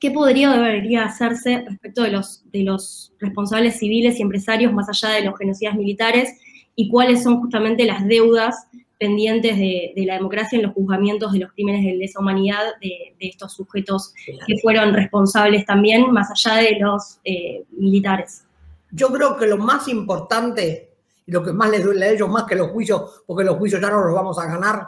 qué 0.00 0.10
podría 0.10 0.50
o 0.50 0.54
debería 0.54 1.04
hacerse 1.04 1.64
respecto 1.68 2.02
de 2.02 2.10
los, 2.10 2.42
de 2.50 2.64
los 2.64 3.12
responsables 3.20 3.78
civiles 3.78 4.18
y 4.18 4.22
empresarios 4.22 4.72
más 4.72 4.88
allá 4.88 5.14
de 5.14 5.24
los 5.24 5.38
genocidas 5.38 5.76
militares 5.76 6.34
y 6.74 6.88
cuáles 6.88 7.22
son 7.22 7.40
justamente 7.40 7.84
las 7.84 8.06
deudas 8.06 8.66
pendientes 9.02 9.58
de, 9.58 9.92
la 10.06 10.14
democracia 10.14 10.56
en 10.56 10.62
los 10.62 10.74
juzgamientos 10.74 11.32
de 11.32 11.40
los 11.40 11.50
crímenes 11.50 11.84
de 11.84 11.94
lesa 11.94 12.20
humanidad 12.20 12.62
de, 12.80 13.16
estos 13.18 13.52
sujetos 13.52 14.14
que 14.46 14.58
fueron 14.62 14.94
responsables 14.94 15.66
también, 15.66 16.12
más 16.12 16.30
allá 16.30 16.62
de 16.62 16.78
los 16.78 17.18
eh, 17.24 17.64
militares. 17.72 18.44
Yo 18.92 19.08
creo 19.08 19.36
que 19.36 19.48
lo 19.48 19.58
más 19.58 19.88
importante 19.88 20.94
y 21.26 21.32
lo 21.32 21.42
que 21.42 21.52
más 21.52 21.68
les 21.70 21.82
duele 21.82 22.06
a 22.06 22.10
ellos, 22.10 22.28
más 22.28 22.44
que 22.44 22.54
los 22.54 22.70
juicios, 22.70 23.24
porque 23.26 23.42
los 23.42 23.56
juicios 23.56 23.80
ya 23.80 23.90
no 23.90 24.04
los 24.04 24.14
vamos 24.14 24.38
a 24.38 24.46
ganar, 24.46 24.86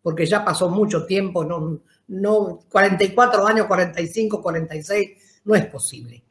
porque 0.00 0.24
ya 0.24 0.42
pasó 0.42 0.70
mucho 0.70 1.04
tiempo, 1.04 1.44
no, 1.44 1.80
no 2.08 2.60
44 2.70 3.46
años, 3.46 3.66
45, 3.66 4.40
46, 4.40 5.42
no 5.44 5.54
es 5.54 5.66
posible. 5.66 6.24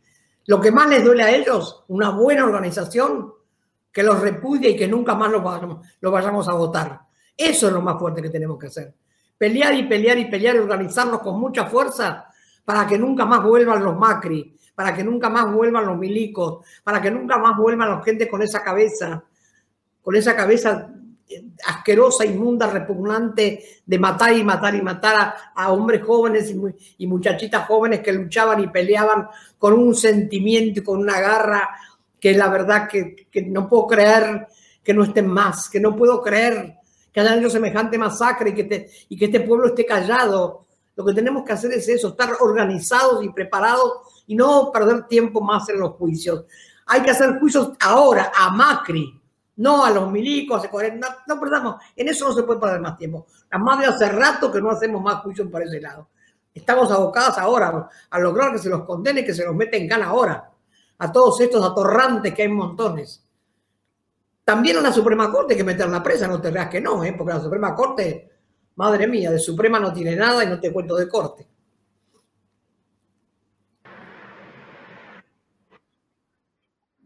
Lo 0.48 0.60
que 0.60 0.72
más 0.72 0.90
les 0.90 1.04
duele 1.06 1.22
a 1.22 1.36
ellos, 1.36 1.84
una 1.88 2.10
buena 2.10 2.46
organización 2.46 3.32
que 3.92 4.02
los 4.02 4.20
repudie 4.20 4.72
y 4.72 4.76
que 4.76 4.88
nunca 4.88 5.14
más 5.14 5.32
los 5.32 5.44
vayamos, 5.44 5.86
lo 6.00 6.10
vayamos 6.10 6.50
a 6.50 6.54
votar. 6.54 7.11
Eso 7.36 7.68
es 7.68 7.74
lo 7.74 7.82
más 7.82 7.98
fuerte 8.00 8.22
que 8.22 8.30
tenemos 8.30 8.58
que 8.60 8.68
hacer. 8.68 8.94
Pelear 9.38 9.74
y 9.74 9.84
pelear 9.84 10.18
y 10.18 10.26
pelear 10.26 10.56
y 10.56 10.60
organizarnos 10.60 11.22
con 11.22 11.40
mucha 11.40 11.66
fuerza 11.66 12.26
para 12.64 12.86
que 12.86 12.98
nunca 12.98 13.26
más 13.26 13.44
vuelvan 13.44 13.84
los 13.84 13.98
Macri, 13.98 14.56
para 14.76 14.94
que 14.94 15.04
nunca 15.04 15.30
más 15.30 15.52
vuelvan 15.52 15.86
los 15.86 15.98
milicos, 15.98 16.66
para 16.84 17.02
que 17.02 17.12
nunca 17.12 17.38
más 17.38 17.58
vuelvan 17.58 17.90
los 17.90 18.06
gente 18.06 18.28
con 18.28 18.42
esa 18.42 18.64
cabeza, 18.64 19.24
con 20.02 20.16
esa 20.16 20.36
cabeza 20.36 20.92
asquerosa, 21.66 22.26
inmunda, 22.26 22.68
repugnante 22.68 23.64
de 23.86 24.00
matar 24.00 24.34
y 24.34 24.44
matar 24.44 24.76
y 24.76 24.82
matar 24.82 25.34
a, 25.56 25.72
hombres 25.72 26.04
jóvenes 26.04 26.54
y, 26.98 27.08
muchachitas 27.08 27.68
jóvenes 27.68 28.02
que 28.02 28.14
luchaban 28.14 28.60
y 28.60 28.68
peleaban 28.68 29.28
con 29.58 29.74
un 29.74 29.96
sentimiento 29.96 30.80
y 30.80 30.84
con 30.84 31.00
una 31.00 31.20
garra 31.20 31.70
que 32.20 32.34
la 32.34 32.50
verdad 32.50 32.88
que, 32.88 33.28
no 33.48 33.68
puedo 33.68 33.88
creer 33.88 34.48
que 34.84 34.94
no 34.94 35.04
estén 35.04 35.28
más, 35.28 35.70
que 35.70 35.80
no 35.80 35.96
puedo 35.96 36.22
creer 36.22 36.76
que 37.12 37.20
haya 37.20 37.38
hecho 37.38 37.50
semejante 37.50 37.98
masacre 37.98 38.52
y 38.52 38.54
que, 38.54 38.90
y 39.10 39.18
que 39.18 39.26
este 39.26 39.42
pueblo 39.42 39.68
esté 39.68 39.86
callado. 39.86 40.66
Lo 40.96 41.06
que 41.06 41.14
tenemos 41.14 41.44
que 41.44 41.54
hacer 41.54 41.72
es 41.74 41.88
eso, 41.88 42.10
estar 42.10 42.36
organizados 42.40 43.24
y 43.24 43.30
preparados 43.30 44.24
y 44.28 44.36
no 44.36 44.72
perder 44.72 45.08
tiempo 45.08 45.42
más 45.42 45.68
en 45.70 45.80
los 45.80 45.94
juicios. 45.94 46.46
Hay 46.86 47.02
que 47.02 47.12
hacer 47.12 47.40
juicios 47.40 47.72
ahora 47.80 48.32
a 48.36 48.52
Macri, 48.52 49.20
no 49.58 49.86
a 49.86 49.92
los 49.92 50.12
milicos, 50.12 50.64
no, 50.72 51.08
no 51.28 51.40
perdamos, 51.40 51.76
en 51.96 52.08
eso 52.08 52.28
no 52.28 52.34
se 52.34 52.44
puede 52.44 52.60
perder 52.60 52.82
más 52.82 52.98
tiempo. 52.98 53.28
Las 53.50 53.80
de 53.80 53.86
hace 53.86 54.10
rato 54.10 54.52
que 54.52 54.62
no 54.62 54.72
hacemos 54.72 55.02
más 55.02 55.22
juicios 55.22 55.48
por 55.50 55.62
ese 55.62 55.80
lado. 55.80 56.08
Estamos 56.54 56.92
abocados 56.92 57.38
ahora 57.38 57.90
a 58.10 58.20
lograr 58.20 58.52
que 58.52 58.60
se 58.60 58.70
los 58.70 58.84
condene, 58.84 59.24
que 59.24 59.34
se 59.34 59.46
los 59.46 59.56
mete 59.56 59.78
en 59.78 59.88
gana 59.88 60.08
ahora. 60.08 60.50
A 60.98 61.12
todos 61.12 61.40
estos 61.42 61.64
atorrantes 61.66 62.34
que 62.34 62.44
hay 62.44 62.50
montones. 62.50 63.24
También 64.52 64.76
a 64.80 64.82
la 64.82 64.92
Suprema 64.92 65.32
Corte 65.32 65.54
hay 65.54 65.60
que 65.60 65.64
meter 65.64 65.88
la 65.88 66.04
presa, 66.04 66.28
no 66.28 66.42
te 66.42 66.52
veas 66.52 66.68
que 66.68 66.82
no, 66.82 67.06
¿eh? 67.06 67.16
porque 67.18 67.34
la 67.36 67.40
Suprema 67.40 67.74
Corte, 67.74 68.30
madre 68.76 69.08
mía, 69.08 69.32
de 69.32 69.40
Suprema 69.40 69.80
no 69.80 69.94
tiene 69.94 70.14
nada 70.14 70.44
y 70.44 70.48
no 70.48 70.60
te 70.60 70.74
cuento 70.74 70.98
de 70.98 71.08
corte. 71.08 71.48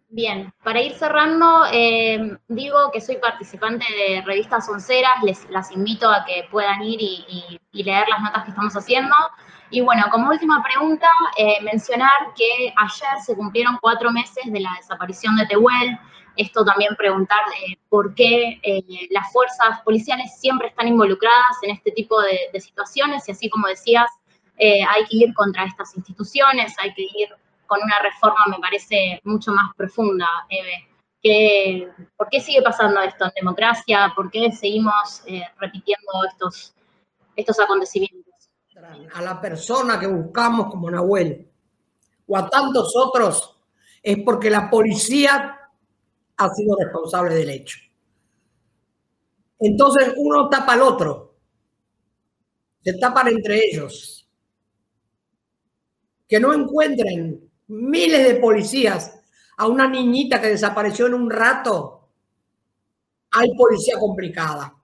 Bien, 0.10 0.52
para 0.64 0.82
ir 0.82 0.96
cerrando, 0.96 1.66
eh, 1.72 2.36
digo 2.48 2.90
que 2.92 3.00
soy 3.00 3.18
participante 3.18 3.86
de 3.94 4.24
Revistas 4.24 4.68
Onceras, 4.68 5.22
les 5.22 5.48
las 5.52 5.72
invito 5.72 6.10
a 6.10 6.26
que 6.26 6.48
puedan 6.50 6.82
ir 6.82 7.00
y, 7.00 7.60
leer 7.74 8.08
las 8.10 8.24
notas 8.24 8.46
que 8.46 8.50
estamos 8.50 8.76
haciendo. 8.76 9.14
Y 9.70 9.82
bueno, 9.82 10.06
como 10.12 10.32
última 10.32 10.64
pregunta, 10.64 11.10
eh, 11.38 11.62
mencionar 11.62 12.34
que 12.36 12.74
ayer 12.76 13.22
se 13.24 13.36
cumplieron 13.36 13.78
cuatro 13.80 14.12
meses 14.12 14.52
de 14.52 14.60
la 14.62 14.72
desaparición 14.80 15.36
de 15.36 15.46
Tehuel. 15.46 16.00
Esto 16.38 16.66
también 16.66 16.96
preguntar 16.96 17.40
eh, 17.68 17.78
por 17.90 18.14
qué 18.16 18.60
las 19.10 19.32
fuerzas 19.32 19.82
policiales 19.84 20.38
siempre 20.40 20.68
están 20.68 20.88
involucradas 20.88 21.58
en 21.62 21.72
este 21.72 21.92
tipo 21.92 22.22
de, 22.22 22.38
de 22.52 22.60
situaciones 22.60 23.28
y 23.28 23.32
así 23.32 23.50
como 23.50 23.68
decías, 23.68 24.10
hay 24.58 25.06
que 25.10 25.18
ir 25.18 25.34
contra 25.34 25.66
estas 25.66 25.96
instituciones, 25.96 26.74
hay 26.82 26.94
que 26.94 27.04
ir 27.04 27.30
con 27.68 27.80
una 27.82 28.00
reforma, 28.00 28.46
me 28.50 28.60
parece, 28.60 29.20
mucho 29.24 29.52
más 29.52 29.74
profunda, 29.76 30.28
Eve. 30.50 30.90
Que, 31.22 31.90
¿Por 32.16 32.30
qué 32.30 32.40
sigue 32.40 32.62
pasando 32.62 33.02
esto 33.02 33.26
en 33.26 33.32
democracia? 33.36 34.14
¿Por 34.16 34.30
qué 34.30 34.52
seguimos 34.52 35.24
eh, 35.26 35.42
repitiendo 35.60 36.12
estos, 36.30 36.76
estos 37.36 37.60
acontecimientos? 37.60 38.24
A 39.14 39.22
la 39.22 39.42
persona 39.42 40.00
que 40.00 40.06
buscamos 40.06 40.68
como 40.68 40.92
Nahuel 40.92 41.48
o 42.28 42.38
a 42.38 42.48
tantos 42.48 42.94
otros 42.96 43.58
es 44.04 44.18
porque 44.24 44.52
la 44.52 44.70
policía 44.70 45.65
ha 46.38 46.50
sido 46.54 46.76
responsable 46.78 47.36
del 47.36 47.50
hecho. 47.50 47.78
Entonces 49.60 50.14
uno 50.18 50.50
tapa 50.50 50.74
al 50.74 50.82
otro, 50.82 51.36
se 52.84 52.94
tapan 52.94 53.30
entre 53.30 53.60
ellos. 53.66 54.28
Que 56.28 56.40
no 56.40 56.54
encuentren 56.54 57.50
miles 57.68 58.28
de 58.28 58.36
policías 58.36 59.20
a 59.58 59.68
una 59.68 59.88
niñita 59.88 60.42
que 60.42 60.50
desapareció 60.50 61.08
en 61.08 61.14
un 61.14 61.30
rato, 61.30 62.10
hay 63.32 63.50
policía 63.56 63.98
complicada. 64.00 64.76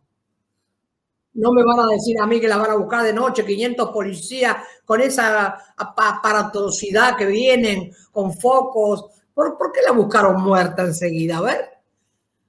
No 1.34 1.52
me 1.54 1.64
van 1.64 1.80
a 1.80 1.88
decir 1.88 2.20
a 2.20 2.28
mí 2.28 2.41
que 2.41 2.47
la 2.47 2.58
van 2.58 2.72
a 2.72 2.76
buscar 2.76 3.04
de 3.04 3.14
noche, 3.14 3.45
500 3.45 3.89
policías 3.91 4.58
con 4.84 4.99
esa 4.99 5.74
aparatosidad 5.78 7.16
que 7.16 7.26
vienen, 7.26 7.91
con 8.12 8.34
focos. 8.34 9.06
¿Por, 9.34 9.58
¿Por, 9.58 9.72
qué 9.72 9.82
la 9.86 9.92
buscaron 9.92 10.42
muerta 10.42 10.84
enseguida? 10.84 11.38
A 11.38 11.42
ver, 11.42 11.70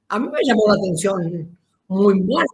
a 0.08 0.18
mí 0.18 0.28
me 0.28 0.38
llamó 0.42 0.64
la 0.68 0.74
atención 0.74 1.56
muy 1.88 2.20
mal, 2.20 2.46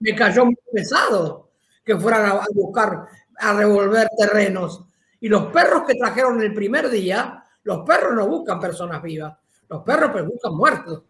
me 0.00 0.14
cayó 0.14 0.46
muy 0.46 0.56
pesado 0.72 1.50
que 1.84 1.96
fueran 1.96 2.26
a 2.26 2.40
buscar, 2.52 3.06
a 3.38 3.52
revolver 3.54 4.08
terrenos. 4.18 4.84
Y 5.20 5.28
los 5.28 5.46
perros 5.46 5.84
que 5.86 5.94
trajeron 5.94 6.42
el 6.42 6.52
primer 6.52 6.90
día, 6.90 7.44
los 7.62 7.86
perros 7.86 8.14
no 8.14 8.26
buscan 8.26 8.60
personas 8.60 9.02
vivas, 9.02 9.34
los 9.68 9.82
perros 9.82 10.10
pues 10.12 10.26
buscan 10.26 10.54
muertos. 10.54 11.02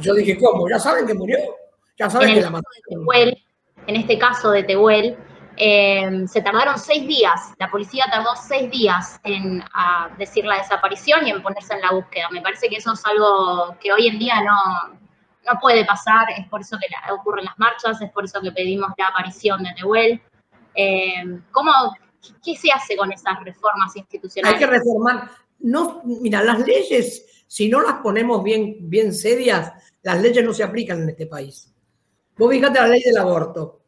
Yo 0.00 0.14
dije, 0.14 0.38
¿cómo? 0.38 0.68
¿Ya 0.68 0.78
saben 0.78 1.06
que 1.06 1.14
murió? 1.14 1.38
¿Ya 1.98 2.08
saben 2.08 2.34
que 2.34 2.40
la 2.40 2.50
mataron? 2.50 3.34
en 3.86 3.96
este 3.96 4.18
caso 4.18 4.50
de 4.52 4.62
Tehuel, 4.62 5.16
eh, 5.56 6.24
se 6.26 6.40
tardaron 6.40 6.78
seis 6.78 7.06
días, 7.06 7.52
la 7.58 7.70
policía 7.70 8.06
tardó 8.10 8.30
seis 8.36 8.70
días 8.70 9.20
en 9.24 9.62
decir 10.18 10.44
la 10.44 10.58
desaparición 10.58 11.26
y 11.26 11.30
en 11.30 11.42
ponerse 11.42 11.74
en 11.74 11.80
la 11.80 11.92
búsqueda. 11.92 12.28
Me 12.30 12.40
parece 12.40 12.68
que 12.68 12.76
eso 12.76 12.92
es 12.92 13.04
algo 13.04 13.76
que 13.80 13.92
hoy 13.92 14.08
en 14.08 14.18
día 14.18 14.42
no, 14.42 14.98
no 15.46 15.60
puede 15.60 15.84
pasar, 15.84 16.28
es 16.36 16.46
por 16.48 16.60
eso 16.60 16.78
que 16.78 16.86
ocurren 17.12 17.44
las 17.44 17.58
marchas, 17.58 18.00
es 18.00 18.10
por 18.10 18.24
eso 18.24 18.40
que 18.40 18.52
pedimos 18.52 18.90
la 18.96 19.08
aparición 19.08 19.62
de 19.62 19.70
Tehuel. 19.76 20.22
Eh, 20.74 21.40
¿Cómo, 21.50 21.72
¿Qué 22.42 22.56
se 22.56 22.70
hace 22.72 22.96
con 22.96 23.12
esas 23.12 23.42
reformas 23.44 23.94
institucionales? 23.96 24.54
Hay 24.54 24.66
que 24.66 24.70
reformar. 24.70 25.30
No, 25.60 26.00
mira, 26.04 26.42
las 26.42 26.60
leyes, 26.66 27.44
si 27.46 27.68
no 27.68 27.80
las 27.80 27.94
ponemos 27.94 28.42
bien, 28.42 28.76
bien 28.80 29.12
serias, 29.12 29.72
las 30.02 30.20
leyes 30.20 30.44
no 30.44 30.52
se 30.52 30.64
aplican 30.64 31.02
en 31.02 31.10
este 31.10 31.26
país. 31.26 31.72
Vos 32.36 32.50
fíjate 32.50 32.80
la 32.80 32.88
ley 32.88 33.02
del 33.02 33.18
aborto. 33.18 33.81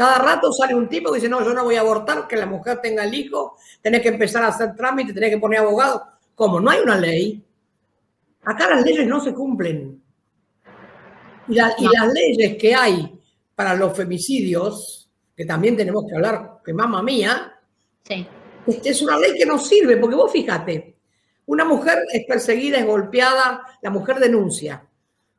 Cada 0.00 0.16
rato 0.16 0.50
sale 0.50 0.74
un 0.74 0.88
tipo 0.88 1.10
que 1.10 1.16
dice, 1.16 1.28
no, 1.28 1.44
yo 1.44 1.52
no 1.52 1.64
voy 1.64 1.76
a 1.76 1.80
abortar, 1.80 2.26
que 2.26 2.34
la 2.34 2.46
mujer 2.46 2.80
tenga 2.80 3.04
el 3.04 3.12
hijo, 3.12 3.58
tenés 3.82 4.00
que 4.00 4.08
empezar 4.08 4.42
a 4.42 4.46
hacer 4.46 4.74
trámite, 4.74 5.12
tenés 5.12 5.28
que 5.28 5.36
poner 5.36 5.58
abogado. 5.58 6.06
¿Cómo? 6.34 6.58
No 6.58 6.70
hay 6.70 6.80
una 6.80 6.96
ley. 6.96 7.44
Acá 8.44 8.70
las 8.70 8.82
leyes 8.82 9.06
no 9.06 9.20
se 9.20 9.34
cumplen. 9.34 10.02
Y, 11.48 11.52
y 11.52 11.88
las 11.92 12.12
leyes 12.14 12.56
que 12.56 12.74
hay 12.74 13.20
para 13.54 13.74
los 13.74 13.94
femicidios, 13.94 15.10
que 15.36 15.44
también 15.44 15.76
tenemos 15.76 16.06
que 16.08 16.14
hablar, 16.14 16.60
que 16.64 16.72
mamá 16.72 17.02
mía, 17.02 17.58
Sí. 18.08 18.26
Este, 18.66 18.88
es 18.88 19.02
una 19.02 19.18
ley 19.18 19.34
que 19.36 19.44
no 19.44 19.58
sirve, 19.58 19.98
porque 19.98 20.16
vos 20.16 20.32
fíjate, 20.32 20.96
una 21.44 21.66
mujer 21.66 21.98
es 22.10 22.24
perseguida, 22.26 22.78
es 22.78 22.86
golpeada, 22.86 23.66
la 23.82 23.90
mujer 23.90 24.18
denuncia 24.18 24.82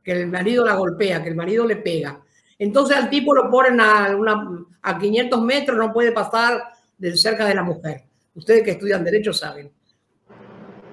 que 0.04 0.12
el 0.12 0.28
marido 0.28 0.64
la 0.64 0.76
golpea, 0.76 1.20
que 1.20 1.30
el 1.30 1.34
marido 1.34 1.66
le 1.66 1.76
pega. 1.78 2.22
Entonces 2.62 2.96
al 2.96 3.10
tipo 3.10 3.34
lo 3.34 3.50
ponen 3.50 3.80
a, 3.80 4.14
una, 4.16 4.64
a 4.82 4.96
500 4.96 5.42
metros, 5.42 5.76
no 5.76 5.92
puede 5.92 6.12
pasar 6.12 6.62
de 6.96 7.16
cerca 7.16 7.44
de 7.44 7.56
la 7.56 7.64
mujer. 7.64 8.04
Ustedes 8.36 8.62
que 8.62 8.70
estudian 8.70 9.02
derecho 9.02 9.32
saben. 9.32 9.72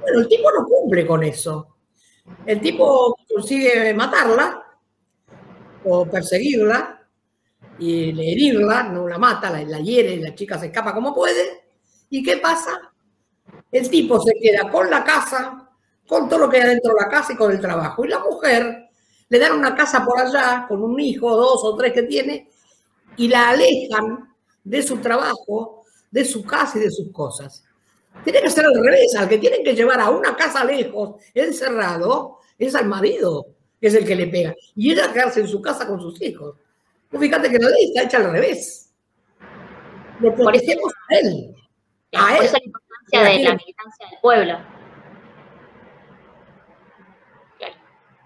Bueno, 0.01 0.19
el 0.21 0.27
tipo 0.27 0.49
no 0.51 0.65
cumple 0.65 1.05
con 1.05 1.23
eso. 1.23 1.75
El 2.43 2.59
tipo 2.59 3.15
consigue 3.31 3.93
matarla 3.93 4.63
o 5.85 6.07
perseguirla 6.07 7.07
y 7.77 8.09
herirla, 8.19 8.83
no 8.83 9.07
la 9.07 9.19
mata, 9.19 9.51
la, 9.51 9.61
la 9.61 9.79
hiere, 9.79 10.17
la 10.17 10.33
chica 10.33 10.57
se 10.57 10.65
escapa 10.65 10.91
como 10.91 11.13
puede. 11.13 11.65
¿Y 12.09 12.23
qué 12.23 12.37
pasa? 12.37 12.91
El 13.71 13.87
tipo 13.91 14.19
se 14.19 14.33
queda 14.41 14.71
con 14.71 14.89
la 14.89 15.03
casa, 15.03 15.69
con 16.07 16.27
todo 16.27 16.39
lo 16.39 16.49
que 16.49 16.57
hay 16.57 16.69
dentro 16.69 16.95
de 16.95 17.01
la 17.01 17.09
casa 17.09 17.33
y 17.33 17.35
con 17.35 17.51
el 17.51 17.61
trabajo. 17.61 18.03
Y 18.03 18.07
la 18.07 18.17
mujer 18.17 18.88
le 19.29 19.39
dan 19.39 19.53
una 19.53 19.75
casa 19.75 20.03
por 20.03 20.19
allá 20.19 20.65
con 20.67 20.83
un 20.83 20.99
hijo, 20.99 21.35
dos 21.35 21.61
o 21.63 21.75
tres 21.75 21.93
que 21.93 22.03
tiene, 22.03 22.49
y 23.15 23.27
la 23.27 23.49
alejan 23.49 24.33
de 24.63 24.81
su 24.81 24.97
trabajo, 24.97 25.83
de 26.11 26.25
su 26.25 26.43
casa 26.43 26.77
y 26.77 26.81
de 26.81 26.91
sus 26.91 27.11
cosas. 27.11 27.63
Tiene 28.23 28.41
que 28.41 28.49
ser 28.49 28.65
al 28.65 28.83
revés, 28.83 29.15
al 29.15 29.29
que 29.29 29.37
tienen 29.37 29.63
que 29.63 29.75
llevar 29.75 29.99
a 29.99 30.09
una 30.09 30.35
casa 30.35 30.65
lejos, 30.65 31.21
encerrado, 31.33 32.39
es 32.57 32.75
al 32.75 32.87
marido, 32.87 33.45
que 33.79 33.87
es 33.87 33.93
el 33.93 34.05
que 34.05 34.15
le 34.15 34.27
pega. 34.27 34.53
Y 34.75 34.91
ella 34.91 35.13
quedarse 35.13 35.41
en 35.41 35.47
su 35.47 35.61
casa 35.61 35.87
con 35.87 36.01
sus 36.01 36.21
hijos. 36.21 36.55
fíjate 37.17 37.49
que 37.49 37.59
la 37.59 37.69
ley 37.69 37.85
está 37.85 38.03
hecha 38.03 38.17
al 38.17 38.31
revés. 38.31 38.89
Lo 40.19 40.35
protegemos 40.35 40.91
a 41.09 41.15
él. 41.19 41.55
Por 42.11 42.43
eso 42.43 42.57
la 42.57 42.65
importancia 42.65 43.23
de 43.23 43.43
la 43.43 43.55
militancia 43.55 44.05
del 44.09 44.19
pueblo. 44.21 44.78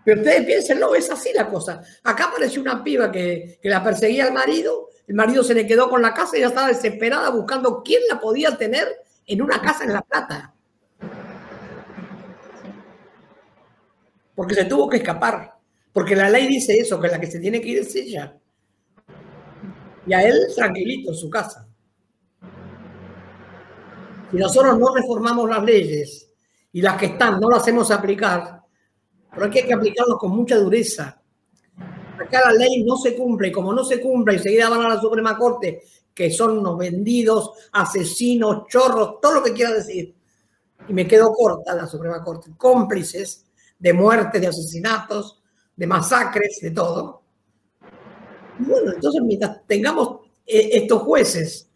Pero 0.04 0.22
ustedes 0.22 0.46
piensen, 0.46 0.80
no, 0.80 0.94
es 0.96 1.10
así 1.10 1.32
la 1.34 1.48
cosa. 1.48 1.82
Acá 2.04 2.26
apareció 2.26 2.62
una 2.62 2.84
piba 2.84 3.12
que, 3.12 3.60
que, 3.62 3.70
la 3.70 3.84
perseguía 3.84 4.26
al 4.26 4.34
marido, 4.34 4.90
el 5.08 5.16
marido 5.16 5.44
se 5.44 5.54
le 5.54 5.66
quedó 5.66 5.90
con 5.90 6.02
la 6.02 6.14
casa 6.14 6.36
y 6.36 6.40
ella 6.40 6.50
estaba 6.50 6.68
desesperada 6.68 7.30
buscando 7.30 7.82
quién 7.84 8.02
la 8.10 8.20
podía 8.20 8.58
tener 8.58 8.88
en 9.26 9.42
una 9.42 9.62
casa 9.62 9.84
en 9.84 9.94
La 9.94 10.02
Plata. 10.02 10.54
Porque 14.36 14.56
se 14.56 14.66
tuvo 14.66 14.90
que 14.90 14.98
escapar. 14.98 15.54
Porque 15.92 16.16
la 16.16 16.30
ley 16.30 16.48
dice 16.48 16.74
eso, 16.78 17.00
que 17.00 17.08
la 17.08 17.20
que 17.20 17.28
se 17.28 17.40
tiene 17.40 17.62
que 17.62 17.68
ir 17.68 17.80
es 17.80 17.96
ella. 17.96 18.36
Y 20.06 20.14
a 20.14 20.24
él 20.24 20.48
tranquilito 20.56 21.12
en 21.12 21.16
su 21.16 21.30
casa. 21.30 21.68
Si 24.32 24.38
nosotros 24.38 24.80
no 24.80 24.94
reformamos 24.94 25.48
las 25.48 25.64
leyes 25.64 26.30
y 26.72 26.82
las 26.82 26.98
que 26.98 27.06
están 27.06 27.40
no 27.40 27.50
las 27.50 27.62
hacemos 27.62 27.92
aplicar, 27.92 28.63
pero 29.34 29.48
aquí 29.48 29.60
hay 29.60 29.68
que 29.68 29.74
aplicarlos 29.74 30.18
con 30.18 30.32
mucha 30.32 30.58
dureza. 30.58 31.20
Acá 32.20 32.42
la 32.46 32.54
ley 32.54 32.84
no 32.84 32.96
se 32.98 33.16
cumple 33.16 33.48
y 33.48 33.52
como 33.52 33.74
no 33.74 33.84
se 33.84 34.00
cumple, 34.00 34.36
enseguida 34.36 34.70
van 34.70 34.82
a 34.82 34.90
la 34.90 35.02
Suprema 35.02 35.38
Corte, 35.38 35.82
que 36.14 36.30
son 36.30 36.60
unos 36.60 36.78
vendidos, 36.78 37.52
asesinos, 37.72 38.68
chorros, 38.68 39.20
todo 39.20 39.36
lo 39.36 39.44
que 39.44 39.54
quiera 39.54 39.74
decir. 39.74 40.14
Y 40.88 40.94
me 40.94 41.08
quedo 41.08 41.34
corta 41.34 41.74
la 41.74 41.88
Suprema 41.88 42.24
Corte, 42.24 42.52
cómplices 42.56 43.46
de 43.80 43.94
muertes, 43.94 44.40
de 44.40 44.48
asesinatos, 44.48 45.42
de 45.76 45.88
masacres, 45.88 46.60
de 46.62 46.72
todo. 46.72 47.24
bueno, 48.60 48.94
entonces 48.94 49.22
mientras 49.24 49.66
tengamos 49.66 50.20
eh, 50.46 50.70
estos 50.74 51.02
jueces 51.02 51.70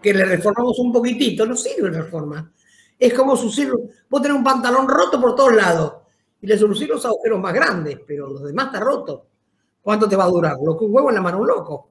que 0.00 0.14
le 0.14 0.24
reformamos 0.24 0.78
un 0.78 0.92
poquitito, 0.92 1.44
no 1.44 1.56
sirve 1.56 1.90
reforma. 1.90 2.52
Es 2.98 3.12
como 3.14 3.36
sucir, 3.36 3.72
vos 4.08 4.22
tenés 4.22 4.36
un 4.36 4.44
pantalón 4.44 4.88
roto 4.88 5.20
por 5.20 5.34
todos 5.34 5.54
lados 5.54 6.01
y 6.42 6.46
le 6.48 6.58
solucionas 6.58 6.96
los 6.96 7.06
agujeros 7.06 7.40
más 7.40 7.54
grandes, 7.54 8.00
pero 8.04 8.28
los 8.28 8.42
demás 8.42 8.66
está 8.66 8.80
roto. 8.80 9.26
¿Cuánto 9.80 10.08
te 10.08 10.16
va 10.16 10.24
a 10.24 10.28
durar? 10.28 10.56
Lo 10.62 10.76
que 10.76 10.84
un 10.84 10.94
huevo 10.94 11.08
en 11.08 11.14
la 11.14 11.20
mano 11.20 11.38
un 11.38 11.46
loco. 11.46 11.88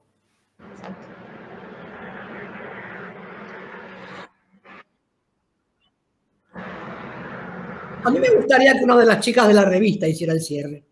A 8.04 8.10
mí 8.10 8.18
me 8.18 8.30
gustaría 8.30 8.76
que 8.76 8.84
una 8.84 8.96
de 8.96 9.06
las 9.06 9.20
chicas 9.20 9.48
de 9.48 9.54
la 9.54 9.64
revista 9.64 10.06
hiciera 10.06 10.32
el 10.34 10.40
cierre, 10.40 10.82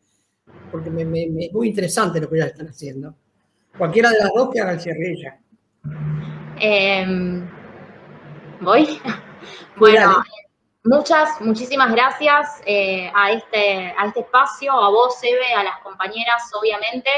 porque 0.70 0.88
me, 0.90 1.02
es 1.44 1.52
muy 1.52 1.68
interesante 1.68 2.20
lo 2.20 2.30
que 2.30 2.36
ellas 2.36 2.52
están 2.52 2.68
haciendo. 2.68 3.14
Cualquiera 3.76 4.10
de 4.10 4.18
las 4.20 4.30
dos 4.34 4.50
que 4.50 4.60
haga 4.60 4.72
el 4.72 4.80
cierre 4.80 5.12
ella. 5.12 5.40
Em, 6.60 7.46
¿Voy? 8.60 9.00
bueno, 9.76 10.22
muchas, 10.84 11.40
muchísimas 11.40 11.92
gracias 11.92 12.60
eh, 12.66 13.10
a, 13.14 13.32
este, 13.32 13.94
a 13.96 14.06
este 14.06 14.20
espacio, 14.20 14.72
a 14.72 14.90
vos, 14.90 15.18
Eve, 15.22 15.54
a 15.54 15.64
las 15.64 15.78
compañeras, 15.80 16.50
obviamente. 16.58 17.10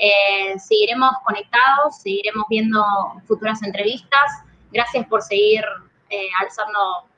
Eh, 0.00 0.56
seguiremos 0.60 1.10
conectados, 1.24 2.00
seguiremos 2.00 2.44
viendo 2.48 2.84
futuras 3.26 3.62
entrevistas. 3.64 4.44
Gracias 4.70 5.06
por 5.08 5.22
seguir 5.22 5.64
eh, 6.08 6.28
alzando 6.40 7.08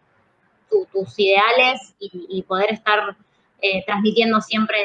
tus 0.92 1.18
ideales 1.18 1.94
y, 1.98 2.42
poder 2.44 2.72
estar 2.72 3.16
eh, 3.60 3.84
transmitiendo 3.84 4.40
siempre 4.40 4.78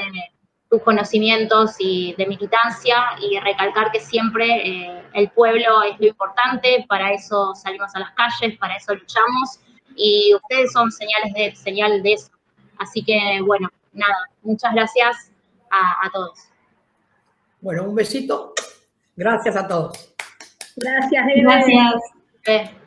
tus 0.67 0.81
conocimientos 0.81 1.75
y 1.77 2.15
de 2.17 2.25
militancia 2.25 2.97
y 3.21 3.39
recalcar 3.39 3.91
que 3.91 3.99
siempre 3.99 5.03
el 5.13 5.29
pueblo 5.29 5.83
es 5.83 5.99
lo 5.99 6.07
importante, 6.07 6.83
para 6.89 7.13
eso 7.13 7.53
salimos 7.53 7.95
a 7.95 7.99
las 7.99 8.11
calles, 8.11 8.57
para 8.57 8.75
eso 8.75 8.95
luchamos 8.95 9.59
y 9.95 10.33
ustedes 10.35 10.71
son 10.71 10.91
señales 10.91 11.33
de, 11.33 11.55
señal 11.55 12.03
de 12.03 12.13
eso. 12.13 12.29
Así 12.77 13.03
que 13.03 13.39
bueno, 13.45 13.69
nada, 13.93 14.15
muchas 14.43 14.73
gracias 14.73 15.31
a, 15.71 16.09
todos. 16.13 16.39
Bueno, 17.61 17.83
un 17.83 17.95
besito. 17.95 18.53
Gracias 19.15 19.55
a 19.55 19.67
todos. 19.67 20.13
Gracias, 20.77 21.25
Gracias. 21.43 22.84